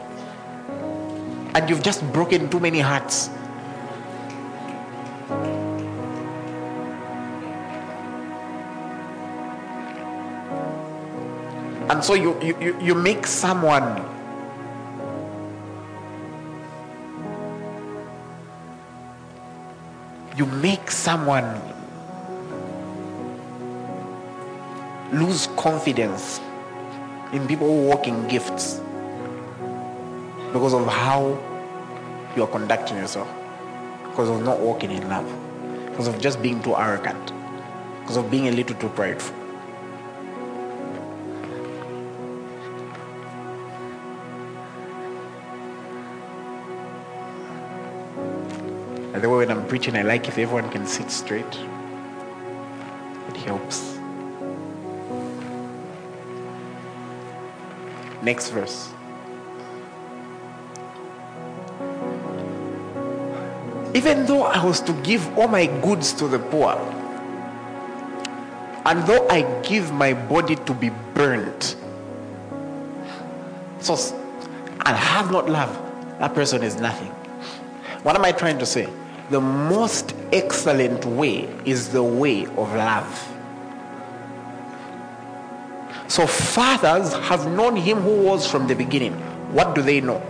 And 1.54 1.70
you've 1.70 1.84
just 1.84 2.02
broken 2.12 2.50
too 2.50 2.58
many 2.58 2.80
hearts. 2.80 3.30
And 11.88 12.02
so 12.02 12.14
you, 12.14 12.36
you, 12.42 12.76
you 12.80 12.94
make 12.96 13.24
someone 13.28 14.04
you 20.36 20.46
make 20.46 20.90
someone 20.90 21.75
lose 25.12 25.48
confidence 25.56 26.40
in 27.32 27.46
people 27.46 27.66
who 27.66 27.86
walk 27.88 28.06
in 28.06 28.26
gifts 28.28 28.80
because 30.52 30.74
of 30.74 30.86
how 30.86 31.38
you 32.34 32.42
are 32.42 32.48
conducting 32.48 32.96
yourself, 32.96 33.28
because 34.04 34.28
of 34.28 34.42
not 34.42 34.60
walking 34.60 34.90
in 34.90 35.08
love, 35.08 35.26
because 35.90 36.08
of 36.08 36.20
just 36.20 36.42
being 36.42 36.62
too 36.62 36.76
arrogant, 36.76 37.32
because 38.00 38.16
of 38.16 38.30
being 38.30 38.48
a 38.48 38.52
little 38.52 38.76
too 38.76 38.88
prideful. 38.90 39.34
And 49.14 49.24
the 49.24 49.30
way 49.30 49.46
when 49.46 49.50
I'm 49.50 49.66
preaching, 49.66 49.96
I 49.96 50.02
like 50.02 50.28
if 50.28 50.36
everyone 50.36 50.68
can 50.70 50.86
sit 50.86 51.10
straight. 51.10 51.58
It 53.28 53.36
helps. 53.36 53.95
Next 58.26 58.48
verse. 58.50 58.90
Even 63.94 64.26
though 64.26 64.42
I 64.42 64.64
was 64.64 64.80
to 64.80 64.92
give 65.04 65.22
all 65.38 65.46
my 65.46 65.66
goods 65.80 66.12
to 66.14 66.26
the 66.26 66.40
poor, 66.40 66.72
and 68.84 69.06
though 69.06 69.28
I 69.28 69.42
give 69.62 69.92
my 69.92 70.12
body 70.12 70.56
to 70.56 70.74
be 70.74 70.90
burnt, 71.14 71.76
so 73.78 73.94
and 74.84 74.96
have 74.96 75.30
not 75.30 75.48
love, 75.48 75.70
that 76.18 76.34
person 76.34 76.64
is 76.64 76.80
nothing. 76.80 77.12
What 78.02 78.16
am 78.16 78.24
I 78.24 78.32
trying 78.32 78.58
to 78.58 78.66
say? 78.66 78.88
The 79.30 79.40
most 79.40 80.16
excellent 80.32 81.04
way 81.04 81.48
is 81.64 81.90
the 81.90 82.02
way 82.02 82.46
of 82.46 82.74
love. 82.74 83.35
So 86.16 86.26
fathers 86.26 87.12
have 87.28 87.46
known 87.52 87.76
him 87.76 88.00
who 88.00 88.22
was 88.22 88.50
from 88.50 88.66
the 88.66 88.74
beginning. 88.74 89.12
What 89.52 89.74
do 89.74 89.82
they 89.82 90.00
know? 90.00 90.22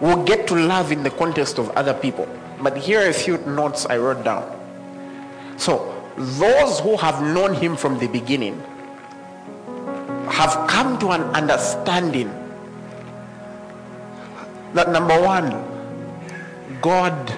We'll 0.00 0.24
get 0.24 0.46
to 0.46 0.54
love 0.54 0.90
in 0.92 1.02
the 1.02 1.10
context 1.10 1.58
of 1.58 1.68
other 1.72 1.92
people. 1.92 2.26
But 2.62 2.78
here 2.78 3.04
are 3.04 3.10
a 3.10 3.12
few 3.12 3.36
notes 3.36 3.84
I 3.84 3.98
wrote 3.98 4.24
down. 4.24 4.48
So 5.58 5.92
those 6.16 6.80
who 6.80 6.96
have 6.96 7.20
known 7.20 7.52
him 7.52 7.76
from 7.76 7.98
the 7.98 8.06
beginning 8.06 8.58
have 10.30 10.68
come 10.70 10.98
to 11.00 11.10
an 11.10 11.24
understanding 11.36 12.28
that 14.72 14.88
number 14.88 15.20
one, 15.20 15.50
God 16.80 17.30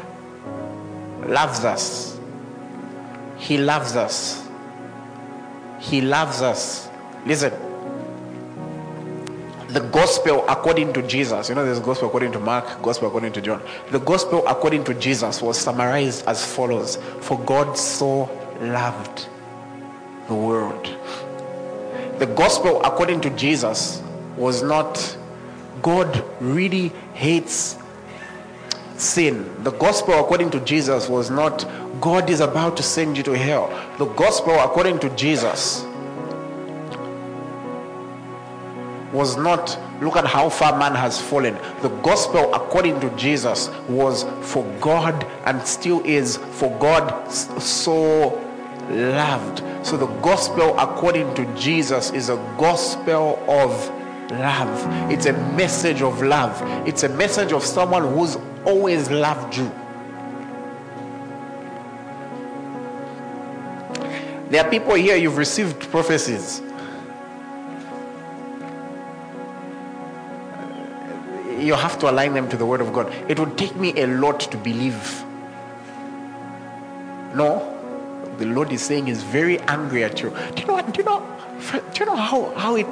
loves 1.26 1.64
us. 1.64 2.16
He 3.38 3.58
loves 3.58 3.96
us. 3.96 4.45
He 5.78 6.00
loves 6.00 6.42
us. 6.42 6.88
Listen. 7.24 7.52
The 9.68 9.80
gospel 9.80 10.44
according 10.48 10.92
to 10.94 11.02
Jesus, 11.02 11.48
you 11.48 11.54
know, 11.54 11.64
there's 11.64 11.80
gospel 11.80 12.08
according 12.08 12.32
to 12.32 12.38
Mark, 12.38 12.80
gospel 12.82 13.08
according 13.08 13.32
to 13.32 13.42
John. 13.42 13.60
The 13.90 13.98
gospel 13.98 14.46
according 14.46 14.84
to 14.84 14.94
Jesus 14.94 15.42
was 15.42 15.58
summarized 15.58 16.26
as 16.26 16.44
follows 16.44 16.96
For 17.20 17.38
God 17.40 17.76
so 17.76 18.30
loved 18.60 19.28
the 20.28 20.34
world. 20.34 20.86
The 22.18 22.26
gospel 22.26 22.80
according 22.84 23.20
to 23.22 23.30
Jesus 23.30 24.02
was 24.36 24.62
not 24.62 25.16
God 25.82 26.24
really 26.40 26.88
hates 27.14 27.76
sin. 28.96 29.62
The 29.62 29.72
gospel 29.72 30.14
according 30.14 30.50
to 30.50 30.60
Jesus 30.60 31.08
was 31.08 31.30
not 31.30 31.64
God 32.00 32.30
is 32.30 32.40
about 32.40 32.76
to 32.76 32.82
send 32.82 33.16
you 33.16 33.22
to 33.24 33.36
hell. 33.36 33.68
The 33.98 34.06
gospel 34.06 34.58
according 34.60 34.98
to 35.00 35.10
Jesus 35.16 35.84
was 39.12 39.36
not 39.36 39.78
look 40.02 40.16
at 40.16 40.26
how 40.26 40.48
far 40.48 40.78
man 40.78 40.94
has 40.94 41.20
fallen. 41.20 41.54
The 41.80 41.88
gospel 42.02 42.52
according 42.54 43.00
to 43.00 43.10
Jesus 43.16 43.70
was 43.88 44.24
for 44.42 44.64
God 44.80 45.24
and 45.44 45.62
still 45.66 46.04
is 46.04 46.36
for 46.36 46.70
God 46.78 47.30
so 47.30 48.42
loved. 48.90 49.62
So 49.86 49.96
the 49.96 50.06
gospel 50.20 50.78
according 50.78 51.34
to 51.34 51.44
Jesus 51.56 52.10
is 52.12 52.28
a 52.28 52.36
gospel 52.58 53.42
of 53.48 53.70
love. 54.30 55.10
It's 55.10 55.26
a 55.26 55.32
message 55.54 56.02
of 56.02 56.22
love. 56.22 56.60
It's 56.86 57.04
a 57.04 57.08
message 57.08 57.52
of 57.52 57.64
someone 57.64 58.02
who's 58.02 58.36
always 58.64 59.10
loved 59.10 59.56
you. 59.56 59.70
There 64.48 64.64
are 64.64 64.70
people 64.70 64.94
here, 64.94 65.16
you've 65.16 65.38
received 65.38 65.80
prophecies. 65.90 66.62
You 71.58 71.74
have 71.74 71.98
to 71.98 72.10
align 72.10 72.34
them 72.34 72.48
to 72.50 72.56
the 72.56 72.64
Word 72.64 72.80
of 72.80 72.92
God. 72.92 73.12
It 73.28 73.40
would 73.40 73.58
take 73.58 73.74
me 73.74 74.00
a 74.00 74.06
lot 74.06 74.40
to 74.40 74.56
believe. 74.56 75.24
No, 77.34 77.72
the 78.38 78.46
Lord 78.46 78.70
is 78.70 78.82
saying 78.82 79.08
is 79.08 79.22
very 79.22 79.58
angry 79.60 80.04
at 80.04 80.22
you. 80.22 80.30
Do 80.54 80.60
you 80.60 80.66
know 80.68 80.74
what? 80.74 80.92
Do 80.92 81.02
you 81.02 81.04
know? 81.04 81.26
Do 81.72 82.00
you 82.00 82.06
know 82.06 82.16
how, 82.16 82.54
how 82.54 82.76
it? 82.76 82.86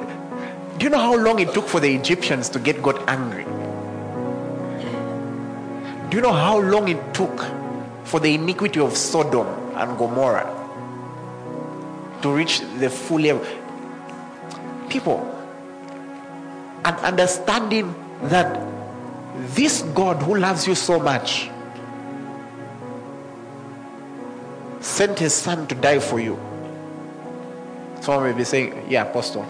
Do 0.77 0.83
you 0.83 0.89
know 0.89 0.99
how 0.99 1.15
long 1.15 1.39
it 1.39 1.53
took 1.53 1.67
for 1.67 1.79
the 1.79 1.95
Egyptians 1.95 2.49
to 2.49 2.59
get 2.59 2.83
God 2.83 3.01
angry? 3.07 3.45
Do 6.09 6.17
you 6.17 6.21
know 6.21 6.33
how 6.33 6.59
long 6.59 6.89
it 6.89 7.13
took 7.13 7.45
for 8.03 8.19
the 8.19 8.33
iniquity 8.35 8.81
of 8.81 8.97
Sodom 8.97 9.47
and 9.75 9.97
Gomorrah 9.97 10.54
to 12.25 12.33
reach 12.33 12.61
the 12.81 12.89
full 12.89 13.19
level? 13.19 13.45
People, 14.89 15.21
and 16.83 16.97
understanding 17.05 17.93
that 18.33 18.49
this 19.53 19.83
God 19.93 20.23
who 20.23 20.35
loves 20.35 20.65
you 20.65 20.73
so 20.73 20.99
much 20.99 21.49
sent 24.79 25.19
his 25.19 25.33
son 25.33 25.67
to 25.67 25.75
die 25.75 25.99
for 25.99 26.19
you. 26.19 26.39
Someone 28.01 28.31
may 28.31 28.37
be 28.37 28.43
saying, 28.43 28.73
Yeah, 28.89 29.03
Apostle, 29.03 29.45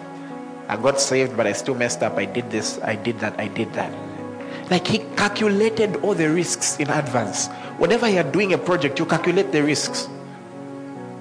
I 0.68 0.76
got 0.76 1.00
saved, 1.00 1.38
but 1.38 1.48
I 1.48 1.54
still 1.54 1.76
messed 1.76 2.04
up. 2.04 2.18
I 2.18 2.26
did 2.26 2.52
this, 2.52 2.80
I 2.84 2.96
did 2.96 3.20
that, 3.20 3.40
I 3.40 3.48
did 3.48 3.72
that. 3.74 3.94
Like 4.70 4.88
he 4.88 5.00
calculated 5.16 5.98
all 5.98 6.16
the 6.16 6.30
risks 6.30 6.78
in 6.80 6.90
advance. 6.90 7.48
Whenever 7.78 8.10
you're 8.10 8.32
doing 8.32 8.54
a 8.54 8.58
project, 8.58 9.00
you 9.00 9.06
calculate 9.06 9.52
the 9.54 9.64
risks. 9.64 10.10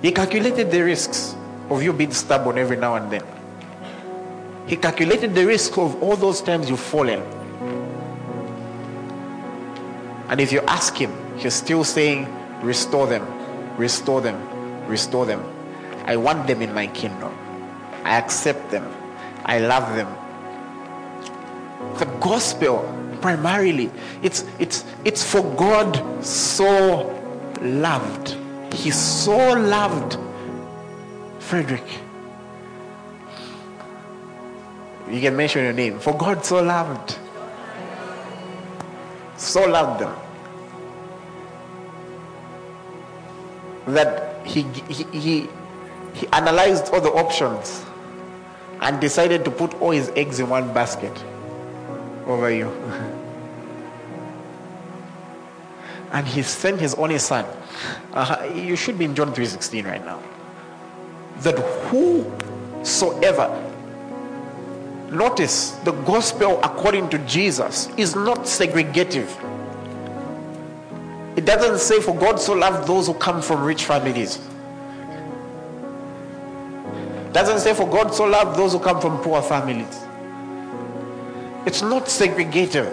He 0.03 0.11
calculated 0.11 0.71
the 0.71 0.83
risks 0.83 1.37
of 1.71 1.83
you 1.83 1.93
being 1.93 2.13
stubborn 2.13 2.59
every 2.59 2.77
now 2.77 2.97
and 2.97 3.11
then. 3.11 3.25
He 4.67 4.77
calculated 4.77 5.35
the 5.35 5.47
risk 5.47 5.77
of 5.79 6.03
all 6.03 6.17
those 6.17 6.41
times 6.41 6.71
you've 6.71 6.81
fallen. 6.81 7.21
And 10.29 10.41
if 10.41 10.53
you 10.53 10.61
ask 10.63 10.97
him, 10.97 11.13
he's 11.39 11.55
still 11.55 11.85
saying, 11.85 12.27
Restore 12.63 13.07
them, 13.07 13.27
restore 13.77 14.23
them, 14.23 14.89
restore 14.89 15.27
them. 15.27 15.45
I 16.07 16.17
want 16.17 16.47
them 16.47 16.63
in 16.63 16.73
my 16.73 16.87
kingdom. 16.87 17.33
I 18.05 18.17
accept 18.17 18.71
them. 18.71 18.91
I 19.45 19.59
love 19.59 19.95
them. 19.97 20.09
The 21.99 22.07
gospel 22.21 22.91
primarily 23.21 23.91
it's 24.23 24.45
it's 24.59 24.85
it's 25.05 25.23
for 25.23 25.43
God 25.57 26.25
so 26.25 27.09
loved. 27.61 28.37
He 28.73 28.91
so 28.91 29.53
loved 29.55 30.19
Frederick. 31.45 31.85
You 35.11 35.21
can 35.21 35.37
mention 35.37 35.63
your 35.63 35.75
name. 35.75 35.99
For 36.01 36.17
God 36.17 36.45
so 36.45 36.63
loved. 36.63 37.19
So 39.37 39.67
loved 39.67 40.01
them. 40.01 40.17
That 43.95 44.47
he, 44.47 44.63
he, 44.89 45.05
he, 45.19 45.49
he 46.15 46.27
analyzed 46.33 46.89
all 46.95 47.03
the 47.03 47.11
options 47.11 47.85
and 48.81 48.99
decided 49.01 49.45
to 49.45 49.51
put 49.51 49.75
all 49.83 49.91
his 49.91 50.11
eggs 50.17 50.41
in 50.41 50.49
one 50.49 50.73
basket 50.73 51.13
over 52.27 52.51
you. 52.51 52.69
and 56.13 56.27
he 56.27 56.43
sent 56.43 56.81
his 56.81 56.95
only 56.95 57.19
son. 57.19 57.45
Uh, 58.15 58.51
you 58.55 58.77
should 58.77 58.99
be 58.99 59.05
in 59.05 59.15
John 59.15 59.35
3.16 59.35 59.85
right 59.85 60.03
now. 60.05 60.23
That 61.41 61.59
whosoever, 61.89 63.49
notice 65.11 65.71
the 65.85 65.93
gospel 65.93 66.61
according 66.63 67.11
to 67.11 67.19
Jesus 67.27 67.89
is 67.97 68.15
not 68.15 68.41
segregative. 68.41 69.29
It 71.37 71.45
doesn't 71.45 71.79
say 71.81 72.01
for 72.01 72.15
God 72.15 72.39
so 72.41 72.55
loved 72.55 72.87
those 72.87 73.09
who 73.09 73.15
come 73.15 73.43
from 73.43 73.65
rich 73.65 73.85
families. 73.85 74.39
It 77.27 77.33
Doesn't 77.33 77.59
say 77.59 77.75
for 77.75 77.89
God 77.89 78.15
so 78.15 78.25
loved 78.25 78.57
those 78.57 78.73
who 78.73 78.79
come 78.79 79.01
from 79.01 79.19
poor 79.19 79.43
families. 79.43 80.05
It's 81.67 81.83
not 81.83 82.05
segregative. 82.05 82.93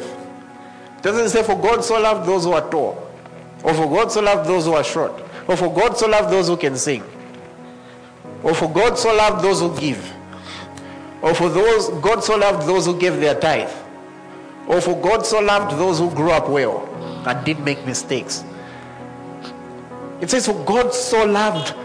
It 0.98 1.04
Doesn't 1.04 1.30
say 1.30 1.44
for 1.44 1.56
God 1.56 1.84
so 1.84 2.02
loved 2.02 2.28
those 2.28 2.46
who 2.46 2.54
are 2.54 2.68
tall, 2.72 3.08
or 3.64 3.76
for 3.76 3.88
God 3.88 4.12
so 4.12 4.22
loved 4.22 4.50
those 4.50 4.66
who 4.66 4.74
are 4.74 4.84
short, 4.84 5.12
or 5.48 5.56
for 5.56 5.72
God 5.72 5.96
so 5.96 6.08
loved 6.08 6.32
those 6.32 6.48
who 6.48 6.58
can 6.58 6.76
sing, 6.76 7.04
or 8.44 8.54
for 8.54 8.70
God 8.72 8.98
so 8.98 9.16
loved 9.16 9.44
those 9.44 9.60
who 9.60 9.78
give, 9.80 10.14
or 11.22 11.34
for 11.34 11.50
those 11.50 11.90
God 12.02 12.24
so 12.24 12.38
loved 12.38 12.68
those 12.68 12.86
who 12.86 13.00
gave 13.00 13.20
their 13.20 13.40
tithe, 13.40 13.72
or 14.68 14.82
for 14.82 15.00
God 15.02 15.26
so 15.26 15.40
loved 15.40 15.78
those 15.78 16.00
who 16.00 16.10
grew 16.12 16.32
up 16.32 16.50
well 16.50 16.88
and 17.28 17.46
did 17.46 17.60
make 17.60 17.86
mistakes. 17.86 18.44
It 20.22 20.30
says 20.30 20.46
for 20.46 20.66
God 20.66 20.94
so 20.94 21.26
loved 21.26 21.76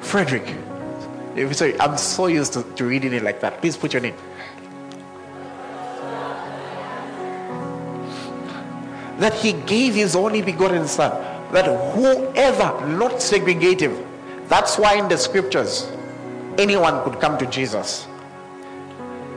Frederick. 0.00 0.56
Sorry, 1.52 1.78
I'm 1.80 1.96
so 1.96 2.26
used 2.26 2.52
to, 2.54 2.64
to 2.74 2.84
reading 2.84 3.12
it 3.12 3.22
like 3.22 3.40
that. 3.40 3.60
Please 3.60 3.76
put 3.76 3.92
your 3.92 4.02
name. 4.02 4.16
That 9.18 9.34
he 9.34 9.52
gave 9.52 9.94
his 9.94 10.16
only 10.16 10.42
begotten 10.42 10.88
son. 10.88 11.12
That 11.52 11.66
whoever, 11.94 12.86
not 12.86 13.20
segregative. 13.20 14.06
That's 14.50 14.76
why 14.76 14.96
in 14.96 15.08
the 15.08 15.16
scriptures, 15.16 15.88
anyone 16.58 17.04
could 17.04 17.20
come 17.20 17.38
to 17.38 17.46
Jesus. 17.46 18.08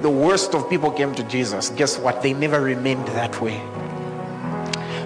The 0.01 0.09
worst 0.09 0.55
of 0.55 0.67
people 0.71 0.89
came 0.89 1.13
to 1.13 1.23
Jesus. 1.25 1.69
Guess 1.69 1.99
what? 1.99 2.23
They 2.23 2.33
never 2.33 2.59
remained 2.59 3.07
that 3.09 3.39
way. 3.39 3.57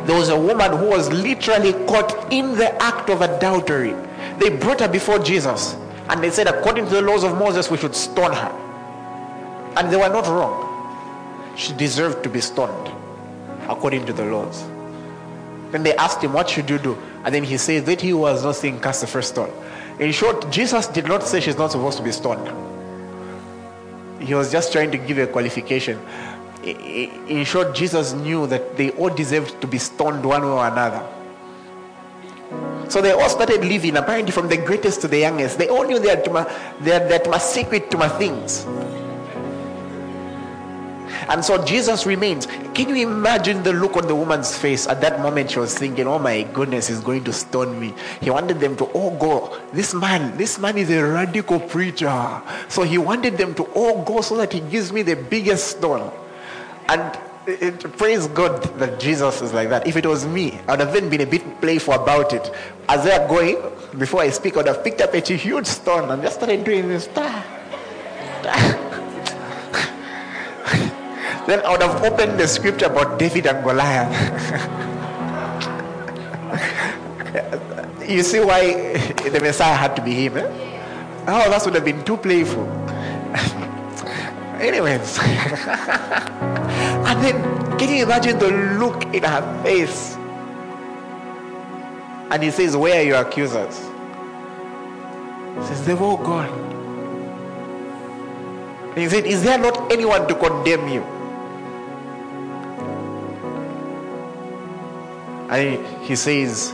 There 0.06 0.18
was 0.18 0.30
a 0.30 0.40
woman 0.40 0.78
who 0.78 0.86
was 0.86 1.12
literally 1.12 1.74
caught 1.88 2.32
in 2.32 2.56
the 2.56 2.74
act 2.82 3.10
of 3.10 3.22
adultery. 3.22 3.94
They 4.40 4.50
brought 4.50 4.80
her 4.80 4.88
before 4.88 5.20
Jesus 5.20 5.76
and 6.08 6.24
they 6.24 6.32
said, 6.32 6.48
according 6.48 6.86
to 6.86 6.92
the 6.92 7.02
laws 7.02 7.26
of 7.26 7.38
Moses, 7.38 7.70
we 7.70 7.76
should 7.78 7.94
stone 7.94 8.32
her. 8.32 9.74
And 9.76 9.92
they 9.92 9.98
were 9.98 10.08
not 10.08 10.26
wrong. 10.28 10.64
She 11.58 11.74
deserved 11.74 12.24
to 12.24 12.30
be 12.30 12.40
stoned 12.40 12.92
according 13.68 14.06
to 14.06 14.14
the 14.14 14.24
laws. 14.24 14.64
Then 15.72 15.84
they 15.84 15.96
asked 15.98 16.24
him, 16.24 16.32
What 16.32 16.50
should 16.50 16.70
you 16.70 16.80
do? 16.80 16.98
And 17.26 17.36
then 17.36 17.44
he 17.44 17.58
said 17.58 17.86
that 17.88 18.00
he 18.00 18.14
was 18.14 18.46
not 18.46 18.56
saying 18.56 18.80
cast 18.80 19.02
the 19.02 19.08
first 19.08 19.30
stone. 19.30 19.52
In 20.00 20.12
short, 20.12 20.52
Jesus 20.52 20.88
did 20.88 21.08
not 21.08 21.24
say 21.24 21.40
she's 21.40 21.58
not 21.58 21.72
supposed 21.72 21.98
to 21.98 22.04
be 22.04 22.12
stoned. 22.12 22.48
He 24.22 24.34
was 24.34 24.52
just 24.52 24.72
trying 24.72 24.92
to 24.92 24.98
give 24.98 25.18
a 25.18 25.28
qualification. 25.28 26.00
In 26.64 27.44
short, 27.46 27.74
Jesus 27.74 28.14
knew 28.14 28.46
that 28.48 28.78
they 28.78 28.92
all 28.92 29.10
deserved 29.10 29.60
to 29.62 29.68
be 29.68 29.78
stoned 29.78 30.24
one 30.24 30.44
way 30.44 30.50
or 30.50 30.68
another. 30.68 31.04
So 32.90 33.02
they 33.02 33.12
all 33.12 33.30
started 33.30 33.66
living, 33.66 33.98
apparently 33.98 34.32
from 34.32 34.48
the 34.48 34.58
greatest 34.58 35.02
to 35.02 35.08
the 35.08 35.18
youngest. 35.18 35.58
They 35.58 35.68
all 35.68 35.84
knew 35.84 36.00
had, 36.02 36.24
they 36.82 36.92
had 36.92 37.24
to 37.24 37.40
secret 37.40 37.92
to 37.92 37.98
my 37.98 38.08
things. 38.08 38.66
And 41.30 41.44
so 41.44 41.64
Jesus 41.64 42.06
remains. 42.06 42.46
Can 42.74 42.90
you 42.90 43.08
imagine 43.08 43.64
the 43.64 43.74
look 43.74 43.98
on 43.98 44.08
the 44.08 44.16
woman's 44.16 44.58
face? 44.58 44.88
At 44.88 45.02
that 45.02 45.20
moment, 45.22 45.52
she 45.52 45.60
was 45.60 45.78
thinking, 45.78 46.08
Oh 46.08 46.20
my 46.20 46.44
goodness, 46.44 46.88
he's 46.88 47.02
going 47.02 47.24
to 47.26 47.34
stone 47.34 47.80
me. 47.80 47.94
He 48.22 48.30
wanted 48.30 48.60
them 48.60 48.76
to 48.78 48.86
all 48.86 49.18
go. 49.18 49.60
This 49.74 49.94
man, 49.94 50.38
this 50.38 50.58
man 50.60 50.78
is 50.78 50.90
a 50.90 51.04
radical 51.04 51.60
preacher. 51.60 52.42
So 52.70 52.84
he 52.84 52.98
wanted 52.98 53.38
them 53.38 53.54
to 53.56 53.64
all 53.74 54.04
go 54.04 54.22
so 54.22 54.38
that 54.38 54.54
he 54.54 54.62
gives 54.62 54.92
me 54.92 55.02
the 55.02 55.16
biggest 55.16 55.78
stone. 55.78 56.12
And 56.88 57.20
it, 57.48 57.80
praise 57.98 58.28
God 58.28 58.64
that 58.80 59.00
Jesus 59.00 59.42
is 59.42 59.54
like 59.54 59.70
that. 59.70 59.88
If 59.88 59.96
it 59.96 60.06
was 60.06 60.26
me, 60.26 60.60
I 60.68 60.72
would 60.72 60.82
have 60.82 60.94
then 60.94 61.10
been 61.10 61.22
a 61.22 61.26
bit 61.26 61.62
playful 61.62 61.94
about 61.94 62.34
it. 62.34 62.52
As 62.90 63.04
they 63.04 63.12
are 63.12 63.28
going, 63.28 63.58
before 63.98 64.22
I 64.22 64.30
speak, 64.30 64.54
I 64.56 64.58
would 64.58 64.68
have 64.68 64.84
picked 64.84 65.02
up 65.02 65.14
a 65.14 65.20
huge 65.20 65.66
stone 65.66 66.10
and 66.12 66.22
just 66.22 66.36
started 66.36 66.64
doing 66.64 66.88
this. 66.88 67.08
Then 71.48 71.66
I 71.66 71.72
would 71.72 71.82
have 71.82 72.04
opened 72.04 72.38
the 72.38 72.48
scripture 72.48 72.88
about 72.88 73.18
David 73.18 73.48
and 73.48 73.64
Goliath. 73.64 74.12
you 78.10 78.22
see 78.22 78.42
why 78.42 78.94
the 79.32 79.40
Messiah 79.42 79.74
had 79.74 79.96
to 79.96 80.02
be 80.02 80.14
him? 80.14 80.36
Eh? 80.36 80.44
Oh, 81.30 81.50
that 81.50 81.62
would 81.64 81.76
have 81.76 81.86
been 81.86 82.04
too 82.04 82.18
playful. 82.18 82.68
Anyways. 84.60 85.20
and 87.08 87.24
then, 87.24 87.78
can 87.80 87.96
you 87.96 88.04
imagine 88.04 88.40
the 88.40 88.52
look 88.78 89.06
in 89.16 89.24
her 89.24 89.64
face? 89.64 90.16
And 92.30 92.44
he 92.44 92.52
says, 92.52 92.76
Where 92.76 93.00
are 93.00 93.04
your 93.04 93.22
accusers? 93.22 93.78
He 95.56 95.66
says, 95.66 95.86
They've 95.86 96.02
all 96.02 96.18
gone. 96.18 96.50
And 98.90 98.98
he 98.98 99.08
said, 99.08 99.26
Is 99.26 99.44
there 99.44 99.58
not 99.58 99.90
anyone 99.94 100.28
to 100.28 100.36
condemn 100.36 100.90
you? 100.90 101.17
And 105.50 106.04
he 106.04 106.16
says, 106.16 106.74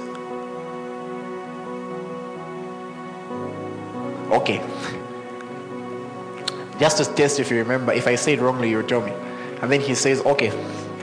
Okay. 4.33 4.57
Just 6.79 6.97
to 6.97 7.05
test 7.13 7.39
if 7.39 7.51
you 7.51 7.57
remember, 7.57 7.93
if 7.93 8.07
I 8.07 8.15
say 8.15 8.33
it 8.33 8.41
wrongly, 8.41 8.71
you 8.71 8.81
tell 8.81 9.01
me. 9.01 9.11
And 9.61 9.71
then 9.71 9.79
he 9.79 9.93
says, 9.93 10.25
Okay, 10.25 10.51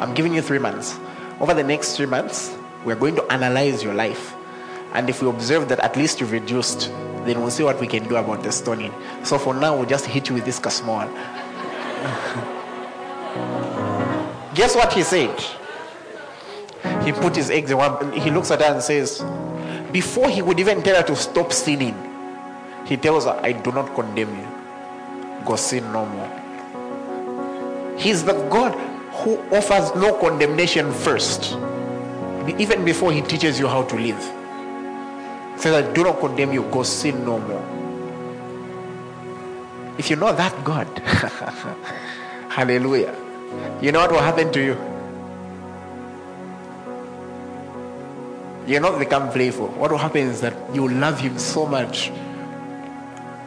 I'm 0.00 0.14
giving 0.14 0.34
you 0.34 0.42
three 0.42 0.58
months. 0.58 0.98
Over 1.40 1.54
the 1.54 1.62
next 1.62 1.96
three 1.96 2.06
months, 2.06 2.54
we're 2.84 2.96
going 2.96 3.14
to 3.16 3.24
analyze 3.32 3.82
your 3.82 3.94
life. 3.94 4.34
And 4.92 5.08
if 5.08 5.22
we 5.22 5.28
observe 5.28 5.68
that 5.68 5.78
at 5.80 5.96
least 5.96 6.20
you've 6.20 6.32
reduced, 6.32 6.90
then 7.24 7.40
we'll 7.40 7.50
see 7.50 7.62
what 7.62 7.80
we 7.80 7.86
can 7.86 8.06
do 8.08 8.16
about 8.16 8.42
the 8.42 8.50
stoning. 8.50 8.92
So 9.22 9.38
for 9.38 9.54
now, 9.54 9.76
we'll 9.76 9.88
just 9.88 10.06
hit 10.06 10.28
you 10.28 10.34
with 10.34 10.44
this 10.44 10.56
small. 10.56 11.06
Guess 14.54 14.74
what 14.74 14.92
he 14.92 15.04
said? 15.04 15.59
He 17.04 17.12
put 17.12 17.36
his 17.36 17.50
eggs 17.50 17.70
in 17.70 17.78
one. 17.78 18.12
He 18.12 18.30
looks 18.30 18.50
at 18.50 18.60
her 18.60 18.72
and 18.72 18.82
says, 18.82 19.22
before 19.92 20.28
he 20.30 20.40
would 20.42 20.60
even 20.60 20.82
tell 20.82 20.96
her 20.96 21.02
to 21.02 21.16
stop 21.16 21.52
sinning, 21.52 21.96
he 22.86 22.96
tells 22.96 23.24
her, 23.24 23.38
I 23.42 23.52
do 23.52 23.72
not 23.72 23.94
condemn 23.94 24.34
you. 24.38 24.46
Go 25.44 25.56
sin 25.56 25.92
no 25.92 26.06
more. 26.06 27.96
He's 27.98 28.24
the 28.24 28.34
God 28.48 28.72
who 29.12 29.38
offers 29.54 29.94
no 29.94 30.14
condemnation 30.18 30.92
first, 30.92 31.52
even 32.58 32.84
before 32.84 33.12
he 33.12 33.20
teaches 33.20 33.58
you 33.58 33.66
how 33.66 33.82
to 33.84 33.96
live. 33.96 34.20
He 35.54 35.60
says, 35.60 35.84
I 35.84 35.92
do 35.92 36.04
not 36.04 36.20
condemn 36.20 36.52
you, 36.52 36.62
go 36.70 36.82
sin 36.82 37.24
no 37.24 37.38
more. 37.38 37.64
If 39.98 40.08
you 40.08 40.16
know 40.16 40.32
that 40.32 40.64
God, 40.64 40.88
hallelujah, 42.48 43.14
you 43.82 43.92
know 43.92 44.00
what 44.00 44.12
will 44.12 44.20
happen 44.20 44.52
to 44.52 44.64
you? 44.64 44.99
You'll 48.70 48.82
not 48.82 49.00
become 49.00 49.32
playful. 49.32 49.66
What 49.66 49.90
will 49.90 49.98
happen 49.98 50.28
is 50.28 50.40
that 50.42 50.54
you 50.72 50.88
love 50.88 51.18
him 51.18 51.40
so 51.40 51.66
much, 51.66 52.12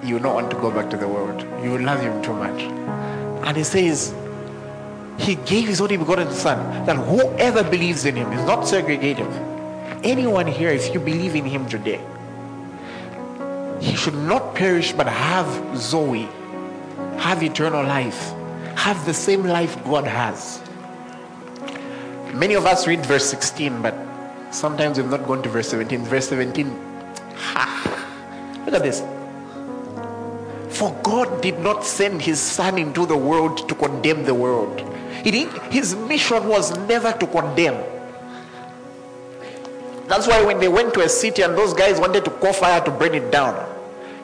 you 0.03 0.15
will 0.15 0.21
not 0.21 0.33
want 0.35 0.51
to 0.51 0.57
go 0.57 0.69
back 0.69 0.89
to 0.89 0.97
the 0.97 1.07
world. 1.07 1.39
You 1.63 1.71
will 1.71 1.81
love 1.81 2.01
him 2.01 2.21
too 2.21 2.33
much. 2.33 2.61
And 3.47 3.55
he 3.55 3.63
says, 3.63 4.13
he 5.17 5.35
gave 5.35 5.69
his 5.69 5.79
only 5.79 5.95
begotten 5.95 6.29
son 6.33 6.85
that 6.85 6.97
whoever 6.97 7.63
believes 7.63 8.03
in 8.03 8.17
him 8.17 8.33
is 8.33 8.45
not 8.45 8.67
segregated. 8.67 9.31
Anyone 10.03 10.45
here, 10.45 10.71
if 10.71 10.93
you 10.93 10.99
believe 10.99 11.35
in 11.35 11.45
him 11.45 11.69
today, 11.69 12.01
he 13.79 13.95
should 13.95 14.15
not 14.15 14.55
perish 14.55 14.91
but 14.91 15.07
have 15.07 15.77
Zoe, 15.77 16.27
have 17.15 17.41
eternal 17.41 17.85
life, 17.85 18.33
have 18.75 19.05
the 19.05 19.13
same 19.13 19.45
life 19.45 19.81
God 19.85 20.03
has. 20.03 20.61
Many 22.33 22.55
of 22.55 22.65
us 22.65 22.87
read 22.87 23.05
verse 23.05 23.29
16, 23.29 23.81
but 23.81 23.95
sometimes 24.53 24.97
we've 24.97 25.09
not 25.09 25.25
gone 25.27 25.41
to 25.43 25.49
verse 25.49 25.69
17. 25.69 26.03
Verse 26.05 26.29
17, 26.29 26.67
ha, 27.35 28.63
look 28.65 28.75
at 28.75 28.83
this. 28.83 29.01
For 30.69 30.95
God 31.03 31.41
did 31.41 31.59
not 31.59 31.83
send 31.83 32.21
his 32.21 32.39
son 32.39 32.77
into 32.77 33.05
the 33.05 33.17
world 33.17 33.67
to 33.69 33.75
condemn 33.75 34.23
the 34.23 34.33
world 34.33 34.89
his 35.23 35.95
mission 35.95 36.47
was 36.47 36.77
never 36.87 37.11
to 37.13 37.27
condemn. 37.27 37.81
That's 40.07 40.27
why 40.27 40.43
when 40.43 40.59
they 40.59 40.67
went 40.67 40.93
to 40.95 41.01
a 41.01 41.09
city 41.09 41.41
and 41.41 41.57
those 41.57 41.73
guys 41.73 41.99
wanted 41.99 42.25
to 42.25 42.31
call 42.31 42.53
fire 42.53 42.83
to 42.83 42.91
burn 42.91 43.13
it 43.13 43.31
down, 43.31 43.55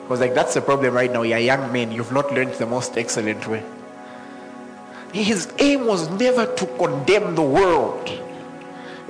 he 0.02 0.08
was 0.08 0.20
like, 0.20 0.34
That's 0.34 0.54
the 0.54 0.60
problem 0.60 0.94
right 0.94 1.10
now. 1.10 1.22
You're 1.22 1.38
young 1.38 1.72
men. 1.72 1.90
You've 1.90 2.12
not 2.12 2.32
learned 2.32 2.52
the 2.54 2.66
most 2.66 2.98
excellent 2.98 3.46
way. 3.48 3.62
His 5.12 5.52
aim 5.58 5.86
was 5.86 6.08
never 6.10 6.54
to 6.54 6.66
condemn 6.76 7.34
the 7.34 7.42
world, 7.42 8.08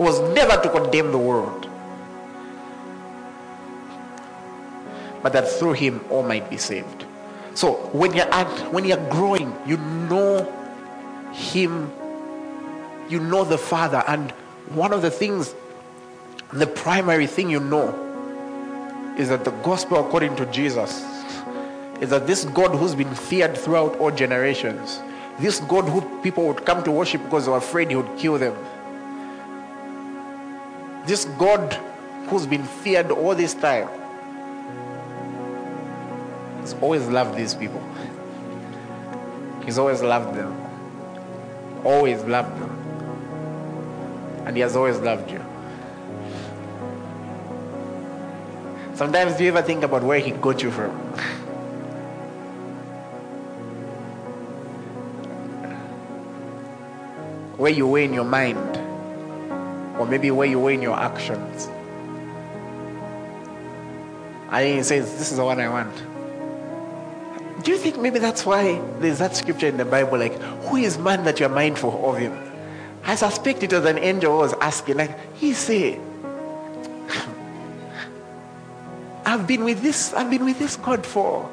was 0.01 0.19
never 0.35 0.61
to 0.63 0.71
condemn 0.71 1.13
the 1.13 1.19
world. 1.19 1.69
But 5.23 5.35
that 5.35 5.47
through 5.47 5.75
him 5.75 6.03
all 6.09 6.23
might 6.23 6.49
be 6.49 6.57
saved. 6.57 7.05
So 7.55 7.75
when 7.93 8.15
you're 8.15 8.33
at, 8.33 8.73
when 8.73 8.87
you're 8.87 9.11
growing, 9.11 9.55
you 9.67 9.77
know 9.77 10.51
him, 11.33 11.93
you 13.11 13.21
know 13.21 13.45
the 13.45 13.59
Father. 13.59 14.03
And 14.09 14.31
one 14.71 14.95
of 14.95 15.03
the 15.03 15.11
things, 15.11 15.55
the 16.53 16.67
primary 16.67 17.27
thing 17.27 17.51
you 17.51 17.61
know, 17.61 17.95
is 19.19 19.29
that 19.29 19.45
the 19.45 19.51
gospel 19.51 19.99
according 19.99 20.37
to 20.37 20.47
Jesus 20.47 21.05
is 22.01 22.09
that 22.09 22.27
this 22.27 22.47
God 22.47 22.75
who's 22.75 22.95
been 22.95 23.15
feared 23.15 23.55
throughout 23.55 23.97
all 23.97 24.11
generations, 24.11 25.01
this 25.39 25.61
God 25.61 25.87
who 25.87 26.01
people 26.23 26.47
would 26.47 26.65
come 26.65 26.83
to 26.85 26.91
worship 26.91 27.23
because 27.25 27.45
they 27.45 27.51
were 27.51 27.59
afraid 27.59 27.91
he 27.91 27.97
would 27.97 28.19
kill 28.19 28.39
them, 28.39 28.57
this 31.11 31.27
God 31.39 31.75
who's 32.29 32.47
been 32.47 32.65
feared 32.65 33.11
all 33.11 33.35
this 33.35 33.53
time, 33.53 33.89
has 36.61 36.75
always 36.81 37.07
loved 37.09 37.37
these 37.37 37.55
people. 37.55 37.83
He's 39.65 39.79
always 39.79 40.01
loved 40.03 40.35
them 40.37 40.61
always 41.85 42.23
loved 42.25 42.61
them. 42.61 42.71
And 44.47 44.57
He 44.57 44.63
has 44.63 44.75
always 44.77 44.99
loved 44.99 45.31
you. 45.31 45.45
Sometimes 48.95 49.37
do 49.37 49.45
you 49.45 49.51
ever 49.51 49.61
think 49.63 49.85
about 49.85 50.03
where 50.03 50.19
He 50.19 50.33
got 50.33 50.63
you 50.63 50.71
from? 50.71 50.91
where 57.57 57.73
you 57.73 57.87
were 57.87 58.01
in 58.01 58.13
your 58.15 58.25
mind, 58.25 58.80
or 60.01 60.07
maybe 60.07 60.31
where 60.31 60.49
you 60.49 60.59
were 60.59 60.71
in 60.71 60.81
your 60.81 60.99
actions. 60.99 61.69
And 64.51 64.79
He 64.79 64.83
says, 64.83 65.13
This 65.19 65.31
is 65.31 65.37
the 65.37 65.45
one 65.45 65.61
I 65.61 65.69
want. 65.69 65.95
Do 67.63 67.71
you 67.71 67.77
think 67.77 67.99
maybe 67.99 68.19
that's 68.19 68.47
why 68.47 68.81
there's 69.01 69.19
that 69.19 69.37
scripture 69.37 69.67
in 69.67 69.77
the 69.77 69.85
Bible, 69.85 70.17
like, 70.17 70.41
who 70.65 70.77
is 70.77 70.97
man 70.97 71.25
that 71.25 71.39
you're 71.39 71.51
mindful 71.51 72.09
of 72.09 72.17
him? 72.17 72.33
I 73.05 73.15
suspect 73.17 73.63
it 73.63 73.71
was 73.73 73.85
an 73.85 73.99
angel 73.99 74.33
who 74.33 74.39
was 74.39 74.55
asking, 74.55 74.97
like, 74.97 75.37
he 75.37 75.53
said, 75.53 76.01
I've 79.27 79.47
been 79.47 79.65
with 79.65 79.83
this, 79.83 80.15
I've 80.15 80.31
been 80.31 80.47
with 80.47 80.59
this 80.59 80.77
God 80.77 81.05
for 81.05 81.51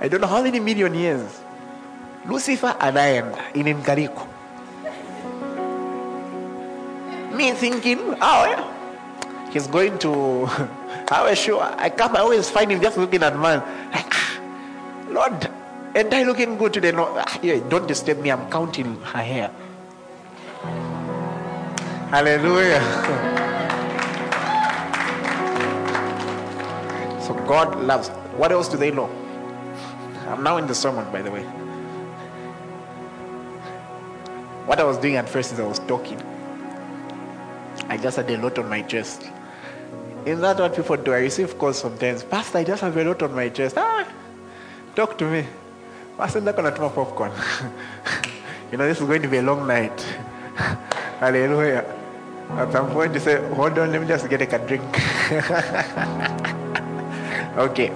I 0.00 0.06
don't 0.06 0.20
know 0.20 0.28
how 0.28 0.42
many 0.42 0.60
million 0.60 0.94
years. 0.94 1.40
Lucifer 2.28 2.76
anaenda 2.78 3.52
in 3.56 3.66
Nkariko. 3.82 4.27
Me 7.38 7.52
thinking, 7.52 8.00
oh 8.20 8.42
yeah, 8.50 9.50
He's 9.52 9.68
going 9.68 9.96
to. 10.00 10.10
I 11.08 11.22
was 11.22 11.38
sure. 11.38 11.62
I 11.62 11.88
come. 11.88 12.16
I 12.16 12.20
always 12.20 12.50
find 12.50 12.72
him 12.72 12.80
just 12.82 12.98
looking 12.98 13.22
at 13.22 13.38
man. 13.38 13.60
Like, 13.92 14.10
ah, 14.10 14.40
Lord, 15.08 15.48
and 15.94 16.12
I 16.12 16.24
looking 16.24 16.58
good 16.58 16.72
today? 16.72 16.90
No, 16.90 17.06
ah, 17.16 17.38
yeah, 17.40 17.60
don't 17.68 17.86
disturb 17.86 18.18
me. 18.18 18.32
I'm 18.32 18.50
counting 18.50 19.00
her 19.02 19.22
hair. 19.22 19.52
Hallelujah. 22.10 22.82
so 27.22 27.34
God 27.46 27.78
loves. 27.84 28.08
What 28.36 28.50
else 28.50 28.66
do 28.66 28.76
they 28.76 28.90
know? 28.90 29.08
I'm 30.26 30.42
now 30.42 30.56
in 30.56 30.66
the 30.66 30.74
sermon, 30.74 31.08
by 31.12 31.22
the 31.22 31.30
way. 31.30 31.44
What 34.66 34.80
I 34.80 34.82
was 34.82 34.98
doing 34.98 35.14
at 35.14 35.28
first 35.28 35.52
is 35.52 35.60
I 35.60 35.66
was 35.68 35.78
talking. 35.78 36.20
I 37.88 37.96
just 37.96 38.18
had 38.18 38.30
a 38.30 38.36
lot 38.36 38.58
on 38.58 38.68
my 38.68 38.82
chest. 38.82 39.24
Is 40.26 40.40
that 40.40 40.58
what 40.58 40.76
people 40.76 40.96
do? 40.96 41.14
I 41.14 41.20
receive 41.20 41.58
calls 41.58 41.78
sometimes. 41.78 42.22
Pastor, 42.22 42.58
I 42.58 42.64
just 42.64 42.82
have 42.82 42.96
a 42.96 43.04
lot 43.04 43.22
on 43.22 43.34
my 43.34 43.48
chest. 43.48 43.78
Ah, 43.78 44.06
talk 44.94 45.16
to 45.18 45.24
me. 45.24 45.46
Pastor, 46.18 46.38
I'm 46.38 46.44
not 46.44 46.56
gonna 46.56 46.70
my 46.70 46.88
popcorn. 46.88 47.32
you 48.70 48.76
know, 48.76 48.86
this 48.86 49.00
is 49.00 49.06
going 49.06 49.22
to 49.22 49.28
be 49.28 49.38
a 49.38 49.42
long 49.42 49.66
night. 49.66 50.02
Hallelujah. 51.20 51.84
At 52.50 52.72
some 52.72 52.90
point, 52.90 53.14
you 53.14 53.20
say, 53.20 53.40
hold 53.54 53.78
on, 53.78 53.92
let 53.92 54.00
me 54.00 54.06
just 54.06 54.28
get 54.28 54.42
a 54.42 54.58
drink. 54.66 54.82
okay. 57.58 57.90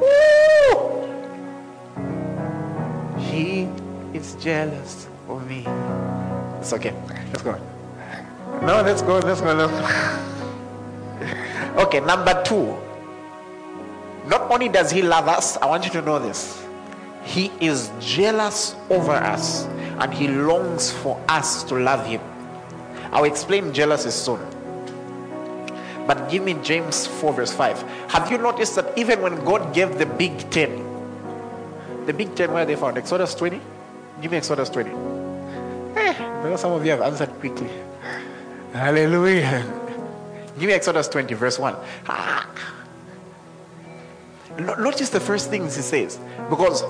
Woo! 0.00 1.08
He 3.18 3.68
is 4.12 4.34
jealous 4.36 5.08
of 5.28 5.48
me. 5.48 5.64
It's 6.60 6.72
okay. 6.72 6.94
Let's 7.32 7.42
go. 7.42 7.58
No, 8.68 8.82
let's 8.82 9.00
go. 9.00 9.18
Let's 9.20 9.40
go. 9.40 9.54
Let's 9.54 9.72
go. 9.72 9.80
okay, 11.84 12.00
number 12.00 12.42
two. 12.44 12.76
Not 14.28 14.50
only 14.50 14.68
does 14.68 14.90
he 14.90 15.00
love 15.00 15.26
us, 15.26 15.56
I 15.56 15.64
want 15.64 15.86
you 15.86 15.90
to 15.92 16.02
know 16.02 16.18
this. 16.18 16.62
He 17.24 17.50
is 17.60 17.90
jealous 17.98 18.76
over 18.90 19.12
us 19.12 19.64
and 20.00 20.12
he 20.12 20.28
longs 20.28 20.90
for 20.90 21.18
us 21.30 21.64
to 21.64 21.76
love 21.76 22.04
him. 22.04 22.20
I'll 23.10 23.24
explain 23.24 23.72
jealousy 23.72 24.10
soon. 24.10 24.38
But 26.06 26.28
give 26.28 26.42
me 26.42 26.52
James 26.62 27.06
4, 27.06 27.32
verse 27.32 27.54
5. 27.54 27.80
Have 28.10 28.30
you 28.30 28.36
noticed 28.36 28.76
that 28.76 28.98
even 28.98 29.22
when 29.22 29.42
God 29.46 29.72
gave 29.72 29.96
the 29.96 30.04
big 30.04 30.50
ten, 30.50 30.84
the 32.04 32.12
big 32.12 32.34
ten 32.34 32.52
where 32.52 32.66
they 32.66 32.76
found? 32.76 32.98
Exodus 32.98 33.34
20? 33.34 33.62
Give 34.20 34.30
me 34.30 34.36
Exodus 34.36 34.68
20. 34.68 34.90
Eh, 35.96 36.56
some 36.56 36.72
of 36.72 36.84
you 36.84 36.90
have 36.90 37.00
answered 37.00 37.30
quickly. 37.40 37.70
Hallelujah. 38.72 39.64
Give 40.58 40.68
me 40.68 40.72
Exodus 40.72 41.08
20, 41.08 41.34
verse 41.34 41.58
1. 41.58 41.76
Ah. 42.06 42.48
Notice 44.58 45.10
the 45.10 45.20
first 45.20 45.50
things 45.50 45.76
he 45.76 45.82
says. 45.82 46.18
Because 46.50 46.82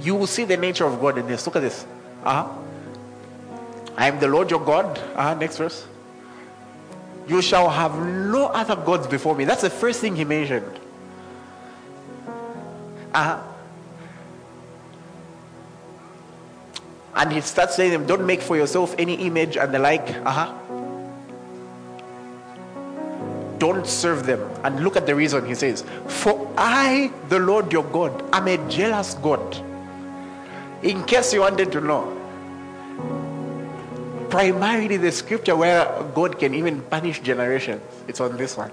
you 0.00 0.14
will 0.14 0.26
see 0.26 0.44
the 0.44 0.56
nature 0.56 0.86
of 0.86 1.00
God 1.00 1.18
in 1.18 1.26
this. 1.26 1.46
Look 1.46 1.56
at 1.56 1.62
this. 1.62 1.84
Uh-huh. 2.24 2.48
I 3.96 4.08
am 4.08 4.18
the 4.18 4.28
Lord 4.28 4.50
your 4.50 4.60
God. 4.60 4.98
Uh-huh. 4.98 5.34
Next 5.34 5.58
verse. 5.58 5.86
You 7.26 7.42
shall 7.42 7.68
have 7.68 7.94
no 7.98 8.46
other 8.46 8.76
gods 8.76 9.06
before 9.06 9.34
me. 9.34 9.44
That's 9.44 9.62
the 9.62 9.70
first 9.70 10.00
thing 10.00 10.16
he 10.16 10.24
mentioned. 10.24 10.80
Uh-huh. 13.12 13.42
And 17.18 17.32
he 17.32 17.40
starts 17.40 17.74
saying 17.74 17.90
them, 17.90 18.06
don't 18.06 18.24
make 18.24 18.40
for 18.40 18.56
yourself 18.56 18.94
any 18.96 19.14
image 19.14 19.56
and 19.56 19.74
the 19.74 19.78
like. 19.80 20.08
Uh-huh. 20.24 20.54
Don't 23.58 23.84
serve 23.84 24.24
them. 24.24 24.40
And 24.62 24.84
look 24.84 24.96
at 24.96 25.06
the 25.06 25.16
reason 25.16 25.44
he 25.44 25.56
says, 25.56 25.82
For 26.06 26.48
I, 26.56 27.10
the 27.28 27.40
Lord 27.40 27.72
your 27.72 27.82
God, 27.82 28.22
am 28.32 28.46
a 28.46 28.56
jealous 28.70 29.14
God. 29.14 29.56
In 30.84 31.02
case 31.04 31.34
you 31.34 31.40
wanted 31.40 31.72
to 31.72 31.80
know, 31.80 32.14
primarily 34.30 34.96
the 34.96 35.10
scripture 35.10 35.56
where 35.56 35.86
God 36.14 36.38
can 36.38 36.54
even 36.54 36.82
punish 36.82 37.18
generations, 37.18 37.82
it's 38.06 38.20
on 38.20 38.36
this 38.36 38.56
one. 38.56 38.70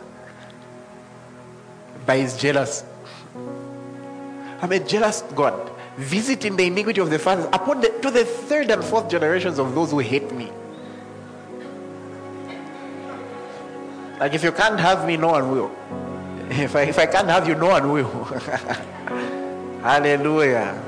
By 2.05 2.17
his 2.17 2.37
jealous. 2.37 2.83
I'm 4.61 4.71
a 4.71 4.79
jealous 4.79 5.23
God 5.33 5.71
visiting 5.97 6.55
the 6.55 6.65
iniquity 6.65 7.01
of 7.01 7.09
the 7.09 7.19
fathers 7.19 7.45
upon 7.53 7.81
the, 7.81 7.89
to 8.01 8.11
the 8.11 8.25
third 8.25 8.69
and 8.69 8.83
fourth 8.83 9.09
generations 9.09 9.59
of 9.59 9.73
those 9.75 9.91
who 9.91 9.99
hate 9.99 10.31
me. 10.31 10.51
Like 14.19 14.33
if 14.33 14.43
you 14.43 14.51
can't 14.51 14.79
have 14.79 15.05
me, 15.05 15.17
no 15.17 15.29
one 15.29 15.51
will. 15.51 15.71
If 16.47 16.75
I, 16.75 16.81
if 16.81 16.99
I 16.99 17.07
can't 17.07 17.27
have 17.27 17.47
you, 17.47 17.55
no 17.55 17.69
one 17.69 17.91
will. 17.91 18.23
Hallelujah. 19.81 20.79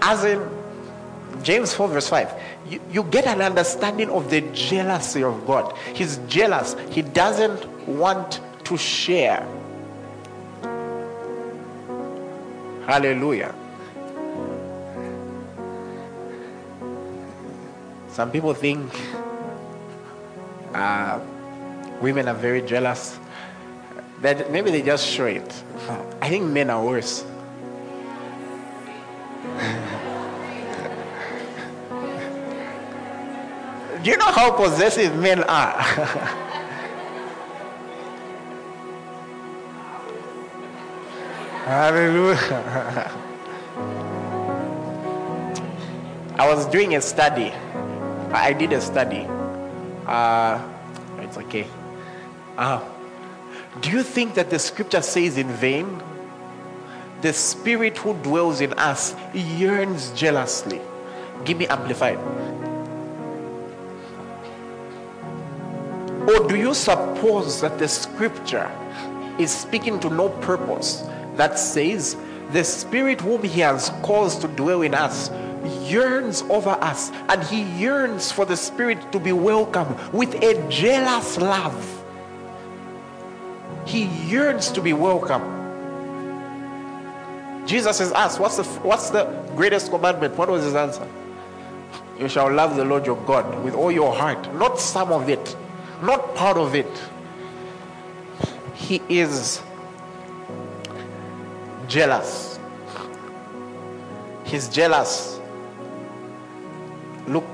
As 0.00 0.24
in 0.24 0.48
James 1.44 1.72
4, 1.72 1.88
verse 1.88 2.08
5, 2.08 2.34
you, 2.68 2.80
you 2.90 3.04
get 3.04 3.26
an 3.26 3.40
understanding 3.40 4.10
of 4.10 4.28
the 4.28 4.40
jealousy 4.52 5.22
of 5.22 5.46
God. 5.46 5.76
He's 5.94 6.18
jealous, 6.26 6.74
he 6.90 7.02
doesn't 7.02 7.64
want 7.86 8.40
to 8.64 8.76
share 8.76 9.46
Hallelujah. 12.86 13.54
Some 18.08 18.30
people 18.30 18.54
think 18.54 18.92
uh, 20.74 21.20
women 22.00 22.28
are 22.28 22.34
very 22.34 22.60
jealous. 22.62 23.18
That 24.20 24.50
maybe 24.50 24.70
they 24.70 24.82
just 24.82 25.06
show 25.06 25.26
it. 25.26 25.62
I 26.20 26.28
think 26.28 26.44
men 26.44 26.70
are 26.70 26.84
worse. 26.84 27.22
Do 34.02 34.10
you 34.10 34.16
know 34.16 34.32
how 34.32 34.50
possessive 34.50 35.16
men 35.16 35.44
are? 35.44 36.38
Hallelujah. 41.64 43.12
I 46.36 46.52
was 46.52 46.66
doing 46.66 46.96
a 46.96 47.00
study. 47.00 47.52
I 48.32 48.52
did 48.52 48.72
a 48.72 48.80
study. 48.80 49.28
Uh, 50.04 50.60
it's 51.18 51.38
okay. 51.38 51.68
Uh, 52.58 52.82
do 53.80 53.92
you 53.92 54.02
think 54.02 54.34
that 54.34 54.50
the 54.50 54.58
scripture 54.58 55.02
says 55.02 55.38
in 55.38 55.50
vain? 55.50 56.02
The 57.20 57.32
spirit 57.32 57.96
who 57.98 58.14
dwells 58.14 58.60
in 58.60 58.72
us 58.72 59.14
yearns 59.32 60.10
jealously. 60.16 60.80
Give 61.44 61.58
me 61.58 61.68
amplified. 61.68 62.18
Or 66.28 66.48
do 66.48 66.56
you 66.56 66.74
suppose 66.74 67.60
that 67.60 67.78
the 67.78 67.86
scripture 67.86 68.68
is 69.38 69.52
speaking 69.52 70.00
to 70.00 70.10
no 70.10 70.28
purpose 70.28 71.04
that 71.36 71.58
says, 71.58 72.16
The 72.50 72.64
Spirit 72.64 73.20
whom 73.20 73.42
He 73.42 73.60
has 73.60 73.90
caused 74.02 74.40
to 74.42 74.48
dwell 74.48 74.82
in 74.82 74.94
us 74.94 75.30
yearns 75.88 76.42
over 76.42 76.70
us, 76.70 77.10
and 77.28 77.42
He 77.44 77.62
yearns 77.80 78.32
for 78.32 78.44
the 78.44 78.56
Spirit 78.56 79.12
to 79.12 79.20
be 79.20 79.32
welcome 79.32 79.96
with 80.12 80.34
a 80.42 80.68
jealous 80.68 81.38
love. 81.38 82.04
He 83.86 84.04
yearns 84.04 84.70
to 84.72 84.80
be 84.80 84.92
welcome. 84.92 85.60
Jesus 87.66 88.00
is 88.00 88.12
asked, 88.12 88.40
what's 88.40 88.56
the, 88.56 88.64
what's 88.64 89.10
the 89.10 89.24
greatest 89.54 89.90
commandment? 89.90 90.36
What 90.36 90.48
was 90.48 90.64
his 90.64 90.74
answer? 90.74 91.06
You 92.18 92.28
shall 92.28 92.52
love 92.52 92.76
the 92.76 92.84
Lord 92.84 93.06
your 93.06 93.16
God 93.24 93.62
with 93.64 93.74
all 93.74 93.90
your 93.90 94.14
heart, 94.14 94.52
not 94.54 94.78
some 94.78 95.12
of 95.12 95.28
it, 95.28 95.56
not 96.02 96.34
part 96.34 96.56
of 96.56 96.74
it. 96.74 96.90
He 98.74 99.00
is 99.08 99.62
jealous. 101.92 102.58
He's 104.44 104.68
jealous. 104.68 105.38
Look, 107.26 107.44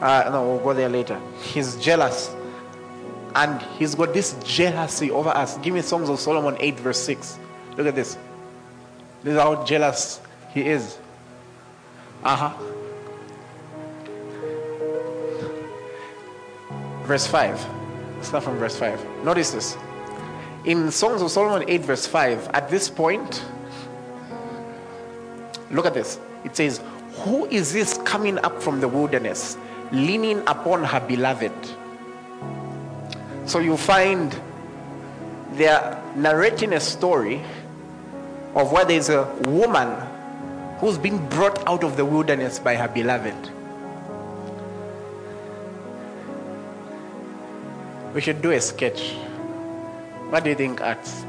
uh, 0.00 0.30
no, 0.32 0.46
we'll 0.46 0.58
go 0.60 0.72
there 0.72 0.88
later. 0.88 1.20
He's 1.42 1.76
jealous. 1.76 2.30
And 3.34 3.60
he's 3.78 3.94
got 3.94 4.14
this 4.14 4.36
jealousy 4.44 5.10
over 5.10 5.30
us. 5.30 5.58
Give 5.58 5.74
me 5.74 5.82
Songs 5.82 6.08
of 6.08 6.20
Solomon 6.20 6.56
8, 6.60 6.78
verse 6.80 7.00
6. 7.00 7.38
Look 7.76 7.86
at 7.88 7.94
this. 7.94 8.16
This 9.22 9.34
is 9.34 9.40
how 9.40 9.64
jealous 9.64 10.20
he 10.54 10.66
is. 10.66 10.98
Uh 12.22 12.36
huh. 12.36 12.54
Verse 17.04 17.26
5. 17.26 17.66
Start 18.22 18.44
from 18.44 18.58
verse 18.58 18.76
5. 18.78 19.24
Notice 19.24 19.50
this 19.50 19.76
in 20.64 20.90
Songs 20.90 21.22
of 21.22 21.30
Solomon 21.30 21.68
8, 21.68 21.80
verse 21.82 22.06
5, 22.06 22.48
at 22.52 22.68
this 22.68 22.90
point, 22.90 23.42
look 25.70 25.86
at 25.86 25.94
this. 25.94 26.18
It 26.44 26.56
says, 26.56 26.80
Who 27.24 27.46
is 27.46 27.72
this 27.72 27.98
coming 28.04 28.38
up 28.38 28.62
from 28.62 28.80
the 28.80 28.88
wilderness, 28.88 29.56
leaning 29.92 30.40
upon 30.46 30.84
her 30.84 31.00
beloved? 31.00 31.52
So 33.46 33.58
you 33.58 33.76
find 33.76 34.38
they're 35.52 36.02
narrating 36.14 36.74
a 36.74 36.80
story 36.80 37.42
of 38.54 38.70
where 38.70 38.84
there's 38.84 39.08
a 39.08 39.24
woman 39.46 39.88
who's 40.78 40.98
been 40.98 41.26
brought 41.28 41.66
out 41.66 41.84
of 41.84 41.96
the 41.96 42.04
wilderness 42.04 42.58
by 42.58 42.76
her 42.76 42.88
beloved. 42.88 43.34
We 48.14 48.20
should 48.20 48.42
do 48.42 48.50
a 48.50 48.60
sketch. 48.60 49.14
What 50.30 50.44
do 50.44 50.50
you 50.50 50.56
think, 50.56 50.80
Arts? 50.80 51.24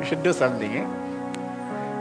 We 0.00 0.06
should 0.06 0.22
do 0.22 0.32
something, 0.32 0.72
eh? 0.72 0.86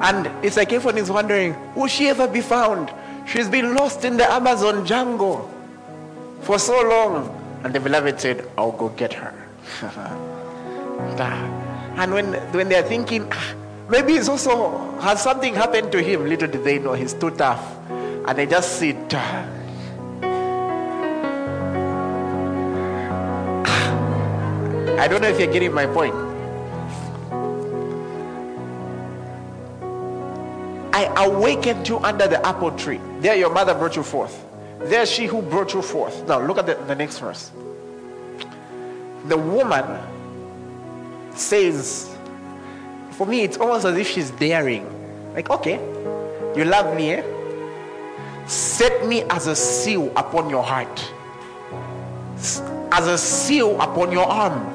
And 0.01 0.27
it's 0.43 0.55
like 0.55 0.71
everyone 0.71 0.97
is 0.97 1.11
wondering, 1.11 1.55
will 1.75 1.87
she 1.87 2.07
ever 2.07 2.27
be 2.27 2.41
found? 2.41 2.91
She's 3.27 3.49
been 3.49 3.75
lost 3.75 4.05
in 4.05 4.17
the 4.17 4.29
Amazon 4.31 4.85
jungle 4.85 5.49
for 6.41 6.57
so 6.59 6.81
long. 6.81 7.59
And 7.63 7.73
the 7.73 7.79
beloved 7.79 8.19
said, 8.19 8.49
I'll 8.57 8.71
go 8.71 8.89
get 8.89 9.13
her. 9.13 9.33
and 11.97 12.13
when, 12.13 12.33
when 12.53 12.69
they're 12.69 12.83
thinking, 12.83 13.27
ah, 13.31 13.53
maybe 13.89 14.13
it's 14.13 14.29
also, 14.29 14.97
has 14.99 15.21
something 15.21 15.53
happened 15.53 15.91
to 15.91 16.01
him, 16.01 16.25
little 16.27 16.47
did 16.47 16.63
they 16.63 16.79
know 16.79 16.93
he's 16.93 17.13
too 17.13 17.31
tough. 17.31 17.63
And 17.89 18.37
they 18.37 18.45
just 18.45 18.79
sit. 18.79 19.13
I 25.03 25.07
don't 25.09 25.21
know 25.21 25.27
if 25.27 25.37
you're 25.37 25.51
getting 25.51 25.73
my 25.73 25.85
point. 25.85 26.15
I 30.95 31.25
awakened 31.25 31.89
you 31.89 31.97
under 31.99 32.25
the 32.25 32.39
apple 32.47 32.71
tree. 32.71 33.01
There 33.19 33.35
your 33.35 33.49
mother 33.49 33.73
brought 33.73 33.97
you 33.97 34.03
forth. 34.03 34.45
There 34.79 35.05
she 35.05 35.25
who 35.25 35.41
brought 35.41 35.73
you 35.73 35.81
forth. 35.81 36.25
Now 36.25 36.39
look 36.39 36.57
at 36.57 36.67
the, 36.67 36.75
the 36.75 36.95
next 36.95 37.19
verse. 37.19 37.51
The 39.25 39.37
woman 39.37 39.99
says, 41.35 42.15
for 43.11 43.27
me, 43.27 43.41
it's 43.41 43.57
almost 43.57 43.83
as 43.83 43.97
if 43.97 44.07
she's 44.07 44.31
daring. 44.31 44.87
Like, 45.33 45.49
okay, 45.49 45.81
you 46.55 46.63
love 46.63 46.95
me, 46.95 47.11
eh? 47.11 48.47
Set 48.47 49.05
me 49.05 49.23
as 49.23 49.47
a 49.47 49.55
seal 49.57 50.13
upon 50.15 50.49
your 50.49 50.63
heart, 50.63 51.11
as 52.37 53.07
a 53.07 53.17
seal 53.17 53.81
upon 53.81 54.09
your 54.09 54.27
arm. 54.27 54.72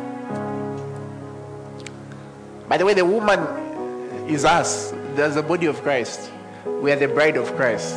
By 2.68 2.76
the 2.76 2.84
way, 2.84 2.94
the 2.94 3.04
woman 3.04 3.40
is 4.28 4.44
us. 4.44 4.92
There's 5.14 5.34
the 5.34 5.42
body 5.42 5.66
of 5.66 5.82
Christ. 5.82 6.30
We 6.66 6.92
are 6.92 6.96
the 6.96 7.08
bride 7.08 7.36
of 7.36 7.54
Christ. 7.56 7.96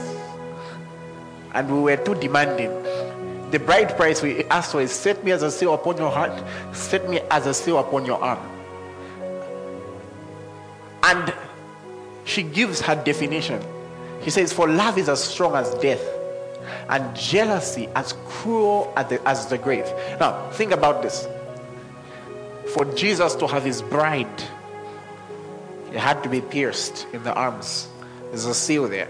And 1.53 1.69
we 1.69 1.81
were 1.81 1.97
too 1.97 2.15
demanding. 2.15 2.71
The 3.51 3.59
bride 3.59 3.97
price 3.97 4.21
we 4.21 4.45
asked 4.45 4.71
for 4.71 4.81
is 4.81 4.91
set 4.91 5.23
me 5.25 5.33
as 5.33 5.43
a 5.43 5.51
seal 5.51 5.73
upon 5.73 5.97
your 5.97 6.09
heart, 6.09 6.31
set 6.73 7.09
me 7.09 7.19
as 7.29 7.47
a 7.47 7.53
seal 7.53 7.79
upon 7.79 8.05
your 8.05 8.23
arm. 8.23 8.39
And 11.03 11.33
she 12.23 12.43
gives 12.43 12.79
her 12.81 12.95
definition. 12.95 13.61
She 14.23 14.29
says, 14.29 14.53
For 14.53 14.69
love 14.69 14.97
is 14.97 15.09
as 15.09 15.21
strong 15.21 15.55
as 15.55 15.73
death, 15.75 16.01
and 16.87 17.13
jealousy 17.15 17.89
as 17.95 18.13
cruel 18.25 18.93
as 18.95 19.09
the, 19.09 19.27
as 19.27 19.47
the 19.47 19.57
grave. 19.57 19.85
Now, 20.17 20.49
think 20.51 20.71
about 20.71 21.01
this. 21.01 21.27
For 22.73 22.85
Jesus 22.95 23.35
to 23.35 23.47
have 23.47 23.63
his 23.63 23.81
bride, 23.81 24.43
he 25.91 25.97
had 25.97 26.23
to 26.23 26.29
be 26.29 26.41
pierced 26.41 27.05
in 27.13 27.23
the 27.23 27.33
arms. 27.33 27.87
There's 28.29 28.45
a 28.45 28.53
seal 28.53 28.87
there. 28.87 29.09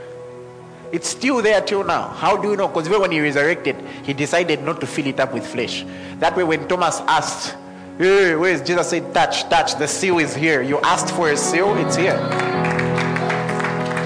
It's 0.91 1.07
still 1.07 1.41
there 1.41 1.61
till 1.61 1.84
now. 1.84 2.09
How 2.09 2.36
do 2.36 2.49
you 2.49 2.57
know? 2.57 2.67
Because 2.67 2.89
when 2.89 3.11
he 3.11 3.21
resurrected, 3.21 3.77
he 4.03 4.13
decided 4.13 4.61
not 4.63 4.82
to 4.82 4.88
fill 4.88 5.07
it 5.07 5.19
up 5.19 5.34
with 5.34 5.47
flesh. 5.47 5.86
That 6.19 6.36
way, 6.36 6.43
when 6.43 6.67
Thomas 6.67 6.99
asked, 7.01 7.55
Hey, 7.97 8.36
where 8.36 8.51
is 8.51 8.61
Jesus 8.61 8.89
said, 8.89 9.13
touch, 9.13 9.43
touch, 9.43 9.75
the 9.75 9.88
seal 9.88 10.17
is 10.17 10.34
here. 10.34 10.63
You 10.63 10.79
asked 10.79 11.13
for 11.13 11.29
a 11.29 11.38
seal, 11.38 11.77
it's 11.77 11.95
here. 11.95 12.17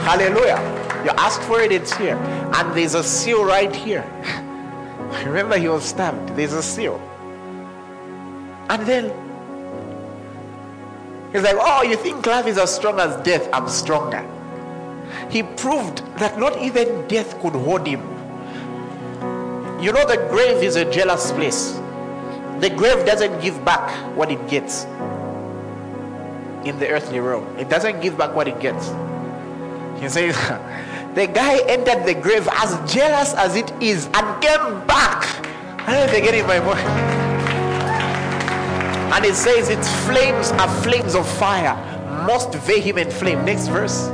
Hallelujah. 0.03 0.59
You 1.05 1.11
asked 1.11 1.41
for 1.43 1.61
it, 1.61 1.71
it's 1.71 1.95
here. 1.95 2.17
And 2.17 2.75
there's 2.75 2.93
a 2.93 3.03
seal 3.03 3.45
right 3.45 3.73
here. 3.73 4.03
Remember, 5.25 5.57
he 5.57 5.69
was 5.69 5.85
stabbed. 5.85 6.35
There's 6.35 6.51
a 6.51 6.61
seal. 6.61 6.99
And 8.69 8.85
then 8.85 9.24
he's 11.31 11.41
like, 11.41 11.57
Oh, 11.59 11.83
you 11.83 11.95
think 11.95 12.25
love 12.25 12.47
is 12.47 12.57
as 12.57 12.73
strong 12.73 12.99
as 12.99 13.21
death? 13.23 13.47
I'm 13.53 13.67
stronger. 13.67 14.23
He 15.29 15.43
proved 15.43 16.05
that 16.17 16.39
not 16.39 16.61
even 16.61 17.07
death 17.07 17.39
could 17.41 17.53
hold 17.53 17.87
him. 17.87 18.01
You 19.81 19.91
know, 19.91 20.05
the 20.07 20.17
grave 20.29 20.63
is 20.63 20.75
a 20.77 20.89
jealous 20.89 21.31
place. 21.31 21.73
The 22.59 22.69
grave 22.69 23.05
doesn't 23.05 23.41
give 23.41 23.63
back 23.65 23.91
what 24.15 24.31
it 24.31 24.47
gets 24.47 24.85
in 26.65 26.79
the 26.79 26.89
earthly 26.89 27.19
realm. 27.19 27.45
It 27.57 27.69
doesn't 27.69 28.01
give 28.01 28.17
back 28.17 28.33
what 28.33 28.47
it 28.47 28.59
gets. 28.59 28.87
He 30.01 30.09
says, 30.09 30.35
the 31.15 31.27
guy 31.27 31.59
entered 31.67 32.05
the 32.05 32.13
grave 32.13 32.47
as 32.51 32.91
jealous 32.91 33.33
as 33.33 33.55
it 33.55 33.71
is 33.81 34.07
and 34.13 34.41
came 34.41 34.87
back. 34.87 35.23
I 35.87 35.93
don't 35.93 35.95
know 35.97 36.03
if 36.05 36.11
you're 36.13 36.21
getting 36.21 36.47
my 36.47 36.59
point. 36.59 37.24
And 39.15 39.23
it 39.23 39.35
says 39.35 39.69
its 39.69 39.89
flames 40.05 40.51
are 40.51 40.67
flames 40.83 41.15
of 41.15 41.25
fire, 41.37 41.73
most 42.27 42.53
vehement 42.53 43.13
flame. 43.13 43.45
Next 43.45 43.69
verse. 43.69 44.09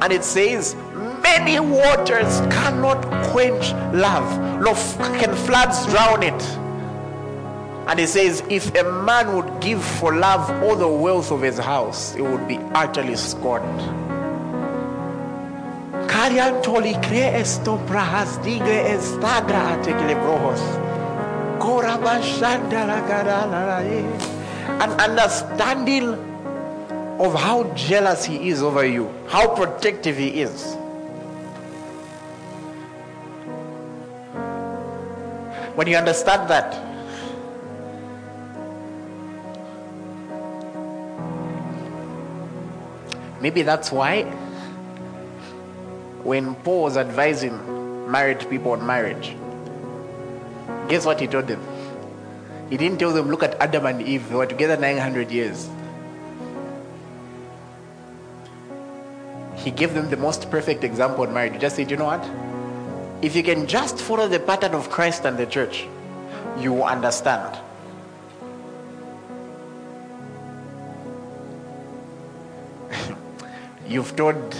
And 0.00 0.10
it 0.10 0.24
says, 0.24 0.74
many 1.22 1.60
waters 1.60 2.40
cannot 2.50 3.02
quench 3.26 3.72
love, 3.92 4.62
nor 4.62 4.74
can 5.20 5.34
floods 5.34 5.84
drown 5.86 6.22
it. 6.22 6.42
And 7.88 8.00
he 8.00 8.06
says, 8.06 8.42
if 8.48 8.74
a 8.74 8.84
man 9.02 9.36
would 9.36 9.60
give 9.60 9.84
for 9.84 10.16
love 10.16 10.48
all 10.62 10.74
the 10.74 10.88
wealth 10.88 11.30
of 11.30 11.42
his 11.42 11.58
house, 11.58 12.14
it 12.16 12.22
would 12.22 12.48
be 12.48 12.56
utterly 12.72 13.16
scorned. 13.16 13.80
An 24.80 24.90
understanding 25.00 26.14
of 27.20 27.34
how 27.34 27.64
jealous 27.74 28.24
he 28.24 28.48
is 28.48 28.62
over 28.62 28.86
you, 28.86 29.12
how 29.28 29.54
protective 29.54 30.16
he 30.16 30.40
is. 30.40 30.74
When 35.74 35.86
you 35.86 35.96
understand 35.96 36.48
that, 36.50 36.88
Maybe 43.40 43.62
that's 43.62 43.92
why 43.92 44.24
when 46.24 46.56
Paul 46.56 46.82
was 46.82 46.96
advising 46.96 48.10
married 48.10 48.40
people 48.50 48.72
on 48.72 48.84
marriage, 48.84 49.36
guess 50.88 51.04
what 51.06 51.20
he 51.20 51.26
told 51.26 51.46
them? 51.46 51.60
He 52.70 52.76
didn't 52.76 52.98
tell 52.98 53.12
them, 53.12 53.28
look 53.28 53.42
at 53.42 53.54
Adam 53.60 53.86
and 53.86 54.02
Eve, 54.02 54.28
they 54.28 54.34
were 54.34 54.46
together 54.46 54.76
900 54.76 55.30
years. 55.30 55.68
He 59.56 59.70
gave 59.70 59.94
them 59.94 60.08
the 60.08 60.16
most 60.16 60.50
perfect 60.50 60.84
example 60.84 61.24
on 61.24 61.34
marriage. 61.34 61.54
He 61.54 61.58
just 61.58 61.76
said, 61.76 61.90
you 61.90 61.96
know 61.96 62.06
what? 62.06 62.24
If 63.22 63.34
you 63.34 63.42
can 63.42 63.66
just 63.66 63.98
follow 63.98 64.28
the 64.28 64.38
pattern 64.38 64.74
of 64.74 64.90
Christ 64.90 65.24
and 65.24 65.36
the 65.36 65.46
church, 65.46 65.86
you 66.58 66.72
will 66.72 66.84
understand. 66.84 67.58
You've 73.88 74.14
told 74.14 74.56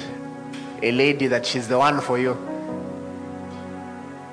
a 0.82 0.92
lady 0.92 1.28
that 1.28 1.46
she's 1.46 1.68
the 1.68 1.78
one 1.78 2.00
for 2.00 2.18
you, 2.18 2.32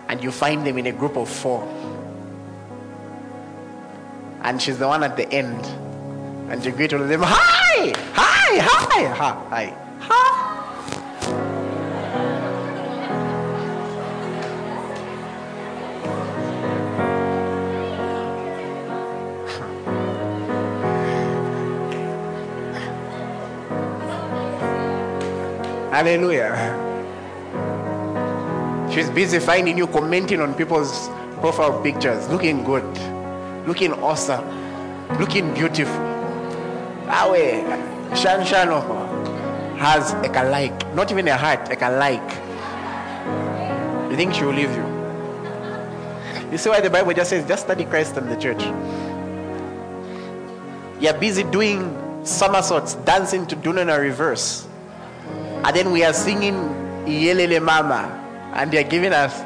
and 0.07 0.23
you 0.23 0.31
find 0.31 0.65
them 0.65 0.77
in 0.77 0.87
a 0.87 0.91
group 0.91 1.17
of 1.17 1.29
four, 1.29 1.67
and 4.45 4.61
she's 4.61 4.77
the 4.77 4.87
one 4.87 5.03
at 5.03 5.17
the 5.17 5.27
end, 5.33 5.65
and 6.51 6.63
you 6.63 6.71
greet 6.71 6.93
all 6.93 7.01
of 7.01 7.09
them, 7.09 7.21
hi, 7.23 7.91
hi, 8.13 8.59
hi, 8.59 9.07
hi, 9.07 9.33
hi, 9.49 9.73
hi. 9.99 10.21
Hallelujah. 25.89 26.53
She's 28.93 29.09
busy 29.09 29.39
finding 29.39 29.75
you 29.75 29.87
commenting 29.87 30.39
on 30.39 30.53
people's 30.53 31.09
profile 31.39 31.81
pictures, 31.81 32.29
looking 32.29 32.63
good, 32.63 32.85
looking 33.65 33.93
awesome, 33.93 34.45
looking 35.19 35.53
beautiful. 35.53 36.13
Way, 37.31 37.61
Shan 38.15 38.41
Shano 38.41 38.81
oh, 38.83 39.75
has 39.77 40.13
a 40.13 40.49
like, 40.49 40.93
not 40.95 41.11
even 41.11 41.27
a 41.27 41.37
heart, 41.37 41.69
a 41.69 41.89
like. 41.91 42.29
You 44.11 44.15
think 44.15 44.33
she 44.33 44.43
will 44.43 44.53
leave 44.53 44.71
you? 44.71 44.95
You 46.51 46.57
see 46.57 46.69
why 46.69 46.81
the 46.81 46.89
Bible 46.89 47.13
just 47.13 47.29
says, 47.29 47.47
just 47.47 47.65
study 47.65 47.85
Christ 47.85 48.17
and 48.17 48.31
the 48.31 48.35
church. 48.37 48.63
You're 51.01 51.13
busy 51.19 51.43
doing 51.43 52.25
somersaults, 52.25 52.95
dancing 52.95 53.45
to 53.47 53.55
Dunana 53.55 53.99
reverse. 53.99 54.67
And 55.63 55.75
then 55.75 55.91
we 55.91 56.03
are 56.03 56.13
singing 56.13 56.55
Yelele 57.05 57.61
Mama. 57.61 58.21
And 58.53 58.71
they're 58.71 58.83
giving 58.83 59.11
us. 59.13 59.41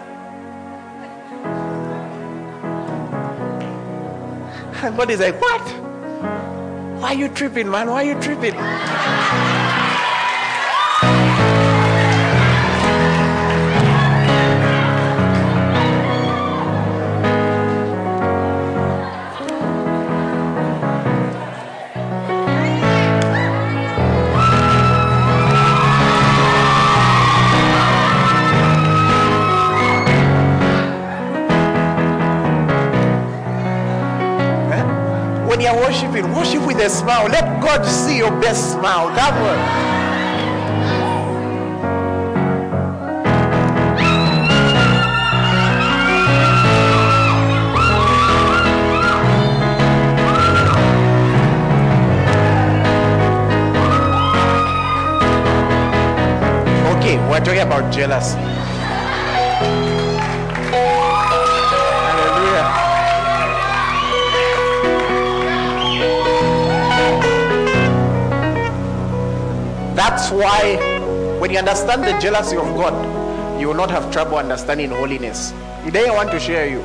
And 4.82 4.96
God 4.96 5.12
is 5.12 5.20
like, 5.20 5.42
what? 5.42 5.62
Why 7.02 7.10
are 7.10 7.14
you 7.14 7.28
tripping, 7.30 7.70
man? 7.70 7.90
Why 7.90 8.06
are 8.06 8.16
you 8.16 8.22
tripping? 8.22 8.56
When 35.60 35.76
you're 35.76 35.84
worshiping, 35.84 36.34
worship 36.34 36.66
with 36.66 36.78
a 36.78 36.90
smile. 36.90 37.28
Let 37.28 37.62
God 37.62 37.84
see 37.84 38.18
your 38.18 38.32
best 38.40 38.72
smile. 38.72 39.10
That 39.16 39.34
one. 39.44 39.60
Okay, 56.98 57.18
we're 57.30 57.44
talking 57.44 57.60
about 57.60 57.92
jealousy. 57.92 58.59
That's 70.20 70.32
why 70.32 70.76
when 71.40 71.50
you 71.50 71.60
understand 71.60 72.04
the 72.04 72.12
jealousy 72.20 72.58
of 72.58 72.66
God, 72.76 73.58
you 73.58 73.70
will 73.70 73.74
not 73.74 73.90
have 73.90 74.12
trouble 74.12 74.36
understanding 74.36 74.90
holiness. 74.90 75.54
Today 75.86 76.10
I 76.10 76.14
want 76.14 76.30
to 76.32 76.40
share 76.42 76.68
you. 76.68 76.82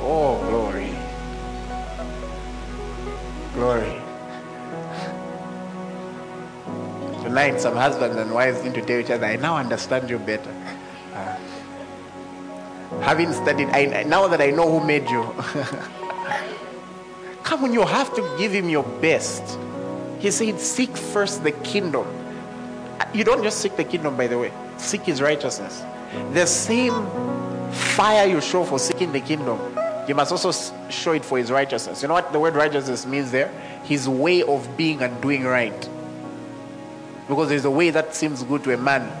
Oh, 0.00 0.42
glory. 0.50 0.90
Glory. 3.54 4.02
Tonight, 7.22 7.60
some 7.60 7.76
husbands 7.76 8.16
and 8.16 8.34
wives 8.34 8.64
need 8.64 8.74
to 8.74 8.82
tell 8.82 8.98
each 8.98 9.10
other, 9.10 9.26
I 9.26 9.36
now 9.36 9.56
understand 9.56 10.10
you 10.10 10.18
better. 10.18 10.52
Uh, 11.14 11.36
having 13.02 13.32
studied, 13.32 13.68
I, 13.68 14.02
now 14.02 14.26
that 14.26 14.40
I 14.40 14.50
know 14.50 14.68
who 14.68 14.84
made 14.84 15.08
you. 15.08 15.32
Come 17.52 17.70
you 17.70 17.84
have 17.84 18.14
to 18.14 18.36
give 18.38 18.50
him 18.50 18.70
your 18.70 18.82
best. 18.82 19.58
He 20.20 20.30
said, 20.30 20.58
Seek 20.58 20.96
first 20.96 21.44
the 21.44 21.52
kingdom. 21.52 22.06
You 23.12 23.24
don't 23.24 23.42
just 23.42 23.58
seek 23.58 23.76
the 23.76 23.84
kingdom, 23.84 24.16
by 24.16 24.26
the 24.26 24.38
way, 24.38 24.50
seek 24.78 25.02
his 25.02 25.20
righteousness. 25.20 25.82
The 26.32 26.46
same 26.46 27.06
fire 27.70 28.26
you 28.26 28.40
show 28.40 28.64
for 28.64 28.78
seeking 28.78 29.12
the 29.12 29.20
kingdom, 29.20 29.58
you 30.08 30.14
must 30.14 30.32
also 30.32 30.50
show 30.88 31.12
it 31.12 31.26
for 31.26 31.36
his 31.36 31.50
righteousness. 31.50 32.00
You 32.00 32.08
know 32.08 32.14
what 32.14 32.32
the 32.32 32.40
word 32.40 32.54
righteousness 32.54 33.04
means 33.04 33.30
there? 33.30 33.48
His 33.84 34.08
way 34.08 34.42
of 34.42 34.74
being 34.78 35.02
and 35.02 35.20
doing 35.20 35.44
right. 35.44 35.88
Because 37.28 37.50
there's 37.50 37.66
a 37.66 37.70
way 37.70 37.90
that 37.90 38.14
seems 38.14 38.42
good 38.44 38.64
to 38.64 38.72
a 38.72 38.78
man, 38.78 39.12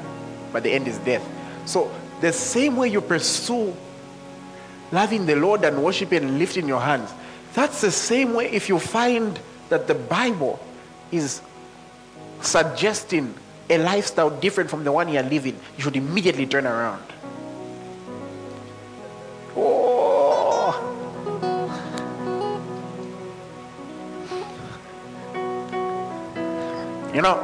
but 0.54 0.62
the 0.62 0.72
end 0.72 0.88
is 0.88 0.96
death. 1.00 1.22
So, 1.66 1.94
the 2.22 2.32
same 2.32 2.78
way 2.78 2.88
you 2.88 3.02
pursue 3.02 3.76
loving 4.90 5.26
the 5.26 5.36
Lord 5.36 5.64
and 5.64 5.84
worshiping 5.84 6.24
and 6.24 6.38
lifting 6.38 6.66
your 6.66 6.80
hands, 6.80 7.12
that's 7.54 7.80
the 7.80 7.90
same 7.90 8.34
way 8.34 8.50
if 8.50 8.68
you 8.68 8.78
find 8.78 9.38
that 9.68 9.86
the 9.86 9.94
Bible 9.94 10.58
is 11.10 11.42
suggesting 12.40 13.34
a 13.70 13.78
lifestyle 13.78 14.30
different 14.30 14.70
from 14.70 14.84
the 14.84 14.92
one 14.92 15.08
you're 15.08 15.22
living, 15.22 15.58
you 15.76 15.84
should 15.84 15.96
immediately 15.96 16.46
turn 16.46 16.66
around. 16.66 17.02
Oh. 19.56 20.88
You 27.14 27.20
know, 27.20 27.34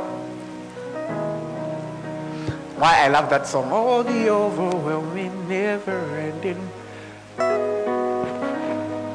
why 2.76 3.04
I 3.04 3.08
love 3.08 3.28
that 3.30 3.46
song. 3.46 3.68
Oh, 3.70 4.02
the 4.02 4.30
overwhelming, 4.30 5.48
never 5.48 5.98
ending 6.16 6.58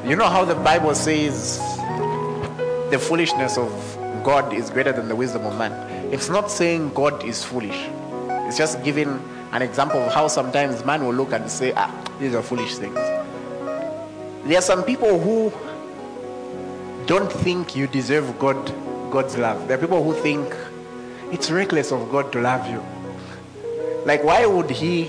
you 0.06 0.16
know 0.16 0.28
how 0.28 0.44
the 0.44 0.54
Bible 0.54 0.94
says 0.94 1.58
the 2.90 2.98
foolishness 3.00 3.56
of 3.56 3.70
God 4.22 4.52
is 4.52 4.68
greater 4.68 4.92
than 4.92 5.08
the 5.08 5.16
wisdom 5.16 5.46
of 5.46 5.56
man? 5.56 5.72
It's 6.12 6.28
not 6.28 6.50
saying 6.50 6.92
God 6.92 7.24
is 7.24 7.42
foolish. 7.42 7.88
It's 8.46 8.58
just 8.58 8.84
giving 8.84 9.08
an 9.52 9.62
example 9.62 10.00
of 10.00 10.12
how 10.12 10.28
sometimes 10.28 10.84
man 10.84 11.06
will 11.06 11.14
look 11.14 11.32
and 11.32 11.50
say, 11.50 11.72
ah, 11.74 11.90
these 12.20 12.34
are 12.34 12.42
foolish 12.42 12.76
things. 12.76 12.94
There 12.94 14.58
are 14.58 14.62
some 14.62 14.84
people 14.84 15.18
who 15.18 15.50
don't 17.06 17.32
think 17.32 17.74
you 17.74 17.86
deserve 17.86 18.38
God, 18.38 18.56
God's 19.10 19.38
love. 19.38 19.68
There 19.68 19.78
are 19.78 19.80
people 19.80 20.04
who 20.04 20.12
think 20.20 20.54
it's 21.32 21.50
reckless 21.50 21.92
of 21.92 22.10
God 22.10 22.30
to 22.32 22.42
love 22.42 22.68
you. 22.70 22.84
Like, 24.04 24.22
why 24.22 24.44
would 24.44 24.68
He, 24.68 25.06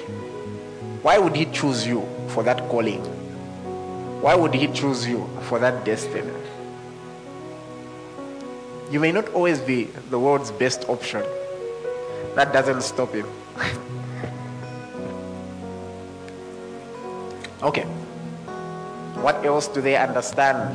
why 1.02 1.18
would 1.18 1.36
He 1.36 1.48
choose 1.48 1.86
you 1.86 2.08
for 2.30 2.44
that 2.44 2.70
calling? 2.70 3.15
Why 4.26 4.34
would 4.34 4.56
He 4.56 4.66
choose 4.70 5.06
you 5.08 5.30
for 5.44 5.60
that 5.60 5.86
destiny? 5.86 6.34
You 8.90 9.00
may 9.00 9.12
not 9.12 9.30
always 9.36 9.60
be 9.60 9.84
the 10.10 10.18
world's 10.18 10.50
best 10.50 10.90
option. 10.90 11.22
That 12.34 12.52
doesn't 12.52 12.82
stop 12.82 13.14
Him. 13.14 13.28
okay. 17.62 17.84
What 19.22 19.46
else 19.46 19.68
do 19.68 19.80
they 19.80 19.96
understand? 19.96 20.74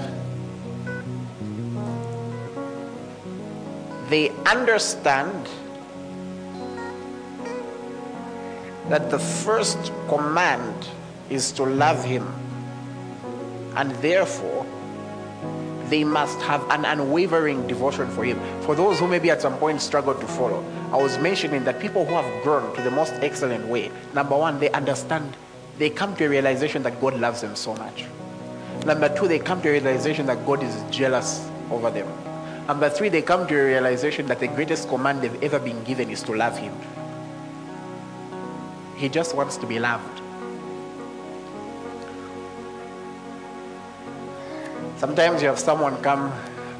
They 4.11 4.31
understand 4.47 5.49
that 8.89 9.11
the 9.11 9.19
first 9.19 9.91
command 10.07 10.87
is 11.29 11.51
to 11.59 11.65
love 11.65 12.05
Him 12.05 12.33
and 13.77 13.91
therefore 13.97 14.67
they 15.89 16.05
must 16.05 16.41
have 16.43 16.63
an 16.71 16.85
unwavering 16.85 17.67
devotion 17.67 18.09
for 18.11 18.25
him. 18.25 18.39
For 18.63 18.75
those 18.75 19.01
who 19.01 19.09
maybe 19.09 19.31
at 19.31 19.43
some 19.43 19.59
point 19.59 19.83
struggled 19.83 20.21
to 20.21 20.27
follow, 20.27 20.65
I 20.93 20.97
was 20.97 21.19
mentioning 21.19 21.65
that 21.65 21.81
people 21.81 22.05
who 22.05 22.15
have 22.15 22.45
grown 22.45 22.75
to 22.77 22.83
the 22.83 22.91
most 22.91 23.13
excellent 23.15 23.67
way, 23.67 23.91
number 24.15 24.37
one, 24.37 24.61
they 24.61 24.71
understand, 24.71 25.37
they 25.79 25.91
come 25.91 26.15
to 26.17 26.27
a 26.27 26.29
realization 26.29 26.85
that 26.85 27.01
God 27.01 27.19
loves 27.19 27.41
them 27.41 27.57
so 27.57 27.75
much. 27.75 28.05
Number 28.87 29.15
two, 29.15 29.29
they 29.29 29.41
come 29.41 29.61
to 29.63 29.69
a 29.69 29.73
realization 29.73 30.27
that 30.27 30.47
God 30.47 30.63
is 30.63 30.83
jealous 30.91 31.47
over 31.71 31.91
them. 31.91 32.09
Number 32.67 32.89
three, 32.89 33.09
they 33.09 33.23
come 33.23 33.49
to 33.49 33.55
a 33.55 33.65
realization 33.65 34.27
that 34.27 34.39
the 34.39 34.47
greatest 34.47 34.89
command 34.89 35.23
they've 35.23 35.43
ever 35.43 35.59
been 35.59 35.83
given 35.83 36.09
is 36.09 36.23
to 36.23 36.35
love 36.35 36.57
Him. 36.57 36.73
He 38.97 39.09
just 39.09 39.35
wants 39.35 39.57
to 39.57 39.67
be 39.67 39.81
loved. 39.81 40.20
Sometimes 45.01 45.41
you 45.41 45.49
have 45.49 45.59
someone 45.59 45.97
come 46.03 46.31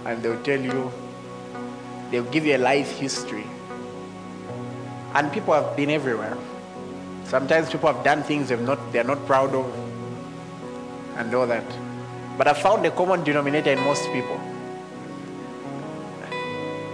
and 0.05 0.23
they'll 0.23 0.43
tell 0.43 0.61
you, 0.61 0.93
they'll 2.11 2.31
give 2.31 2.45
you 2.45 2.55
a 2.55 2.59
life 2.59 2.91
history. 2.99 3.47
And 5.15 5.33
people 5.33 5.55
have 5.55 5.75
been 5.75 5.89
everywhere. 5.89 6.37
Sometimes 7.25 7.71
people 7.71 7.91
have 7.91 8.05
done 8.05 8.23
things 8.23 8.51
they're 8.51 8.59
not, 8.59 8.93
they're 8.93 9.05
not 9.05 9.25
proud 9.25 9.55
of 9.55 9.65
and 11.17 11.35
all 11.35 11.47
that. 11.47 11.65
But 12.37 12.47
I 12.47 12.53
found 12.53 12.85
a 12.85 12.91
common 12.91 13.25
denominator 13.25 13.71
in 13.71 13.81
most 13.85 14.05
people. 14.13 14.39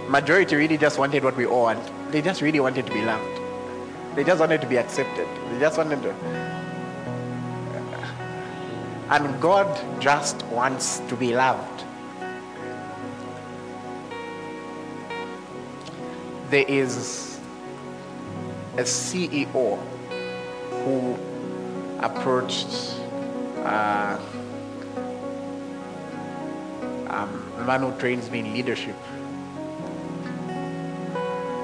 Majority 0.07 0.55
really 0.55 0.77
just 0.77 0.97
wanted 0.97 1.25
what 1.25 1.35
we 1.35 1.45
all 1.45 1.63
want. 1.63 2.11
They 2.13 2.21
just 2.21 2.41
really 2.41 2.61
wanted 2.61 2.85
to 2.85 2.93
be 2.93 3.01
loved. 3.01 3.41
They 4.15 4.23
just 4.23 4.39
wanted 4.39 4.61
to 4.61 4.67
be 4.67 4.77
accepted. 4.77 5.27
They 5.51 5.59
just 5.59 5.77
wanted 5.77 6.01
to 6.03 6.15
and 9.09 9.41
God 9.41 10.01
just 10.01 10.43
wants 10.47 10.99
to 11.07 11.15
be 11.15 11.33
loved. 11.33 11.83
There 16.49 16.65
is 16.67 17.39
a 18.77 18.83
CEO 18.83 19.79
who 20.83 21.17
approached 21.99 22.67
uh, 23.63 24.19
um, 27.09 27.51
a 27.57 27.63
man 27.63 27.81
who 27.81 27.97
trains 27.97 28.29
me 28.29 28.39
in 28.39 28.53
leadership 28.53 28.95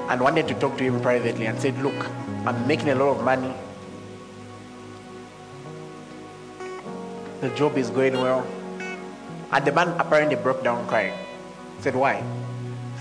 and 0.09 0.21
wanted 0.21 0.47
to 0.47 0.53
talk 0.55 0.77
to 0.77 0.83
him 0.83 1.01
privately 1.01 1.45
and 1.45 1.59
said, 1.59 1.77
Look, 1.81 2.09
I'm 2.45 2.67
making 2.67 2.89
a 2.89 2.95
lot 2.95 3.17
of 3.17 3.23
money. 3.23 3.53
The 7.43 7.49
job 7.49 7.77
is 7.77 7.89
going 7.89 8.13
well. 8.13 8.47
And 9.51 9.65
the 9.65 9.73
man 9.73 9.89
apparently 9.99 10.37
broke 10.37 10.63
down 10.63 10.87
crying. 10.87 11.11
Said, 11.81 11.93
Why? 11.93 12.23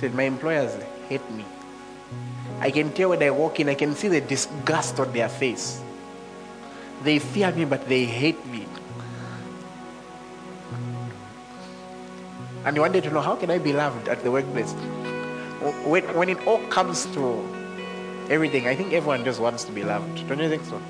Said, 0.01 0.17
My 0.17 0.25
employers 0.25 0.75
hate 1.09 1.31
me. 1.31 1.45
I 2.59 2.73
can 2.73 2.93
tell 2.93 3.11
when 3.11 3.23
I 3.23 3.31
walk 3.31 3.61
in, 3.61 3.69
I 3.69 3.75
can 3.75 3.95
see 3.95 4.09
the 4.09 4.21
disgust 4.21 4.99
on 4.99 5.13
their 5.13 5.29
face. 5.29 5.81
They 7.05 7.21
fear 7.21 7.53
me, 7.53 7.65
but 7.65 7.89
they 7.89 8.05
hate 8.05 8.45
me. 8.47 8.67
And 12.65 12.75
he 12.75 12.81
wanted 12.81 13.05
to 13.05 13.11
know 13.11 13.21
how 13.21 13.37
can 13.37 13.49
I 13.49 13.59
be 13.59 13.73
loved 13.73 14.09
at 14.09 14.25
the 14.25 14.33
workplace? 14.33 14.73
When, 15.87 16.03
when 16.17 16.29
it 16.29 16.45
all 16.49 16.67
comes 16.67 17.07
to 17.15 17.47
everything, 18.29 18.67
I 18.67 18.75
think 18.75 18.93
everyone 18.93 19.23
just 19.23 19.39
wants 19.39 19.63
to 19.65 19.71
be 19.71 19.85
loved. 19.85 20.27
Don't 20.27 20.41
you 20.41 20.49
think 20.49 20.65
so? 20.65 20.83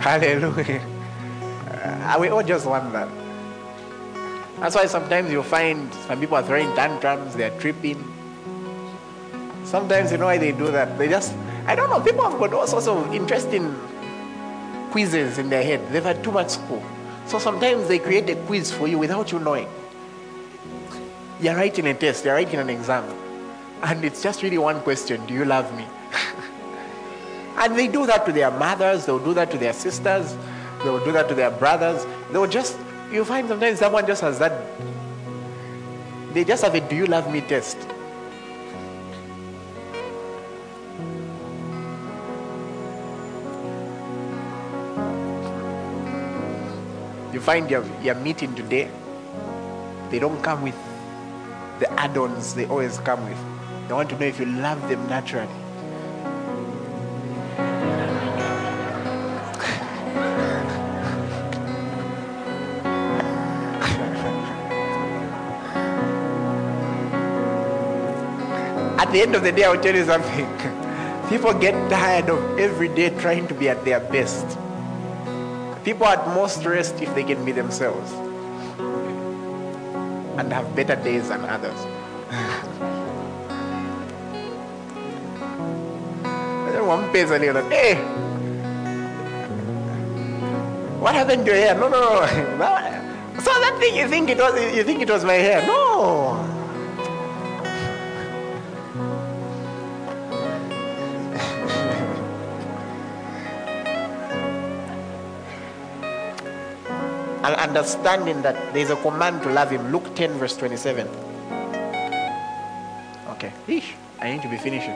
Hallelujah. 0.00 0.80
Uh, 1.70 2.16
we 2.18 2.28
all 2.28 2.42
just 2.42 2.64
want 2.66 2.90
that. 2.92 3.08
That's 4.58 4.74
why 4.74 4.86
sometimes 4.86 5.30
you 5.30 5.42
find 5.42 5.92
some 6.08 6.18
people 6.18 6.36
are 6.36 6.42
throwing 6.42 6.74
tantrums, 6.74 7.36
they're 7.36 7.56
tripping. 7.60 8.02
Sometimes 9.64 10.10
you 10.10 10.16
know 10.16 10.24
why 10.24 10.38
they 10.38 10.52
do 10.52 10.70
that. 10.70 10.96
They 10.96 11.08
just, 11.08 11.34
I 11.66 11.74
don't 11.74 11.90
know, 11.90 12.00
people 12.00 12.22
have 12.28 12.38
got 12.40 12.54
all 12.54 12.66
sorts 12.66 12.88
of 12.88 13.12
interesting 13.12 13.74
quizzes 14.90 15.36
in 15.36 15.50
their 15.50 15.62
head. 15.62 15.86
They've 15.92 16.02
had 16.02 16.24
too 16.24 16.32
much 16.32 16.48
school. 16.48 16.82
So 17.26 17.38
sometimes 17.38 17.86
they 17.86 17.98
create 17.98 18.28
a 18.30 18.36
quiz 18.36 18.72
for 18.72 18.88
you 18.88 18.98
without 18.98 19.30
you 19.30 19.38
knowing. 19.38 19.68
You're 21.40 21.56
writing 21.56 21.86
a 21.86 21.94
test, 21.94 22.24
you're 22.24 22.34
writing 22.34 22.58
an 22.58 22.70
exam, 22.70 23.04
and 23.82 24.04
it's 24.04 24.22
just 24.22 24.42
really 24.42 24.58
one 24.58 24.80
question 24.80 25.24
Do 25.26 25.34
you 25.34 25.44
love 25.44 25.74
me? 25.76 25.84
and 27.56 27.78
they 27.78 27.88
do 27.88 28.06
that 28.06 28.24
to 28.26 28.32
their 28.32 28.50
mothers, 28.50 29.06
they'll 29.06 29.18
do 29.18 29.34
that 29.34 29.50
to 29.50 29.58
their 29.58 29.72
sisters, 29.72 30.36
they'll 30.82 31.04
do 31.04 31.12
that 31.12 31.28
to 31.28 31.34
their 31.34 31.50
brothers. 31.50 32.06
They'll 32.32 32.46
just, 32.46 32.78
you 33.12 33.24
find 33.24 33.48
sometimes 33.48 33.78
someone 33.78 34.06
just 34.06 34.22
has 34.22 34.38
that, 34.38 34.52
they 36.32 36.44
just 36.44 36.62
have 36.62 36.74
a 36.74 36.80
Do 36.80 36.96
you 36.96 37.06
love 37.06 37.30
me 37.32 37.40
test. 37.40 37.76
You 47.32 47.40
find 47.40 47.70
your, 47.70 47.84
your 48.02 48.16
meeting 48.16 48.54
today, 48.54 48.90
they 50.10 50.18
don't 50.18 50.42
come 50.42 50.62
with 50.62 50.76
the 51.78 51.90
add-ons 51.98 52.54
they 52.54 52.66
always 52.66 52.98
come 52.98 53.24
with. 53.28 53.38
They 53.88 53.94
want 53.94 54.10
to 54.10 54.18
know 54.18 54.26
if 54.26 54.38
you 54.38 54.46
love 54.46 54.80
them 54.88 55.06
naturally. 55.08 55.59
At 69.10 69.14
the 69.14 69.22
end 69.22 69.34
of 69.34 69.42
the 69.42 69.50
day, 69.50 69.64
I'll 69.64 69.76
tell 69.76 69.96
you 69.96 70.04
something. 70.04 70.46
People 71.28 71.52
get 71.52 71.74
tired 71.90 72.30
of 72.30 72.38
every 72.60 72.86
day 72.86 73.10
trying 73.18 73.48
to 73.48 73.54
be 73.54 73.68
at 73.68 73.84
their 73.84 73.98
best. 73.98 74.56
People 75.84 76.06
are 76.06 76.14
at 76.14 76.28
most 76.28 76.64
rest 76.64 77.02
if 77.02 77.12
they 77.16 77.24
can 77.24 77.44
be 77.44 77.50
themselves 77.50 78.12
and 80.38 80.52
have 80.52 80.76
better 80.76 80.94
days 80.94 81.28
than 81.28 81.44
others. 81.46 81.74
One 86.86 87.10
person 87.10 87.42
you 87.42 87.52
know, 87.52 87.68
hey, 87.68 87.96
what 91.00 91.16
happened 91.16 91.44
to 91.46 91.50
your 91.50 91.60
hair? 91.60 91.74
No, 91.74 91.88
no, 91.88 92.24
no. 92.58 92.76
So 93.40 93.50
that 93.58 93.76
thing 93.80 93.96
you 93.96 94.06
think 94.06 94.30
it 94.30 94.38
was 94.38 94.54
you 94.76 94.84
think 94.84 95.02
it 95.02 95.10
was 95.10 95.24
my 95.24 95.34
hair? 95.34 95.66
No. 95.66 96.49
And 107.42 107.54
understanding 107.56 108.42
that 108.42 108.74
there's 108.74 108.90
a 108.90 108.96
command 108.96 109.42
to 109.42 109.50
love 109.50 109.70
him. 109.70 109.90
Luke 109.90 110.14
10, 110.14 110.32
verse 110.32 110.56
27. 110.56 111.08
Okay. 113.30 113.52
Eesh, 113.66 113.94
I 114.20 114.32
need 114.32 114.42
to 114.42 114.48
be 114.48 114.58
finishing. 114.58 114.94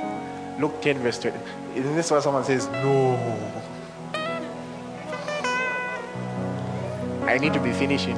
Luke 0.61 0.81
10, 0.83 0.99
verse 0.99 1.19
20. 1.19 1.39
Isn't 1.75 1.97
this 1.97 2.11
what 2.11 2.23
someone 2.23 2.45
says? 2.45 2.69
No. 2.69 3.16
I 7.27 7.39
need 7.39 7.55
to 7.55 7.61
be 7.61 7.73
finishing. 7.73 8.16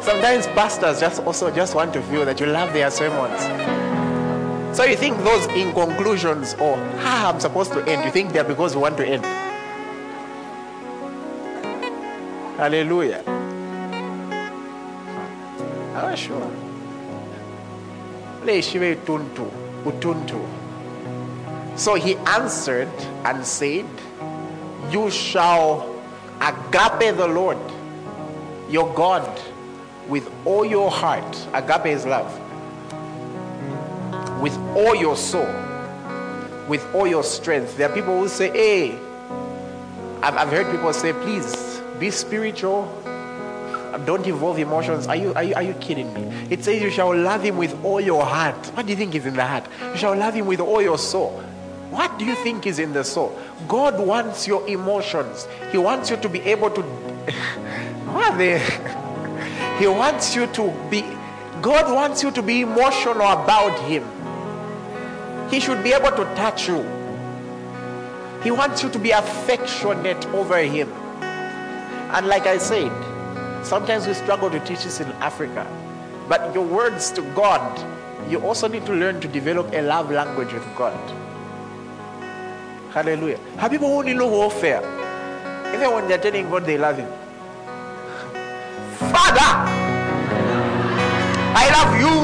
Sometimes 0.00 0.46
pastors 0.48 1.00
just 1.00 1.20
also 1.24 1.50
just 1.50 1.74
want 1.74 1.92
to 1.94 2.02
feel 2.02 2.24
that 2.24 2.38
you 2.38 2.46
love 2.46 2.72
their 2.72 2.92
sermons. 2.92 3.42
So 4.76 4.84
you 4.84 4.96
think 4.96 5.18
those 5.24 5.46
in 5.48 5.72
conclusions 5.72 6.54
or 6.54 6.76
oh, 6.76 6.96
how 6.98 7.32
I'm 7.32 7.40
supposed 7.40 7.72
to 7.72 7.84
end, 7.86 8.04
you 8.04 8.12
think 8.12 8.32
they're 8.32 8.44
because 8.44 8.74
you 8.74 8.80
want 8.80 8.96
to 8.98 9.06
end. 9.06 9.24
Hallelujah. 12.56 13.22
Oh, 15.94 16.14
sure. 16.14 16.50
utuntu, 18.46 19.50
utuntu. 19.84 20.40
So 21.76 21.94
he 21.96 22.16
answered 22.16 22.88
and 23.26 23.44
said, 23.44 23.84
You 24.90 25.10
shall 25.10 26.00
agape 26.40 27.14
the 27.16 27.28
Lord, 27.28 27.58
your 28.70 28.90
God, 28.94 29.38
with 30.08 30.30
all 30.46 30.64
your 30.64 30.90
heart. 30.90 31.46
Agape 31.52 31.92
is 31.92 32.06
love. 32.06 32.32
With 34.40 34.56
all 34.74 34.94
your 34.94 35.18
soul, 35.18 35.52
with 36.68 36.82
all 36.94 37.06
your 37.06 37.22
strength. 37.22 37.76
There 37.76 37.90
are 37.90 37.94
people 37.94 38.18
who 38.18 38.28
say, 38.28 38.50
Hey, 38.50 38.98
I've, 40.22 40.36
I've 40.36 40.48
heard 40.48 40.70
people 40.70 40.90
say, 40.94 41.12
Please 41.12 41.65
be 41.98 42.10
spiritual. 42.10 42.86
Don't 44.04 44.26
involve 44.26 44.58
emotions. 44.58 45.06
Are 45.06 45.16
you, 45.16 45.32
are, 45.34 45.42
you, 45.42 45.54
are 45.54 45.62
you 45.62 45.74
kidding 45.74 46.12
me? 46.12 46.22
It 46.50 46.62
says 46.64 46.82
you 46.82 46.90
shall 46.90 47.16
love 47.16 47.42
him 47.42 47.56
with 47.56 47.82
all 47.84 48.00
your 48.00 48.24
heart. 48.24 48.66
What 48.74 48.86
do 48.86 48.92
you 48.92 48.96
think 48.96 49.14
is 49.14 49.24
in 49.24 49.34
the 49.34 49.44
heart? 49.44 49.64
You 49.92 49.96
shall 49.96 50.16
love 50.16 50.34
him 50.34 50.46
with 50.46 50.60
all 50.60 50.82
your 50.82 50.98
soul. 50.98 51.42
What 51.90 52.18
do 52.18 52.24
you 52.24 52.34
think 52.36 52.66
is 52.66 52.78
in 52.78 52.92
the 52.92 53.04
soul? 53.04 53.38
God 53.68 53.98
wants 53.98 54.46
your 54.46 54.66
emotions. 54.68 55.48
He 55.72 55.78
wants 55.78 56.10
you 56.10 56.16
to 56.18 56.28
be 56.28 56.40
able 56.40 56.70
to. 56.70 56.82
what 58.12 58.32
are 58.32 58.38
they? 58.38 58.60
He 59.78 59.86
wants 59.86 60.34
you 60.34 60.46
to 60.46 60.72
be. 60.90 61.04
God 61.60 61.92
wants 61.92 62.22
you 62.22 62.30
to 62.30 62.42
be 62.42 62.62
emotional 62.62 63.30
about 63.30 63.78
Him. 63.80 64.04
He 65.50 65.60
should 65.60 65.82
be 65.82 65.92
able 65.92 66.10
to 66.10 66.24
touch 66.34 66.68
you. 66.68 66.82
He 68.42 68.50
wants 68.50 68.82
you 68.82 68.88
to 68.90 68.98
be 68.98 69.10
affectionate 69.10 70.24
over 70.28 70.58
Him. 70.58 70.88
And 72.14 72.28
like 72.28 72.46
I 72.46 72.58
said, 72.58 72.92
sometimes 73.64 74.06
we 74.06 74.14
struggle 74.14 74.48
to 74.50 74.60
teach 74.60 74.84
this 74.84 75.00
in 75.00 75.10
Africa. 75.22 75.66
But 76.28 76.54
your 76.54 76.64
words 76.64 77.10
to 77.12 77.22
God, 77.34 77.60
you 78.30 78.40
also 78.40 78.68
need 78.68 78.86
to 78.86 78.92
learn 78.92 79.20
to 79.20 79.28
develop 79.28 79.72
a 79.72 79.82
love 79.82 80.10
language 80.10 80.52
with 80.52 80.64
God. 80.76 80.94
Hallelujah. 82.92 83.38
Have 83.58 83.70
people 83.70 83.88
only 83.88 84.14
know 84.14 84.28
warfare? 84.28 84.80
Even 85.74 85.92
when 85.92 86.08
they're 86.08 86.18
telling 86.18 86.48
God 86.48 86.64
they 86.64 86.78
love 86.78 86.96
Him. 86.96 87.08
Father, 89.12 89.50
I 91.58 91.66
love 91.76 91.92
you. 92.00 92.14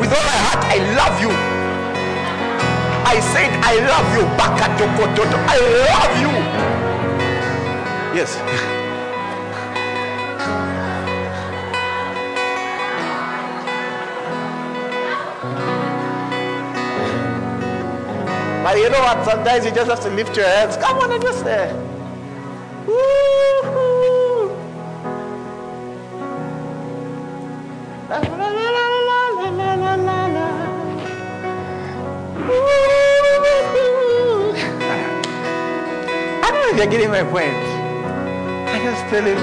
With 0.00 0.12
all 0.12 0.24
my 0.24 0.38
heart, 0.46 0.64
I 0.64 0.78
love 0.96 1.20
you. 1.20 1.30
I 3.04 3.20
said, 3.20 3.50
I 3.62 3.74
love 3.84 4.08
you. 4.16 4.24
I 5.46 5.58
love 5.90 6.14
you. 6.22 6.71
Yes. 8.14 8.36
but 18.62 18.76
you 18.76 18.90
know 18.90 19.00
what? 19.00 19.24
Sometimes 19.24 19.64
you 19.64 19.70
just 19.70 19.88
have 19.88 20.00
to 20.00 20.10
lift 20.10 20.36
your 20.36 20.44
hands. 20.44 20.76
Come 20.76 20.98
on 20.98 21.10
and 21.10 21.22
just 21.22 21.40
uh, 21.40 21.44
there. 21.44 21.72
I 36.44 36.50
don't 36.50 36.60
know 36.60 36.70
if 36.72 36.76
you're 36.76 36.86
getting 36.88 37.08
my 37.08 37.24
point. 37.24 37.81
Just 38.82 39.04
tell 39.10 39.24
him, 39.24 39.38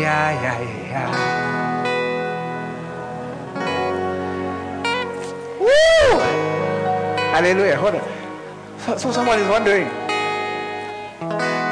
yeah, 0.00 0.30
yeah, 0.42 0.58
yeah. 0.88 1.10
Woo! 5.58 6.18
Hallelujah. 7.34 7.76
Hold 7.76 7.94
on. 7.96 8.02
So, 8.78 8.96
so 8.96 9.12
someone 9.12 9.38
is 9.40 9.48
wondering. 9.48 9.88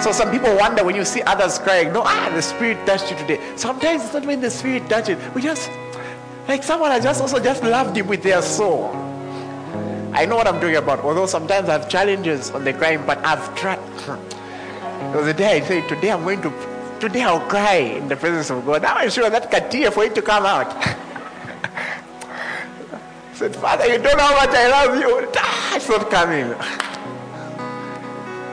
So 0.03 0.13
some 0.13 0.31
people 0.31 0.55
wonder 0.57 0.85
when 0.85 0.95
you 0.95 1.05
see 1.05 1.23
others 1.23 1.59
crying, 1.59 1.93
no, 1.93 2.03
ah, 2.05 2.31
the 2.35 2.43
spirit 2.43 2.85
touched 2.87 3.11
you 3.11 3.17
today. 3.17 3.41
Sometimes 3.57 4.05
it's 4.05 4.15
not 4.15 4.27
when 4.27 4.41
the 4.41 4.51
spirit 4.51 4.89
touches. 4.89 5.19
We 5.35 5.43
just, 5.43 5.71
like 6.47 6.63
someone 6.63 6.91
has 6.91 7.03
just 7.03 7.21
also 7.21 7.41
just 7.41 7.63
loved 7.63 7.97
him 7.97 8.07
with 8.07 8.23
their 8.23 8.43
soul. 8.43 8.91
I 10.13 10.27
know 10.27 10.37
what 10.37 10.47
I'm 10.47 10.61
talking 10.61 10.77
about. 10.77 11.01
Although 11.01 11.27
sometimes 11.27 11.69
I 11.69 11.73
have 11.73 11.89
challenges 11.89 12.51
on 12.51 12.65
the 12.65 12.73
crying, 12.73 13.05
but 13.07 13.19
I've 13.25 13.55
tried. 13.55 13.81
There 14.99 15.16
was 15.16 15.29
a 15.29 15.33
day 15.33 15.57
I 15.57 15.61
said, 15.65 15.89
today 15.89 16.11
I'm 16.11 16.25
going 16.25 16.43
to, 16.43 16.51
today 17.01 17.23
I'll 17.23 17.41
cry 17.49 17.77
in 17.77 18.09
the 18.09 18.16
presence 18.16 18.51
of 18.51 18.66
God. 18.66 18.83
Now 18.83 18.97
I'm 18.97 19.09
sure 19.09 19.31
that 19.31 19.70
tear 19.70 19.93
for 19.93 20.05
it 20.05 20.15
to 20.16 20.23
come 20.23 20.45
out. 20.45 20.66
I 20.77 20.97
said, 23.33 23.57
Father, 23.57 23.87
you 23.87 23.97
don't 23.99 24.19
know 24.19 24.25
how 24.25 24.45
much 24.45 24.51
I 24.51 24.69
love 24.69 24.99
you. 24.99 25.31
Ah, 25.37 25.77
it's 25.77 25.89
not 25.89 26.11
coming. 26.11 26.53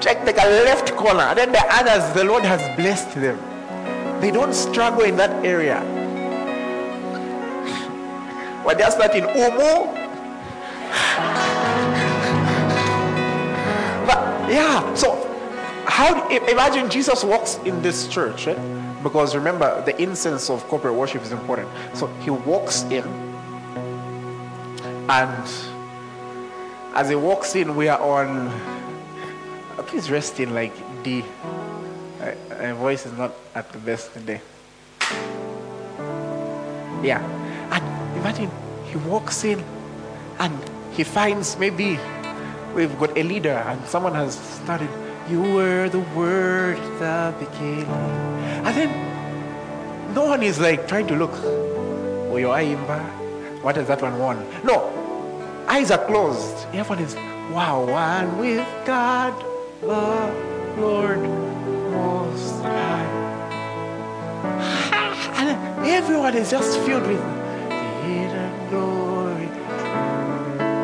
Check 0.02 0.24
the 0.24 0.34
left 0.34 0.96
corner. 0.96 1.34
Then 1.34 1.52
the 1.52 1.66
others, 1.66 2.14
the 2.14 2.24
Lord 2.24 2.46
has 2.46 2.62
blessed 2.78 3.16
them. 3.16 3.40
They 4.22 4.30
don't 4.30 4.54
struggle 4.54 5.02
in 5.02 5.16
that 5.18 5.44
area. 5.44 5.82
We're 8.66 8.76
just 8.76 9.00
not 9.00 9.16
in 9.16 9.24
Umu. 9.24 10.06
But 14.06 14.52
yeah, 14.52 14.94
so 14.94 15.25
how 15.86 16.28
imagine 16.30 16.90
Jesus 16.90 17.24
walks 17.24 17.58
in 17.66 17.82
this 17.82 18.08
church, 18.08 18.48
right? 18.48 19.04
Because 19.04 19.36
remember, 19.36 19.82
the 19.86 20.00
incense 20.02 20.50
of 20.50 20.64
corporate 20.68 20.96
worship 20.96 21.22
is 21.22 21.32
important. 21.32 21.70
So 21.94 22.08
he 22.22 22.32
walks 22.32 22.84
in, 22.84 23.04
and 25.10 25.50
as 26.96 27.10
he 27.10 27.16
walks 27.16 27.56
in, 27.56 27.76
we 27.76 27.88
are 27.88 28.00
on 28.00 28.52
please 29.88 30.10
rest 30.10 30.40
in 30.40 30.54
like 30.54 30.74
D. 31.04 31.24
My 32.50 32.74
voice 32.74 33.06
is 33.06 33.14
not 33.14 33.34
at 33.54 33.72
the 33.72 33.78
best 33.78 34.14
today. 34.14 34.42
Yeah. 37.04 37.22
And 37.72 37.84
imagine 38.18 38.50
he 38.86 38.98
walks 38.98 39.44
in 39.44 39.64
and 40.40 40.58
he 40.94 41.04
finds 41.04 41.58
maybe 41.60 42.00
we've 42.74 42.98
got 42.98 43.16
a 43.18 43.24
leader 43.24 43.54
and 43.54 43.86
someone 43.86 44.16
has 44.16 44.40
started, 44.40 44.90
You 45.28 45.42
were 45.42 45.90
the 45.90 46.02
word 46.14 46.78
that 47.00 47.40
became. 47.40 47.90
And 48.64 48.76
then 48.78 50.14
no 50.14 50.26
one 50.28 50.44
is 50.44 50.60
like 50.60 50.88
trying 50.88 51.08
to 51.08 51.16
look. 51.16 51.34
Oh, 51.34 52.38
your 52.38 52.56
imba. 52.56 53.02
What 53.64 53.74
does 53.74 53.88
that 53.88 54.04
one 54.04 54.20
want? 54.20 54.64
No. 54.64 54.92
Eyes 55.68 55.90
are 55.90 56.06
closed. 56.06 56.68
Everyone 56.74 57.00
is, 57.04 57.16
wow, 57.52 57.84
one 57.86 58.38
with 58.38 58.68
God 58.86 59.34
the 59.82 60.78
Lord 60.78 61.20
Most 61.20 62.62
High. 62.62 63.24
And 65.38 65.88
everyone 65.88 66.36
is 66.36 66.52
just 66.52 66.80
filled 66.82 67.08
with 67.08 67.20
the 67.20 67.76
hidden 68.04 68.70
glory. 68.70 69.48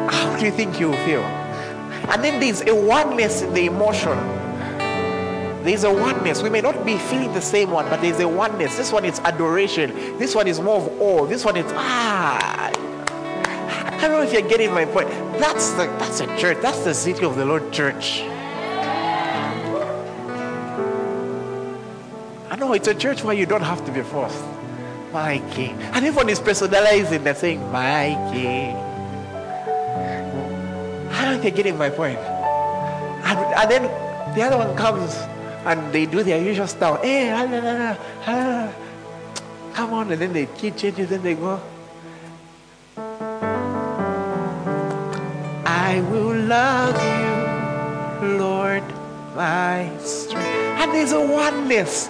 How 0.10 0.36
do 0.40 0.46
you 0.46 0.52
think 0.52 0.80
you 0.80 0.94
feel? 1.06 1.41
And 2.10 2.24
then 2.24 2.40
there's 2.40 2.62
a 2.62 2.74
oneness 2.76 3.42
in 3.42 3.54
the 3.54 3.66
emotion. 3.66 4.18
There's 5.64 5.84
a 5.84 5.94
oneness. 5.94 6.42
We 6.42 6.50
may 6.50 6.62
not 6.62 6.86
be 6.86 6.98
feeling 6.98 7.32
the 7.34 7.42
same 7.42 7.70
one, 7.70 7.88
but 7.90 8.02
there's 8.02 8.20
a 8.20 8.28
oneness. 8.28 8.76
This 8.78 8.92
one 8.92 9.06
is 9.06 9.20
adoration. 9.20 9.92
This 10.18 10.34
one 10.34 10.48
is 10.48 10.60
more 10.60 10.78
of 10.78 11.02
awe. 11.02 11.28
This 11.28 11.46
one 11.46 11.56
is 11.58 11.72
ah. 11.76 12.72
I 14.02 14.08
don't 14.08 14.12
know 14.12 14.22
if 14.24 14.34
you're 14.34 14.42
getting 14.42 14.74
my 14.74 14.86
point. 14.86 15.10
That's 15.40 15.72
the 15.72 15.86
that's 16.00 16.20
a 16.22 16.38
church. 16.38 16.58
That's 16.62 16.84
the 16.84 16.94
city 16.94 17.24
of 17.24 17.36
the 17.36 17.46
Lord 17.46 17.72
church. 17.72 18.22
I 22.50 22.56
know 22.58 22.74
it's 22.74 22.88
a 22.88 22.96
church 22.96 23.24
where 23.24 23.36
you 23.36 23.46
don't 23.46 23.62
have 23.62 23.86
to 23.86 23.92
be 23.92 24.02
forced. 24.02 24.44
My 25.14 25.38
king. 25.52 25.80
And 25.94 26.06
everyone 26.06 26.30
is 26.30 26.40
personalizing, 26.40 27.24
they're 27.24 27.36
saying, 27.36 27.72
My 27.72 28.18
king. 28.34 28.91
Don't 31.32 31.40
think 31.40 31.56
getting 31.56 31.78
my 31.78 31.90
point. 31.90 32.20
And, 32.20 33.40
and 33.40 33.72
then 33.72 33.84
the 34.36 34.44
other 34.44 34.58
one 34.58 34.76
comes 34.76 35.16
and 35.64 35.94
they 35.94 36.06
do 36.06 36.24
their 36.24 36.44
usual 36.44 36.68
style. 36.68 36.98
Hey, 37.02 37.32
ah, 37.32 37.48
ah, 37.48 37.98
ah, 38.28 38.74
come 39.74 39.94
on. 39.94 40.12
And 40.12 40.22
then 40.22 40.34
they 40.34 40.46
keep 40.58 40.76
changing, 40.76 41.06
then 41.06 41.24
they 41.24 41.36
go. 41.36 41.62
I 45.66 46.04
will 46.12 46.36
love 46.36 47.00
you, 47.00 48.38
Lord, 48.38 48.84
my 49.34 49.90
strength. 50.00 50.82
And 50.84 50.92
there's 50.92 51.14
a 51.14 51.22
oneness. 51.22 52.10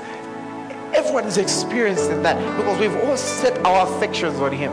Everyone 0.96 1.26
is 1.26 1.38
experiencing 1.38 2.24
that 2.24 2.38
because 2.58 2.80
we've 2.80 2.96
all 3.04 3.18
set 3.18 3.56
our 3.64 3.86
affections 3.86 4.40
on 4.40 4.52
Him. 4.52 4.72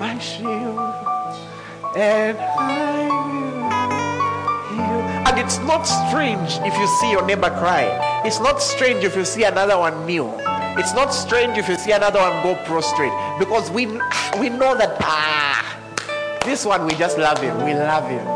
My 0.00 0.18
shield, 0.18 0.69
and 1.96 2.38
I 2.38 3.08
will 3.08 3.68
heal. 4.70 5.00
And 5.26 5.38
it's 5.38 5.58
not 5.60 5.82
strange 5.82 6.58
if 6.64 6.76
you 6.78 6.86
see 7.00 7.10
your 7.10 7.24
neighbor 7.26 7.50
cry. 7.50 8.22
It's 8.24 8.38
not 8.40 8.62
strange 8.62 9.04
if 9.04 9.16
you 9.16 9.24
see 9.24 9.44
another 9.44 9.78
one 9.78 10.06
kneel. 10.06 10.36
It's 10.78 10.94
not 10.94 11.08
strange 11.10 11.58
if 11.58 11.68
you 11.68 11.76
see 11.76 11.92
another 11.92 12.20
one 12.20 12.42
go 12.42 12.54
prostrate 12.64 13.12
because 13.38 13.70
we 13.70 13.86
we 14.38 14.48
know 14.48 14.76
that 14.76 14.96
ah, 15.02 15.76
this 16.44 16.64
one 16.64 16.86
we 16.86 16.94
just 16.94 17.18
love 17.18 17.40
him. 17.40 17.56
We 17.64 17.74
love 17.74 18.08
him. 18.08 18.26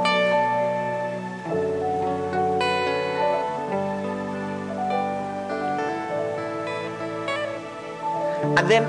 And 8.58 8.70
then 8.70 8.84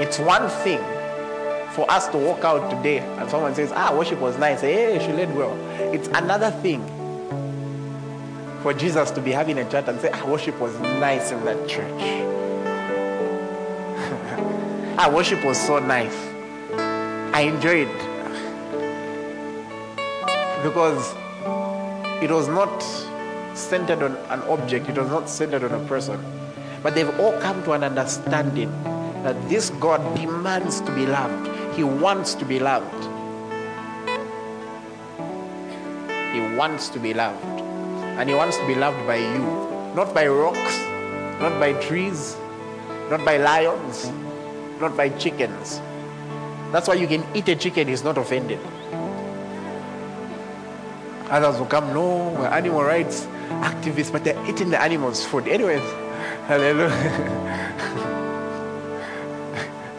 it's 0.00 0.18
one 0.18 0.48
thing 0.62 0.80
for 1.72 1.90
us 1.90 2.08
to 2.08 2.18
walk 2.18 2.44
out 2.44 2.70
today 2.70 2.98
and 2.98 3.30
someone 3.30 3.54
says, 3.54 3.72
ah, 3.74 3.94
worship 3.96 4.18
was 4.20 4.36
nice. 4.38 4.60
Hey, 4.60 4.98
she 5.04 5.12
led 5.12 5.34
well. 5.36 5.56
It's 5.94 6.08
another 6.08 6.50
thing 6.62 6.82
for 8.62 8.74
Jesus 8.74 9.10
to 9.12 9.20
be 9.20 9.30
having 9.30 9.58
a 9.58 9.70
chat 9.70 9.88
and 9.88 10.00
say, 10.00 10.10
ah, 10.12 10.26
worship 10.26 10.58
was 10.60 10.78
nice 10.80 11.30
in 11.30 11.44
that 11.44 11.68
church. 11.68 11.92
ah, 14.98 15.10
worship 15.14 15.44
was 15.44 15.60
so 15.60 15.78
nice. 15.78 16.16
I 17.34 17.42
enjoyed 17.42 17.88
because 20.62 21.14
it 22.22 22.30
was 22.30 22.48
not 22.48 22.82
centered 23.54 24.02
on 24.02 24.16
an 24.30 24.40
object, 24.48 24.88
it 24.88 24.98
was 24.98 25.08
not 25.08 25.28
centered 25.28 25.62
on 25.62 25.72
a 25.72 25.86
person. 25.86 26.18
But 26.82 26.94
they've 26.94 27.20
all 27.20 27.38
come 27.40 27.62
to 27.64 27.72
an 27.72 27.84
understanding 27.84 28.70
that 29.22 29.36
this 29.48 29.70
God 29.70 30.00
demands 30.16 30.80
to 30.80 30.94
be 30.94 31.06
loved. 31.06 31.47
He 31.78 31.84
wants 31.84 32.34
to 32.34 32.44
be 32.44 32.58
loved. 32.58 33.04
He 36.34 36.40
wants 36.56 36.88
to 36.88 36.98
be 36.98 37.14
loved. 37.14 37.44
And 38.18 38.28
He 38.28 38.34
wants 38.34 38.56
to 38.56 38.66
be 38.66 38.74
loved 38.74 39.06
by 39.06 39.18
you. 39.18 39.38
Not 39.94 40.12
by 40.12 40.26
rocks, 40.26 40.76
not 41.40 41.60
by 41.60 41.74
trees, 41.74 42.36
not 43.10 43.24
by 43.24 43.36
lions, 43.36 44.10
not 44.80 44.96
by 44.96 45.10
chickens. 45.10 45.80
That's 46.72 46.88
why 46.88 46.94
you 46.94 47.06
can 47.06 47.24
eat 47.32 47.48
a 47.48 47.54
chicken, 47.54 47.86
he's 47.86 48.02
not 48.02 48.18
offended. 48.18 48.58
Others 51.30 51.60
will 51.60 51.66
come, 51.66 51.94
no, 51.94 52.30
we're 52.30 52.48
animal 52.48 52.82
rights 52.82 53.28
activists, 53.62 54.10
but 54.10 54.24
they're 54.24 54.50
eating 54.50 54.70
the 54.70 54.82
animals' 54.82 55.24
food. 55.24 55.46
Anyways, 55.46 55.82
Hallelujah. 56.48 57.74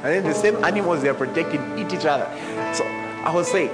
And 0.01 0.13
then 0.13 0.23
the 0.23 0.33
same 0.33 0.63
animals 0.63 1.01
they 1.01 1.09
are 1.09 1.13
protecting 1.13 1.77
eat 1.77 1.91
each 1.93 2.05
other. 2.05 2.25
So 2.73 2.85
I 2.85 3.31
will 3.33 3.43
say, 3.43 3.69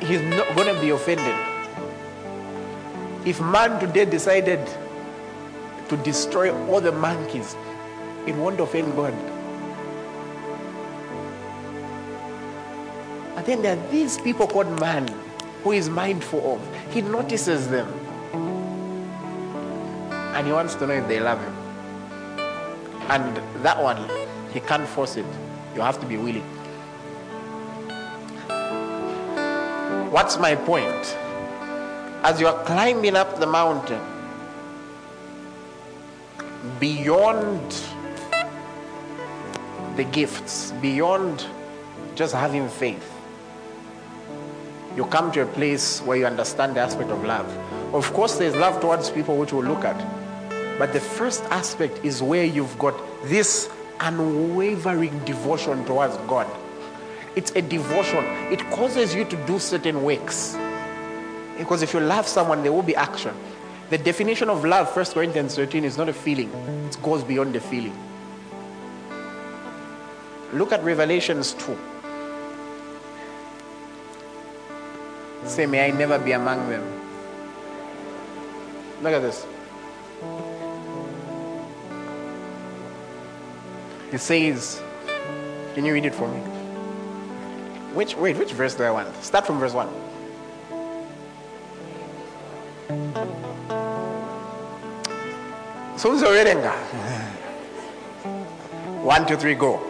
he's 0.00 0.20
not 0.22 0.54
going 0.54 0.74
to 0.74 0.80
be 0.80 0.90
offended. 0.90 1.34
If 3.26 3.40
man 3.40 3.80
today 3.80 4.04
decided 4.04 4.60
to 5.88 5.96
destroy 5.98 6.52
all 6.68 6.80
the 6.80 6.92
monkeys, 6.92 7.56
it 8.26 8.34
won't 8.34 8.60
offend 8.60 8.94
God. 8.96 9.14
And 13.36 13.46
then 13.46 13.62
there 13.62 13.76
are 13.76 13.90
these 13.90 14.18
people 14.18 14.46
called 14.46 14.78
man 14.78 15.08
who 15.64 15.72
is 15.72 15.88
mindful 15.88 16.54
of. 16.54 16.92
He 16.92 17.00
notices 17.00 17.68
them 17.68 17.88
and 20.34 20.46
he 20.46 20.52
wants 20.52 20.74
to 20.76 20.86
know 20.86 20.94
if 20.94 21.08
they 21.08 21.20
love 21.20 21.40
him. 21.40 21.54
And 23.10 23.36
that 23.64 23.82
one, 23.82 24.19
he 24.52 24.60
can't 24.60 24.86
force 24.88 25.16
it. 25.16 25.26
You 25.74 25.80
have 25.80 26.00
to 26.00 26.06
be 26.06 26.16
willing. 26.16 26.44
What's 30.10 30.38
my 30.38 30.56
point? 30.56 31.16
As 32.22 32.40
you 32.40 32.48
are 32.48 32.64
climbing 32.64 33.16
up 33.16 33.38
the 33.38 33.46
mountain, 33.46 34.00
beyond 36.78 37.74
the 39.96 40.04
gifts, 40.04 40.72
beyond 40.82 41.46
just 42.16 42.34
having 42.34 42.68
faith, 42.68 43.08
you 44.96 45.06
come 45.06 45.30
to 45.32 45.42
a 45.42 45.46
place 45.46 46.00
where 46.00 46.16
you 46.18 46.26
understand 46.26 46.74
the 46.74 46.80
aspect 46.80 47.10
of 47.10 47.24
love. 47.24 47.46
Of 47.94 48.12
course, 48.12 48.36
there's 48.36 48.56
love 48.56 48.80
towards 48.80 49.10
people 49.10 49.36
which 49.36 49.52
we'll 49.52 49.64
look 49.64 49.84
at. 49.84 49.96
But 50.78 50.92
the 50.92 51.00
first 51.00 51.44
aspect 51.44 52.04
is 52.04 52.22
where 52.22 52.44
you've 52.44 52.76
got 52.78 52.94
this 53.24 53.70
unwavering 54.00 55.18
devotion 55.24 55.84
towards 55.84 56.16
God. 56.28 56.46
It's 57.36 57.52
a 57.52 57.62
devotion. 57.62 58.24
It 58.50 58.60
causes 58.70 59.14
you 59.14 59.24
to 59.24 59.46
do 59.46 59.58
certain 59.58 60.02
works. 60.02 60.56
Because 61.58 61.82
if 61.82 61.94
you 61.94 62.00
love 62.00 62.26
someone, 62.26 62.62
there 62.62 62.72
will 62.72 62.82
be 62.82 62.96
action. 62.96 63.34
The 63.90 63.98
definition 63.98 64.48
of 64.48 64.64
love, 64.64 64.94
1 64.94 65.04
Corinthians 65.06 65.56
13, 65.56 65.84
is 65.84 65.98
not 65.98 66.08
a 66.08 66.12
feeling, 66.12 66.50
it 66.88 66.96
goes 67.02 67.22
beyond 67.24 67.54
the 67.54 67.60
feeling. 67.60 67.96
Look 70.52 70.72
at 70.72 70.82
Revelations 70.82 71.54
2. 71.54 71.76
Say, 75.44 75.66
may 75.66 75.88
I 75.88 75.90
never 75.90 76.18
be 76.18 76.32
among 76.32 76.68
them. 76.68 76.84
Look 79.02 79.12
at 79.12 79.22
this. 79.22 79.46
It 84.12 84.18
says, 84.18 84.82
can 85.74 85.84
you 85.84 85.92
read 85.92 86.04
it 86.04 86.14
for 86.14 86.26
me? 86.26 86.40
Which 87.94 88.16
wait, 88.16 88.36
which 88.36 88.52
verse 88.52 88.74
do 88.74 88.82
I 88.82 88.90
want? 88.90 89.14
Start 89.22 89.46
from 89.46 89.60
verse 89.60 89.72
1. 89.72 89.88
So 95.96 96.10
Sunzo 96.10 96.32
Redenga. 96.32 96.72
One, 99.04 99.26
two, 99.26 99.36
three, 99.36 99.54
go. 99.54 99.80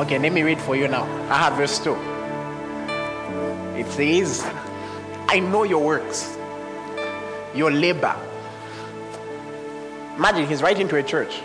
Okay, 0.00 0.18
let 0.18 0.32
me 0.32 0.42
read 0.42 0.60
for 0.60 0.74
you 0.74 0.88
now. 0.88 1.04
I 1.30 1.36
have 1.36 1.54
verse 1.54 1.78
2. 1.78 2.09
It 3.80 3.86
says, 3.86 4.44
I 5.26 5.40
know 5.40 5.62
your 5.62 5.82
works, 5.82 6.36
your 7.54 7.70
labor. 7.70 8.14
Imagine 10.18 10.46
he's 10.46 10.60
writing 10.60 10.86
to 10.88 10.96
a 10.96 11.02
church 11.02 11.40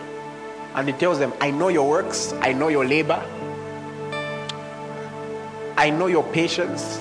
and 0.73 0.85
he 0.85 0.93
tells 0.93 1.17
them, 1.17 1.31
I 1.39 1.51
know 1.51 1.69
your 1.69 1.89
works, 1.89 2.33
I 2.41 2.51
know 2.51 2.67
your 2.67 2.85
labor, 2.85 3.23
I 5.77 5.89
know 5.91 6.07
your 6.07 6.25
patience. 6.25 6.99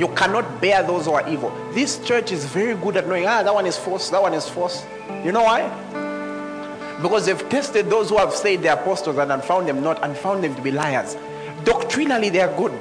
You 0.00 0.08
cannot 0.16 0.60
bear 0.60 0.82
those 0.82 1.04
who 1.04 1.12
are 1.12 1.28
evil. 1.28 1.52
This 1.72 2.04
church 2.04 2.32
is 2.32 2.44
very 2.46 2.74
good 2.74 2.96
at 2.96 3.06
knowing, 3.06 3.26
ah, 3.26 3.44
that 3.44 3.54
one 3.54 3.66
is 3.66 3.76
false, 3.76 4.10
that 4.10 4.20
one 4.20 4.34
is 4.34 4.48
false. 4.48 4.84
You 5.24 5.30
know 5.30 5.44
why? 5.44 5.68
Because 7.00 7.26
they've 7.26 7.48
tested 7.48 7.88
those 7.88 8.08
who 8.08 8.16
have 8.16 8.34
said 8.34 8.62
they're 8.62 8.74
apostles 8.74 9.16
and 9.16 9.44
found 9.44 9.68
them 9.68 9.80
not 9.80 10.02
and 10.02 10.16
found 10.16 10.42
them 10.42 10.56
to 10.56 10.60
be 10.60 10.72
liars. 10.72 11.16
Doctrinally, 11.62 12.30
they 12.30 12.40
are 12.40 12.56
good. 12.56 12.74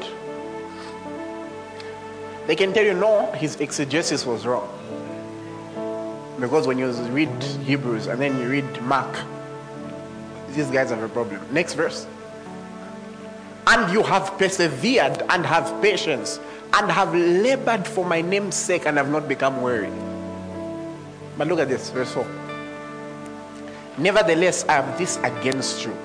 They 2.50 2.56
can 2.56 2.74
tell 2.74 2.84
you, 2.84 2.96
no, 2.96 3.32
his 3.34 3.58
exegesis 3.58 4.26
was 4.26 4.48
wrong. 4.48 4.68
Because 6.40 6.66
when 6.66 6.80
you 6.80 6.90
read 6.90 7.30
Hebrews 7.44 8.08
and 8.08 8.20
then 8.20 8.40
you 8.40 8.50
read 8.50 8.82
Mark, 8.82 9.20
these 10.54 10.66
guys 10.72 10.90
have 10.90 11.04
a 11.04 11.10
problem. 11.10 11.46
Next 11.52 11.76
verse. 11.76 12.08
And 13.68 13.94
you 13.94 14.02
have 14.02 14.36
persevered 14.40 15.22
and 15.30 15.46
have 15.46 15.80
patience 15.80 16.40
and 16.74 16.90
have 16.90 17.14
labored 17.14 17.88
for 17.88 18.04
my 18.04 18.22
name's 18.22 18.56
sake 18.56 18.88
and 18.88 18.98
have 18.98 19.12
not 19.12 19.28
become 19.28 19.62
weary. 19.62 19.92
But 21.38 21.50
look 21.50 21.60
at 21.60 21.70
this, 21.70 21.92
verse 21.92 22.12
4. 22.14 22.26
Nevertheless, 24.00 24.66
I 24.68 24.82
have 24.82 24.98
this 24.98 25.18
against 25.18 25.86
you. 25.86 25.96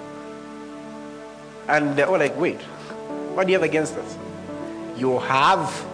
And 1.68 1.96
they're 1.96 2.06
all 2.06 2.18
like, 2.18 2.38
wait, 2.38 2.60
what 3.32 3.46
do 3.46 3.52
you 3.54 3.58
have 3.58 3.66
against 3.66 3.94
us? 3.94 4.18
You 4.98 5.20
have 5.20 5.86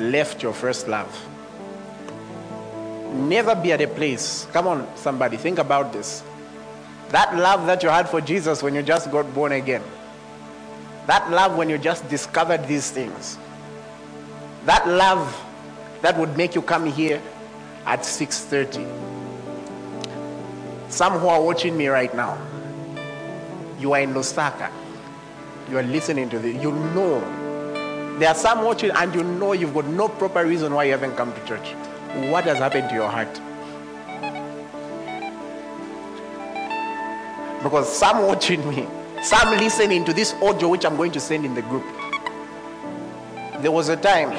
left 0.00 0.42
your 0.42 0.52
first 0.52 0.88
love. 0.88 1.26
Never 3.14 3.54
be 3.54 3.72
at 3.72 3.80
a 3.80 3.88
place. 3.88 4.46
Come 4.52 4.66
on, 4.66 4.86
somebody, 4.96 5.36
think 5.36 5.58
about 5.58 5.92
this. 5.92 6.22
That 7.08 7.34
love 7.36 7.66
that 7.66 7.82
you 7.82 7.88
had 7.88 8.08
for 8.08 8.20
Jesus 8.20 8.62
when 8.62 8.74
you 8.74 8.82
just 8.82 9.10
got 9.10 9.32
born 9.34 9.52
again. 9.52 9.82
That 11.06 11.30
love 11.30 11.56
when 11.56 11.70
you 11.70 11.78
just 11.78 12.06
discovered 12.10 12.68
these 12.68 12.90
things. 12.90 13.38
That 14.66 14.86
love 14.86 15.34
that 16.02 16.18
would 16.18 16.36
make 16.36 16.54
you 16.54 16.60
come 16.62 16.84
here 16.84 17.20
at 17.86 18.00
6:30. 18.04 18.86
Some 20.90 21.14
who 21.14 21.28
are 21.28 21.40
watching 21.40 21.76
me 21.76 21.88
right 21.88 22.14
now, 22.14 22.36
you 23.78 23.94
are 23.94 24.00
in 24.00 24.12
Lusaka. 24.12 24.70
You 25.70 25.78
are 25.78 25.82
listening 25.82 26.28
to 26.30 26.38
this. 26.38 26.62
You 26.62 26.72
know. 26.72 27.47
There 28.18 28.28
are 28.28 28.34
some 28.34 28.64
watching 28.64 28.90
and 28.90 29.14
you 29.14 29.22
know 29.22 29.52
you've 29.52 29.72
got 29.72 29.86
no 29.86 30.08
proper 30.08 30.44
reason 30.44 30.74
why 30.74 30.84
you 30.84 30.90
haven't 30.90 31.14
come 31.14 31.32
to 31.32 31.44
church. 31.44 31.68
What 32.32 32.44
has 32.46 32.58
happened 32.58 32.88
to 32.88 32.94
your 32.96 33.08
heart? 33.08 33.32
Because 37.62 37.96
some 37.96 38.26
watching 38.26 38.68
me, 38.68 38.88
some 39.22 39.50
listening 39.50 40.04
to 40.04 40.12
this 40.12 40.34
audio 40.42 40.68
which 40.68 40.84
I'm 40.84 40.96
going 40.96 41.12
to 41.12 41.20
send 41.20 41.44
in 41.44 41.54
the 41.54 41.62
group. 41.62 41.84
There 43.60 43.70
was 43.70 43.88
a 43.88 43.96
time 43.96 44.32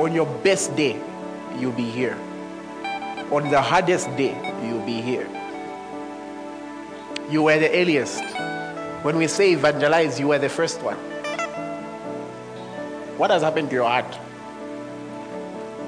on 0.00 0.12
your 0.12 0.26
best 0.42 0.74
day, 0.74 1.00
you'll 1.56 1.70
be 1.70 1.88
here. 1.88 2.18
On 3.30 3.48
the 3.48 3.62
hardest 3.62 4.08
day, 4.16 4.34
you'll 4.66 4.84
be 4.84 5.00
here. 5.00 5.28
You 7.30 7.44
were 7.44 7.60
the 7.60 7.70
earliest. 7.70 8.24
When 9.04 9.18
we 9.18 9.28
say 9.28 9.52
evangelize, 9.52 10.18
you 10.18 10.28
were 10.28 10.38
the 10.38 10.48
first 10.48 10.82
one. 10.82 11.11
What 13.22 13.30
has 13.30 13.42
happened 13.42 13.70
to 13.70 13.76
your 13.76 13.88
heart? 13.88 14.18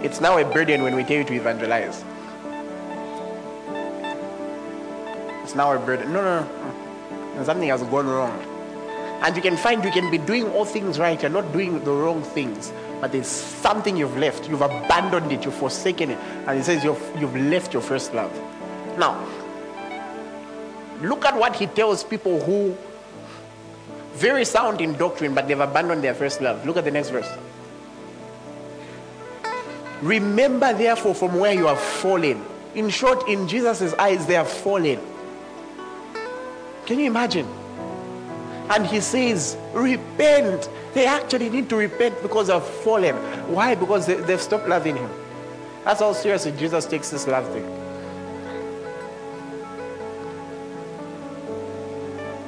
It's 0.04 0.20
now 0.20 0.38
a 0.38 0.44
burden 0.44 0.84
when 0.84 0.94
we 0.94 1.02
tell 1.02 1.16
you 1.16 1.24
to 1.24 1.34
evangelize. 1.34 2.04
It's 5.42 5.56
now 5.56 5.72
a 5.72 5.80
burden. 5.80 6.12
No, 6.12 6.22
no, 6.22 7.34
no. 7.34 7.42
Something 7.42 7.70
has 7.70 7.82
gone 7.82 8.06
wrong. 8.06 8.38
And 9.20 9.34
you 9.34 9.42
can 9.42 9.56
find 9.56 9.82
you 9.82 9.90
can 9.90 10.12
be 10.12 10.18
doing 10.18 10.48
all 10.52 10.64
things 10.64 11.00
right. 11.00 11.20
You're 11.20 11.28
not 11.28 11.52
doing 11.52 11.82
the 11.82 11.90
wrong 11.90 12.22
things. 12.22 12.72
But 13.00 13.10
there's 13.10 13.26
something 13.26 13.96
you've 13.96 14.16
left. 14.16 14.48
You've 14.48 14.62
abandoned 14.62 15.32
it. 15.32 15.44
You've 15.44 15.54
forsaken 15.54 16.10
it. 16.10 16.18
And 16.46 16.60
it 16.60 16.62
says 16.62 16.84
you've, 16.84 17.02
you've 17.18 17.34
left 17.34 17.72
your 17.72 17.82
first 17.82 18.14
love. 18.14 18.32
Now, 18.96 19.26
look 21.02 21.24
at 21.24 21.36
what 21.36 21.56
he 21.56 21.66
tells 21.66 22.04
people 22.04 22.40
who 22.44 22.76
very 24.14 24.44
sound 24.44 24.80
in 24.80 24.94
doctrine, 24.94 25.34
but 25.34 25.48
they've 25.48 25.58
abandoned 25.58 26.02
their 26.02 26.14
first 26.14 26.40
love. 26.40 26.64
Look 26.66 26.76
at 26.76 26.84
the 26.84 26.90
next 26.90 27.10
verse. 27.10 27.28
Remember, 30.02 30.72
therefore, 30.72 31.14
from 31.14 31.38
where 31.38 31.52
you 31.52 31.66
have 31.66 31.80
fallen. 31.80 32.44
In 32.74 32.90
short, 32.90 33.28
in 33.28 33.48
Jesus' 33.48 33.94
eyes, 33.94 34.26
they 34.26 34.34
have 34.34 34.48
fallen. 34.48 35.00
Can 36.86 36.98
you 36.98 37.06
imagine? 37.06 37.46
And 38.70 38.86
he 38.86 39.00
says, 39.00 39.56
Repent. 39.72 40.68
They 40.92 41.06
actually 41.06 41.50
need 41.50 41.68
to 41.70 41.76
repent 41.76 42.20
because 42.22 42.46
they've 42.46 42.62
fallen. 42.62 43.16
Why? 43.52 43.74
Because 43.74 44.06
they, 44.06 44.14
they've 44.14 44.40
stopped 44.40 44.68
loving 44.68 44.96
him. 44.96 45.10
That's 45.84 46.00
how 46.00 46.12
seriously 46.12 46.52
Jesus 46.52 46.86
takes 46.86 47.10
this 47.10 47.26
love 47.26 47.46
thing. 47.52 47.64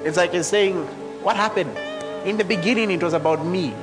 It's 0.05 0.17
like 0.17 0.33
he's 0.33 0.47
saying, 0.47 0.87
What 1.27 1.35
happened? 1.35 1.77
In 2.25 2.37
the 2.37 2.45
beginning, 2.45 2.93
it 2.93 3.03
was 3.03 3.13
about 3.13 3.45
me. 3.45 3.75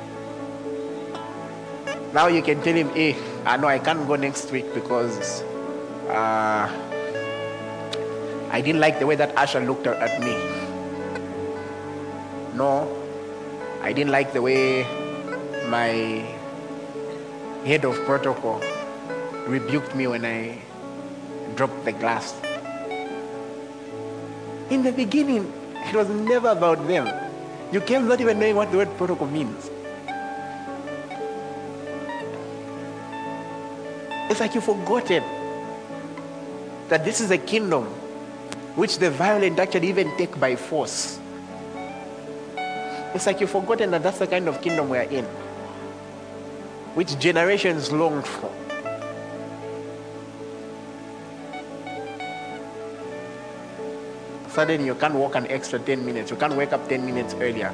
Now 2.13 2.27
you 2.27 2.41
can 2.41 2.61
tell 2.63 2.73
him, 2.73 2.87
Hey, 2.91 3.17
I 3.45 3.57
know 3.57 3.67
I 3.67 3.79
can't 3.79 4.07
go 4.07 4.15
next 4.15 4.49
week 4.49 4.73
because 4.73 5.41
uh, 6.07 6.71
I 8.49 8.61
didn't 8.61 8.79
like 8.79 8.99
the 8.99 9.05
way 9.05 9.15
that 9.15 9.35
Asha 9.35 9.59
looked 9.67 9.87
at 9.87 10.21
me. 10.21 10.37
No, 12.55 12.87
I 13.81 13.91
didn't 13.91 14.13
like 14.13 14.31
the 14.31 14.41
way 14.41 14.83
my 15.67 16.23
head 17.65 17.83
of 17.83 17.99
protocol 18.05 18.63
rebuked 19.47 19.93
me 19.95 20.07
when 20.07 20.23
I 20.23 20.59
dropped 21.55 21.83
the 21.83 21.91
glass. 21.91 22.39
In 24.69 24.81
the 24.81 24.93
beginning, 24.93 25.51
it 25.75 25.93
was 25.93 26.07
never 26.07 26.47
about 26.47 26.87
them. 26.87 27.22
You 27.73 27.81
came 27.81 28.07
not 28.07 28.21
even 28.21 28.37
knowing 28.37 28.55
what 28.55 28.69
the 28.71 28.77
word 28.77 28.97
protocol 28.97 29.27
means. 29.27 29.71
It's 34.29 34.39
like 34.39 34.53
you've 34.53 34.63
forgotten. 34.63 35.23
that 36.89 37.03
this 37.03 37.21
is 37.21 37.31
a 37.31 37.37
kingdom 37.39 37.85
which 38.75 38.99
the 38.99 39.09
violent 39.09 39.57
actually 39.57 39.89
even 39.89 40.15
take 40.17 40.39
by 40.39 40.55
force. 40.55 41.19
It's 43.15 43.25
like 43.25 43.41
you've 43.41 43.49
forgotten 43.49 43.89
that 43.91 44.03
that's 44.03 44.19
the 44.19 44.27
kind 44.27 44.47
of 44.47 44.61
kingdom 44.61 44.89
we're 44.89 45.09
in, 45.09 45.25
which 46.93 47.17
generations 47.17 47.91
longed 47.91 48.27
for. 48.27 48.51
Suddenly, 54.53 54.85
you 54.85 54.93
can't 54.93 55.15
walk 55.15 55.33
an 55.33 55.47
extra 55.47 55.79
10 55.79 56.05
minutes, 56.05 56.29
you 56.29 56.37
can't 56.37 56.53
wake 56.53 56.73
up 56.73 56.87
10 56.87 57.03
minutes 57.03 57.33
earlier. 57.41 57.73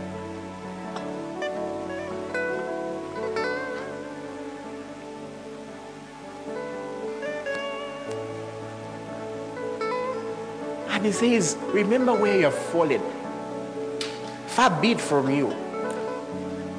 And 10.87 11.05
he 11.05 11.11
says, 11.11 11.57
Remember 11.73 12.13
where 12.13 12.37
you 12.37 12.45
have 12.45 12.55
fallen. 12.55 13.01
Far 14.47 14.69
be 14.81 14.91
it 14.91 15.01
from 15.01 15.29
you 15.29 15.53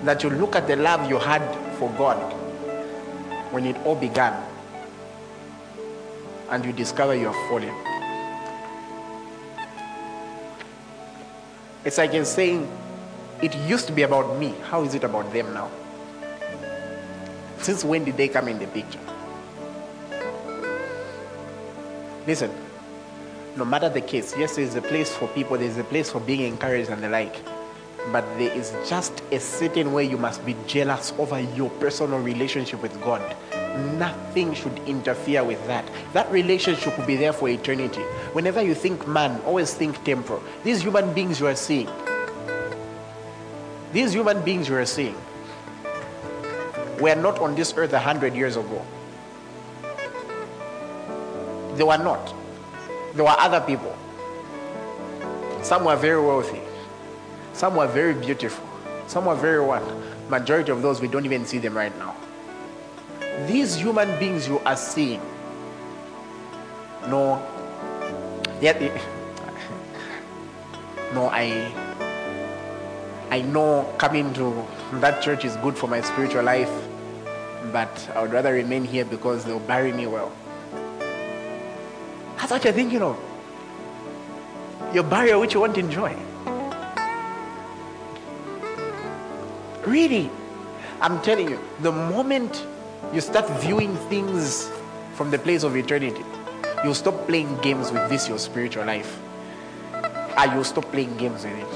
that 0.05 0.23
you 0.23 0.31
look 0.31 0.57
at 0.57 0.67
the 0.67 0.77
love 0.77 1.11
you 1.11 1.19
had 1.19 1.43
for 1.77 1.91
God 1.99 2.17
when 3.53 3.67
it 3.67 3.77
all 3.85 3.97
began 3.97 4.33
and 6.49 6.65
you 6.65 6.73
discover 6.73 7.15
you 7.15 7.27
have 7.27 7.49
fallen. 7.51 7.90
It's 11.85 11.99
like 11.99 12.13
in 12.13 12.25
saying, 12.25 12.69
It 13.43 13.57
used 13.67 13.87
to 13.87 13.93
be 13.93 14.03
about 14.03 14.39
me. 14.39 14.55
How 14.65 14.83
is 14.83 14.95
it 14.95 15.03
about 15.03 15.33
them 15.33 15.55
now? 15.55 15.71
Since 17.59 17.85
when 17.85 18.05
did 18.05 18.17
they 18.17 18.29
come 18.29 18.49
in 18.49 18.59
the 18.59 18.67
picture? 18.67 19.01
Listen, 22.27 22.51
no 23.57 23.65
matter 23.65 23.89
the 23.89 24.01
case, 24.01 24.37
yes, 24.37 24.57
there's 24.57 24.75
a 24.75 24.83
place 24.83 25.15
for 25.15 25.27
people, 25.29 25.57
there's 25.57 25.79
a 25.79 25.85
place 25.85 26.11
for 26.11 26.21
being 26.21 26.43
encouraged 26.43 26.91
and 26.91 27.03
the 27.03 27.09
like. 27.09 27.37
But 28.13 28.25
there 28.39 28.53
is 28.57 28.73
just 28.89 29.23
a 29.33 29.41
certain 29.41 29.93
way 29.93 30.05
you 30.05 30.17
must 30.17 30.45
be 30.45 30.57
jealous 30.67 31.13
over 31.19 31.41
your 31.41 31.71
personal 31.71 32.19
relationship 32.19 32.83
with 32.83 32.99
God. 33.03 33.37
Nothing 33.99 34.53
should 34.55 34.79
interfere 34.81 35.45
with 35.45 35.65
that. 35.67 35.85
That 36.13 36.31
relationship 36.31 36.99
will 36.99 37.07
be 37.07 37.17
there 37.17 37.33
for 37.33 37.49
eternity. 37.49 38.03
Whenever 38.33 38.63
you 38.63 38.75
think 38.75 39.07
man, 39.07 39.41
always 39.43 39.73
think 39.73 40.03
temporal. 40.05 40.43
These 40.65 40.83
human 40.83 41.13
beings 41.15 41.39
you 41.41 41.47
are 41.47 41.55
seeing, 41.55 41.89
these 43.93 44.13
human 44.13 44.43
beings 44.45 44.69
you 44.69 44.77
are 44.77 44.87
seeing, 44.87 45.17
were 47.01 47.15
not 47.15 47.39
on 47.39 47.55
this 47.55 47.73
earth 47.77 47.93
a 47.93 47.99
hundred 47.99 48.35
years 48.35 48.57
ago. 48.57 48.85
They 51.77 51.85
were 51.85 51.99
not. 51.99 52.35
There 53.15 53.25
were 53.25 53.37
other 53.39 53.61
people. 53.61 53.97
Some 55.63 55.85
were 55.85 55.97
very 55.97 56.21
wealthy. 56.21 56.61
Some 57.53 57.77
were 57.77 57.87
very 57.87 58.15
beautiful. 58.15 58.67
Some 59.07 59.27
were 59.27 59.35
very 59.35 59.65
what? 59.65 59.83
Majority 60.29 60.73
of 60.73 60.83
those, 60.83 61.01
we 61.01 61.09
don't 61.09 61.25
even 61.25 61.45
see 61.45 61.59
them 61.59 61.77
right 61.77 61.97
now. 61.99 62.15
These 63.47 63.77
human 63.77 64.19
beings 64.19 64.47
you 64.47 64.59
are 64.61 64.77
seeing, 64.77 65.21
no, 67.09 67.43
yet, 68.61 68.81
no, 71.15 71.31
I, 71.33 71.73
I 73.31 73.41
know 73.41 73.93
coming 73.97 74.35
to 74.35 74.67
that 75.01 75.23
church 75.23 75.45
is 75.45 75.57
good 75.57 75.79
for 75.79 75.87
my 75.87 76.03
spiritual 76.03 76.43
life, 76.43 76.71
but 77.73 78.11
I 78.15 78.23
would 78.23 78.33
rather 78.33 78.53
remain 78.53 78.85
here 78.85 79.05
because 79.05 79.45
they'll 79.45 79.61
bury 79.61 79.93
me 79.93 80.07
well. 80.07 80.33
That's 82.37 82.51
what 82.51 82.65
you're 82.65 82.73
thinking 82.73 83.01
of. 83.01 83.19
Your 84.93 85.05
barrier 85.05 85.39
which 85.39 85.55
you 85.55 85.61
won't 85.61 85.79
enjoy. 85.79 86.15
Really, 89.87 90.29
I'm 91.01 91.23
telling 91.23 91.49
you, 91.49 91.59
the 91.81 91.93
moment 91.93 92.67
you 93.13 93.21
start 93.21 93.49
viewing 93.61 93.97
things 94.09 94.71
from 95.15 95.31
the 95.31 95.39
place 95.39 95.63
of 95.65 95.77
eternity, 95.77 96.25
you'll 96.85 96.95
stop 96.95 97.27
playing 97.27 97.59
games 97.61 97.91
with 97.91 98.09
this, 98.09 98.29
your 98.29 98.39
spiritual 98.39 98.85
life. 98.85 99.21
Ah, 99.93 100.45
and 100.45 100.53
you'll 100.53 100.65
stop 100.65 100.85
playing 100.93 101.17
games 101.17 101.45
with 101.45 101.59
it. 101.59 101.67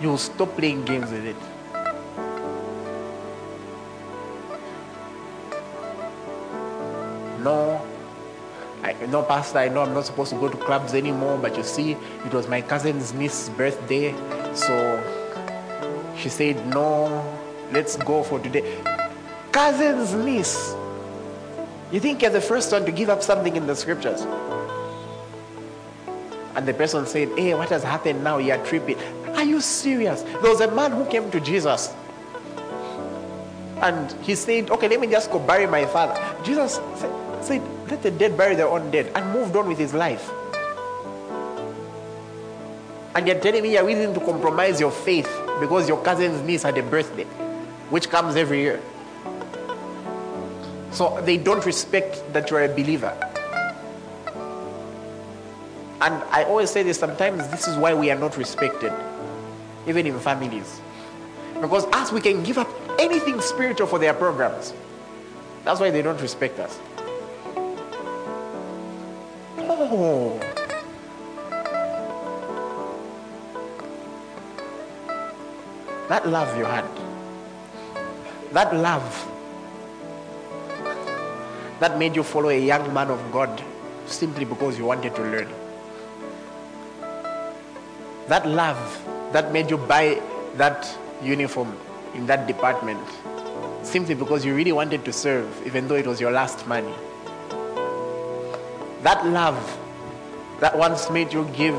You'll 0.00 0.18
stop 0.18 0.56
playing 0.56 0.84
games 0.84 1.10
with 1.10 1.26
it. 1.26 1.36
No, 7.42 7.84
I 8.84 8.94
no 9.06 9.22
pastor, 9.22 9.58
I 9.58 9.68
know 9.68 9.82
I'm 9.82 9.94
not 9.94 10.06
supposed 10.06 10.30
to 10.30 10.38
go 10.38 10.48
to 10.48 10.56
clubs 10.56 10.94
anymore, 10.94 11.38
but 11.38 11.56
you 11.56 11.64
see, 11.64 11.96
it 12.24 12.32
was 12.32 12.46
my 12.48 12.62
cousin's 12.62 13.12
niece's 13.12 13.48
birthday, 13.50 14.14
so 14.54 15.02
she 16.16 16.28
said, 16.28 16.66
No, 16.68 17.31
let's 17.72 17.96
go 17.96 18.22
for 18.22 18.38
today. 18.38 18.82
Cousin's 19.50 20.14
niece. 20.14 20.74
You 21.90 22.00
think 22.00 22.22
you're 22.22 22.30
the 22.30 22.40
first 22.40 22.72
one 22.72 22.84
to 22.86 22.92
give 22.92 23.08
up 23.10 23.22
something 23.22 23.54
in 23.54 23.66
the 23.66 23.76
scriptures? 23.76 24.26
And 26.54 26.68
the 26.68 26.74
person 26.74 27.06
said, 27.06 27.28
Hey, 27.38 27.54
what 27.54 27.70
has 27.70 27.82
happened 27.82 28.22
now? 28.22 28.38
You're 28.38 28.64
tripping. 28.64 28.98
Are 29.34 29.44
you 29.44 29.60
serious? 29.60 30.22
There 30.22 30.50
was 30.50 30.60
a 30.60 30.70
man 30.70 30.92
who 30.92 31.04
came 31.06 31.30
to 31.30 31.40
Jesus. 31.40 31.92
And 33.80 34.12
he 34.22 34.34
said, 34.34 34.70
Okay, 34.70 34.88
let 34.88 35.00
me 35.00 35.06
just 35.06 35.30
go 35.30 35.38
bury 35.38 35.66
my 35.66 35.86
father. 35.86 36.20
Jesus 36.44 36.80
said, 36.96 37.44
said 37.44 37.62
Let 37.90 38.02
the 38.02 38.10
dead 38.10 38.36
bury 38.36 38.54
their 38.54 38.68
own 38.68 38.90
dead, 38.90 39.10
and 39.14 39.32
moved 39.32 39.56
on 39.56 39.68
with 39.68 39.78
his 39.78 39.94
life. 39.94 40.30
And 43.14 43.26
you're 43.26 43.40
telling 43.40 43.62
me 43.62 43.72
you're 43.72 43.84
willing 43.84 44.14
to 44.14 44.20
compromise 44.20 44.80
your 44.80 44.90
faith 44.90 45.28
because 45.60 45.88
your 45.88 46.02
cousin's 46.02 46.40
niece 46.42 46.62
had 46.62 46.78
a 46.78 46.82
birthday, 46.82 47.26
which 47.92 48.08
comes 48.08 48.36
every 48.36 48.62
year. 48.62 48.80
So 50.92 51.20
they 51.20 51.36
don't 51.36 51.64
respect 51.66 52.22
that 52.32 52.50
you're 52.50 52.64
a 52.64 52.68
believer. 52.68 53.12
And 56.00 56.14
I 56.32 56.44
always 56.48 56.70
say 56.70 56.82
this 56.82 56.98
sometimes 56.98 57.46
this 57.48 57.68
is 57.68 57.76
why 57.76 57.92
we 57.92 58.10
are 58.10 58.18
not 58.18 58.38
respected, 58.38 58.94
even 59.86 60.06
in 60.06 60.18
families. 60.20 60.80
Because 61.60 61.84
us, 61.92 62.10
we 62.10 62.22
can 62.22 62.42
give 62.42 62.56
up 62.56 62.68
anything 62.98 63.38
spiritual 63.42 63.86
for 63.86 63.98
their 63.98 64.14
programs. 64.14 64.72
That's 65.64 65.78
why 65.78 65.90
they 65.90 66.00
don't 66.00 66.20
respect 66.22 66.58
us. 66.60 66.80
Oh. 69.58 70.40
That 76.08 76.26
love 76.26 76.56
you 76.56 76.64
had, 76.64 76.84
that 78.52 78.74
love 78.74 79.28
that 81.80 81.98
made 81.98 82.14
you 82.14 82.22
follow 82.22 82.50
a 82.50 82.58
young 82.58 82.92
man 82.94 83.10
of 83.10 83.20
God 83.32 83.62
simply 84.06 84.44
because 84.44 84.78
you 84.78 84.84
wanted 84.84 85.14
to 85.16 85.22
learn. 85.22 85.48
That 88.28 88.46
love 88.46 88.78
that 89.32 89.52
made 89.52 89.70
you 89.70 89.78
buy 89.78 90.20
that 90.56 90.86
uniform 91.22 91.76
in 92.14 92.26
that 92.26 92.46
department 92.46 93.00
simply 93.82 94.14
because 94.14 94.44
you 94.44 94.54
really 94.54 94.72
wanted 94.72 95.04
to 95.04 95.12
serve, 95.12 95.48
even 95.66 95.88
though 95.88 95.96
it 95.96 96.06
was 96.06 96.20
your 96.20 96.30
last 96.30 96.66
money. 96.66 96.94
That 99.02 99.26
love 99.26 99.78
that 100.60 100.76
once 100.78 101.10
made 101.10 101.32
you 101.32 101.44
give 101.54 101.74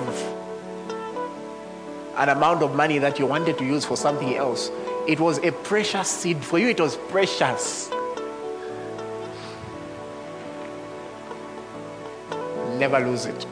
an 2.18 2.30
amount 2.30 2.62
of 2.62 2.76
money 2.76 2.98
that 2.98 3.18
you 3.20 3.26
wanted 3.26 3.58
to 3.58 3.64
use 3.66 3.86
for 3.86 3.95
something 3.95 4.36
else, 4.36 4.70
it 5.08 5.20
was 5.20 5.38
a 5.40 5.52
precious 5.52 6.10
seed. 6.10 6.44
For 6.44 6.60
you, 6.60 6.70
it 6.70 6.80
was 6.80 6.96
precious. 6.96 7.90
Never 12.78 13.00
lose 13.00 13.26
it. 13.26 13.46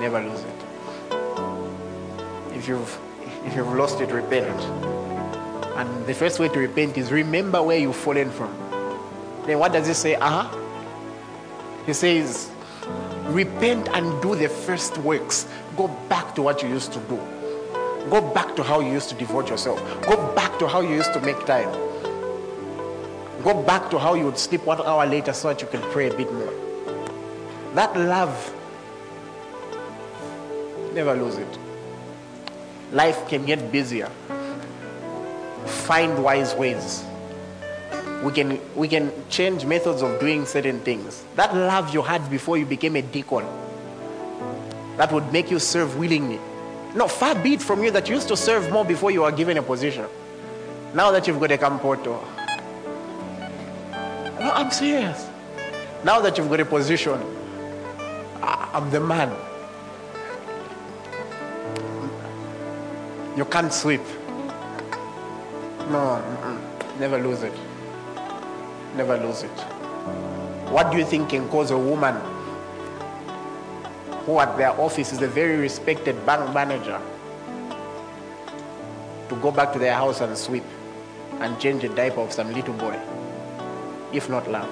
Never 0.00 0.20
lose 0.22 0.40
it. 0.40 0.64
If 2.54 2.68
you've 2.68 2.98
if 3.44 3.56
you've 3.56 3.72
lost 3.74 4.00
it, 4.00 4.10
repent. 4.10 4.60
And 5.76 6.06
the 6.06 6.14
first 6.14 6.38
way 6.38 6.48
to 6.48 6.58
repent 6.58 6.98
is 6.98 7.10
remember 7.10 7.62
where 7.62 7.78
you've 7.78 7.96
fallen 7.96 8.30
from. 8.30 8.52
Then 9.46 9.58
what 9.58 9.72
does 9.72 9.86
he 9.86 9.94
say? 9.94 10.14
Uh-huh. 10.16 10.48
He 11.86 11.92
says, 11.94 12.50
repent 13.26 13.88
and 13.90 14.20
do 14.20 14.34
the 14.34 14.48
first 14.48 14.98
works. 14.98 15.46
Go 15.76 15.88
back 16.08 16.34
to 16.34 16.42
what 16.42 16.62
you 16.62 16.68
used 16.68 16.92
to 16.92 16.98
do. 17.00 17.18
Go 18.10 18.20
back 18.32 18.56
to 18.56 18.62
how 18.62 18.80
you 18.80 18.92
used 18.92 19.08
to 19.10 19.14
devote 19.14 19.50
yourself. 19.50 19.78
Go 20.06 20.34
back 20.34 20.58
to 20.58 20.68
how 20.68 20.80
you 20.80 20.90
used 20.94 21.12
to 21.12 21.20
make 21.20 21.44
time. 21.46 21.70
Go 23.42 23.62
back 23.62 23.90
to 23.90 23.98
how 23.98 24.14
you 24.14 24.24
would 24.24 24.38
sleep 24.38 24.64
one 24.64 24.80
hour 24.80 25.06
later 25.06 25.32
so 25.32 25.48
that 25.48 25.60
you 25.60 25.68
can 25.68 25.80
pray 25.92 26.08
a 26.08 26.14
bit 26.14 26.32
more. 26.32 26.52
That 27.74 27.96
love, 27.96 28.54
never 30.94 31.14
lose 31.14 31.36
it. 31.36 31.58
Life 32.92 33.28
can 33.28 33.44
get 33.44 33.70
busier. 33.70 34.10
Find 35.66 36.22
wise 36.24 36.54
ways 36.54 37.04
We 38.22 38.32
can, 38.32 38.60
we 38.74 38.88
can 38.88 39.12
change 39.30 39.64
methods 39.64 40.02
of 40.02 40.18
doing 40.18 40.44
certain 40.44 40.80
things. 40.80 41.22
That 41.36 41.54
love 41.54 41.94
you 41.94 42.02
had 42.02 42.28
before 42.28 42.58
you 42.58 42.66
became 42.66 42.96
a 42.96 43.02
deacon, 43.02 43.44
that 44.96 45.12
would 45.12 45.32
make 45.32 45.52
you 45.52 45.60
serve 45.60 45.96
willingly. 45.96 46.40
No, 46.98 47.06
far 47.06 47.36
be 47.36 47.54
it 47.54 47.62
from 47.62 47.84
you 47.84 47.92
that 47.92 48.08
you 48.08 48.16
used 48.16 48.26
to 48.26 48.36
serve 48.36 48.72
more 48.72 48.84
before 48.84 49.12
you 49.12 49.22
were 49.22 49.30
given 49.30 49.56
a 49.56 49.62
position. 49.62 50.04
Now 50.92 51.12
that 51.12 51.28
you've 51.28 51.38
got 51.38 51.52
a 51.52 51.56
campoto. 51.56 52.20
No, 54.40 54.50
I'm 54.50 54.72
serious. 54.72 55.28
Now 56.02 56.20
that 56.20 56.36
you've 56.36 56.48
got 56.48 56.58
a 56.58 56.64
position, 56.64 57.22
I'm 58.42 58.90
the 58.90 58.98
man. 58.98 59.30
You 63.36 63.44
can't 63.44 63.72
sweep. 63.72 64.02
No, 65.92 66.20
never 66.98 67.18
lose 67.18 67.44
it. 67.44 67.54
Never 68.96 69.16
lose 69.18 69.44
it. 69.44 69.58
What 70.74 70.90
do 70.90 70.98
you 70.98 71.04
think 71.04 71.28
can 71.30 71.48
cause 71.48 71.70
a 71.70 71.78
woman 71.78 72.16
who 74.28 74.38
at 74.40 74.58
their 74.58 74.78
office 74.78 75.10
is 75.10 75.22
a 75.22 75.26
very 75.26 75.56
respected 75.56 76.14
bank 76.26 76.52
manager 76.52 77.00
to 79.26 79.34
go 79.36 79.50
back 79.50 79.72
to 79.72 79.78
their 79.78 79.94
house 79.94 80.20
and 80.20 80.36
sweep 80.36 80.64
and 81.40 81.58
change 81.58 81.80
the 81.80 81.88
diaper 81.88 82.20
of 82.20 82.30
some 82.30 82.52
little 82.52 82.74
boy, 82.74 82.94
if 84.12 84.28
not 84.28 84.46
love? 84.50 84.68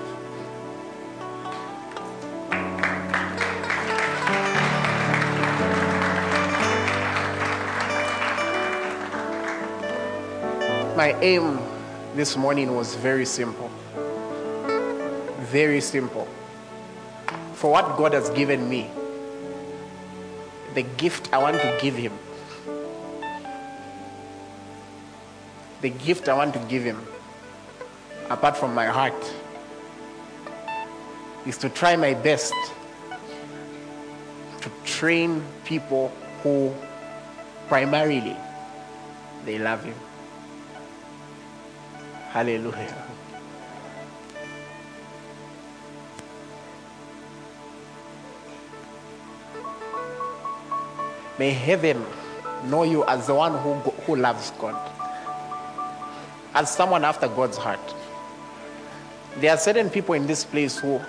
My 10.99 11.17
aim 11.23 11.59
this 12.15 12.37
morning 12.37 12.77
was 12.77 12.95
very 12.95 13.25
simple. 13.25 13.71
Very 15.49 15.81
simple. 15.81 16.29
For 17.55 17.71
what 17.73 17.97
God 17.97 18.13
has 18.13 18.29
given 18.29 18.69
me, 18.69 18.91
the 20.77 20.83
gift 20.83 21.33
I 21.33 21.39
want 21.39 21.57
to 21.57 21.79
give 21.81 21.97
Him, 21.97 22.13
the 25.81 25.89
gift 25.89 26.29
I 26.29 26.35
want 26.35 26.53
to 26.53 26.61
give 26.69 26.85
Him, 26.85 27.01
apart 28.29 28.59
from 28.59 28.75
my 28.75 28.85
heart, 28.85 29.17
is 31.47 31.57
to 31.59 31.71
try 31.71 31.97
my 31.97 32.13
best 32.13 32.53
to 34.61 34.71
train 34.85 35.43
people 35.65 36.13
who 36.43 36.75
primarily 37.69 38.37
they 39.47 39.59
love 39.59 39.83
Him. 39.83 39.97
Hallelujah. 42.29 43.16
May 51.39 51.51
heaven 51.51 52.05
know 52.65 52.83
you 52.83 53.05
as 53.05 53.27
the 53.27 53.35
one 53.35 53.53
who, 53.59 53.75
who 53.75 54.17
loves 54.17 54.51
God, 54.53 54.75
as 56.55 56.75
someone 56.75 57.05
after 57.05 57.29
God's 57.29 57.57
heart. 57.59 57.95
There 59.39 59.53
are 59.53 59.59
certain 59.59 59.91
people 59.91 60.15
in 60.15 60.27
this 60.27 60.45
place 60.45 60.79
who, 60.79 61.01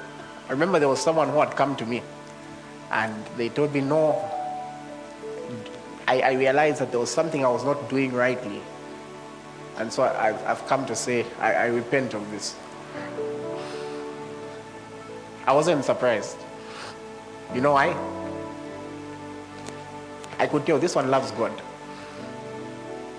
I 0.49 0.51
remember 0.51 0.79
there 0.79 0.89
was 0.89 1.01
someone 1.01 1.29
who 1.29 1.39
had 1.39 1.55
come 1.55 1.75
to 1.77 1.85
me 1.85 2.03
and 2.91 3.13
they 3.37 3.49
told 3.49 3.73
me, 3.73 3.81
No, 3.81 4.21
I, 6.07 6.21
I 6.21 6.33
realized 6.33 6.81
that 6.81 6.91
there 6.91 6.99
was 6.99 7.11
something 7.11 7.45
I 7.45 7.49
was 7.49 7.63
not 7.63 7.89
doing 7.89 8.13
rightly. 8.13 8.61
And 9.77 9.93
so 9.93 10.03
I've, 10.03 10.43
I've 10.45 10.65
come 10.67 10.85
to 10.87 10.95
say, 10.95 11.25
I, 11.39 11.53
I 11.53 11.65
repent 11.67 12.13
of 12.13 12.29
this. 12.31 12.55
I 15.45 15.53
wasn't 15.53 15.85
surprised. 15.85 16.37
You 17.53 17.61
know 17.61 17.73
why? 17.73 17.95
I 20.39 20.47
could 20.47 20.65
tell 20.65 20.79
this 20.79 20.95
one 20.95 21.09
loves 21.09 21.31
God. 21.31 21.51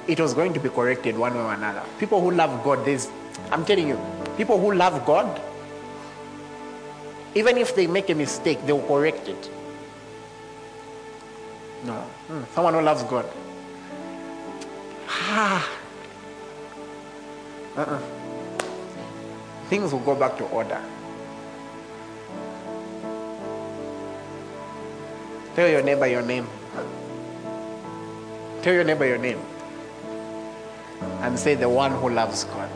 It 0.07 0.20
was 0.20 0.35
going 0.35 0.55
to 0.55 0.61
be 0.61 0.69
corrected 0.69 1.19
one 1.19 1.35
way 1.35 1.40
or 1.40 1.53
another. 1.53 1.82
People 1.99 2.20
who 2.20 2.31
love 2.31 2.65
God, 2.65 2.85
there's, 2.85 3.11
I'm 3.51 3.65
telling 3.65 3.89
you, 3.89 4.01
people 4.36 4.59
who 4.59 4.74
love 4.74 5.05
God, 5.05 5.40
even 7.35 7.59
if 7.59 7.74
they 7.74 7.86
make 7.86 8.09
a 8.09 8.15
mistake, 8.15 8.65
they'll 8.66 8.86
correct 8.86 9.28
it. 9.28 9.51
No. 11.85 11.95
Hmm. 11.95 12.43
Someone 12.55 12.74
who 12.74 12.81
loves 12.81 13.03
God. 13.05 13.27
Ah. 15.09 15.69
Uh-uh. 17.77 18.01
Things 19.69 19.93
will 19.93 20.01
go 20.01 20.15
back 20.15 20.36
to 20.39 20.45
order. 20.47 20.81
Tell 25.55 25.69
your 25.69 25.82
neighbor 25.82 26.07
your 26.07 26.23
name. 26.23 26.47
Tell 28.62 28.74
your 28.74 28.85
neighbor 28.85 29.06
your 29.06 29.18
name. 29.18 29.40
And 31.20 31.39
say, 31.39 31.55
the 31.55 31.68
one 31.68 31.93
who 31.93 32.10
loves 32.10 32.44
God. 32.44 32.70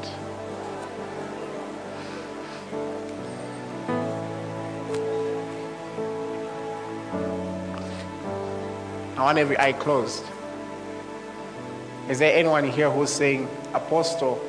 I 9.17 9.25
want 9.25 9.39
every 9.39 9.59
eye 9.59 9.73
closed. 9.73 10.25
Is 12.09 12.19
there 12.19 12.37
anyone 12.37 12.65
here 12.65 12.91
who's 12.91 13.11
saying, 13.11 13.49
Apostle, 13.73 14.41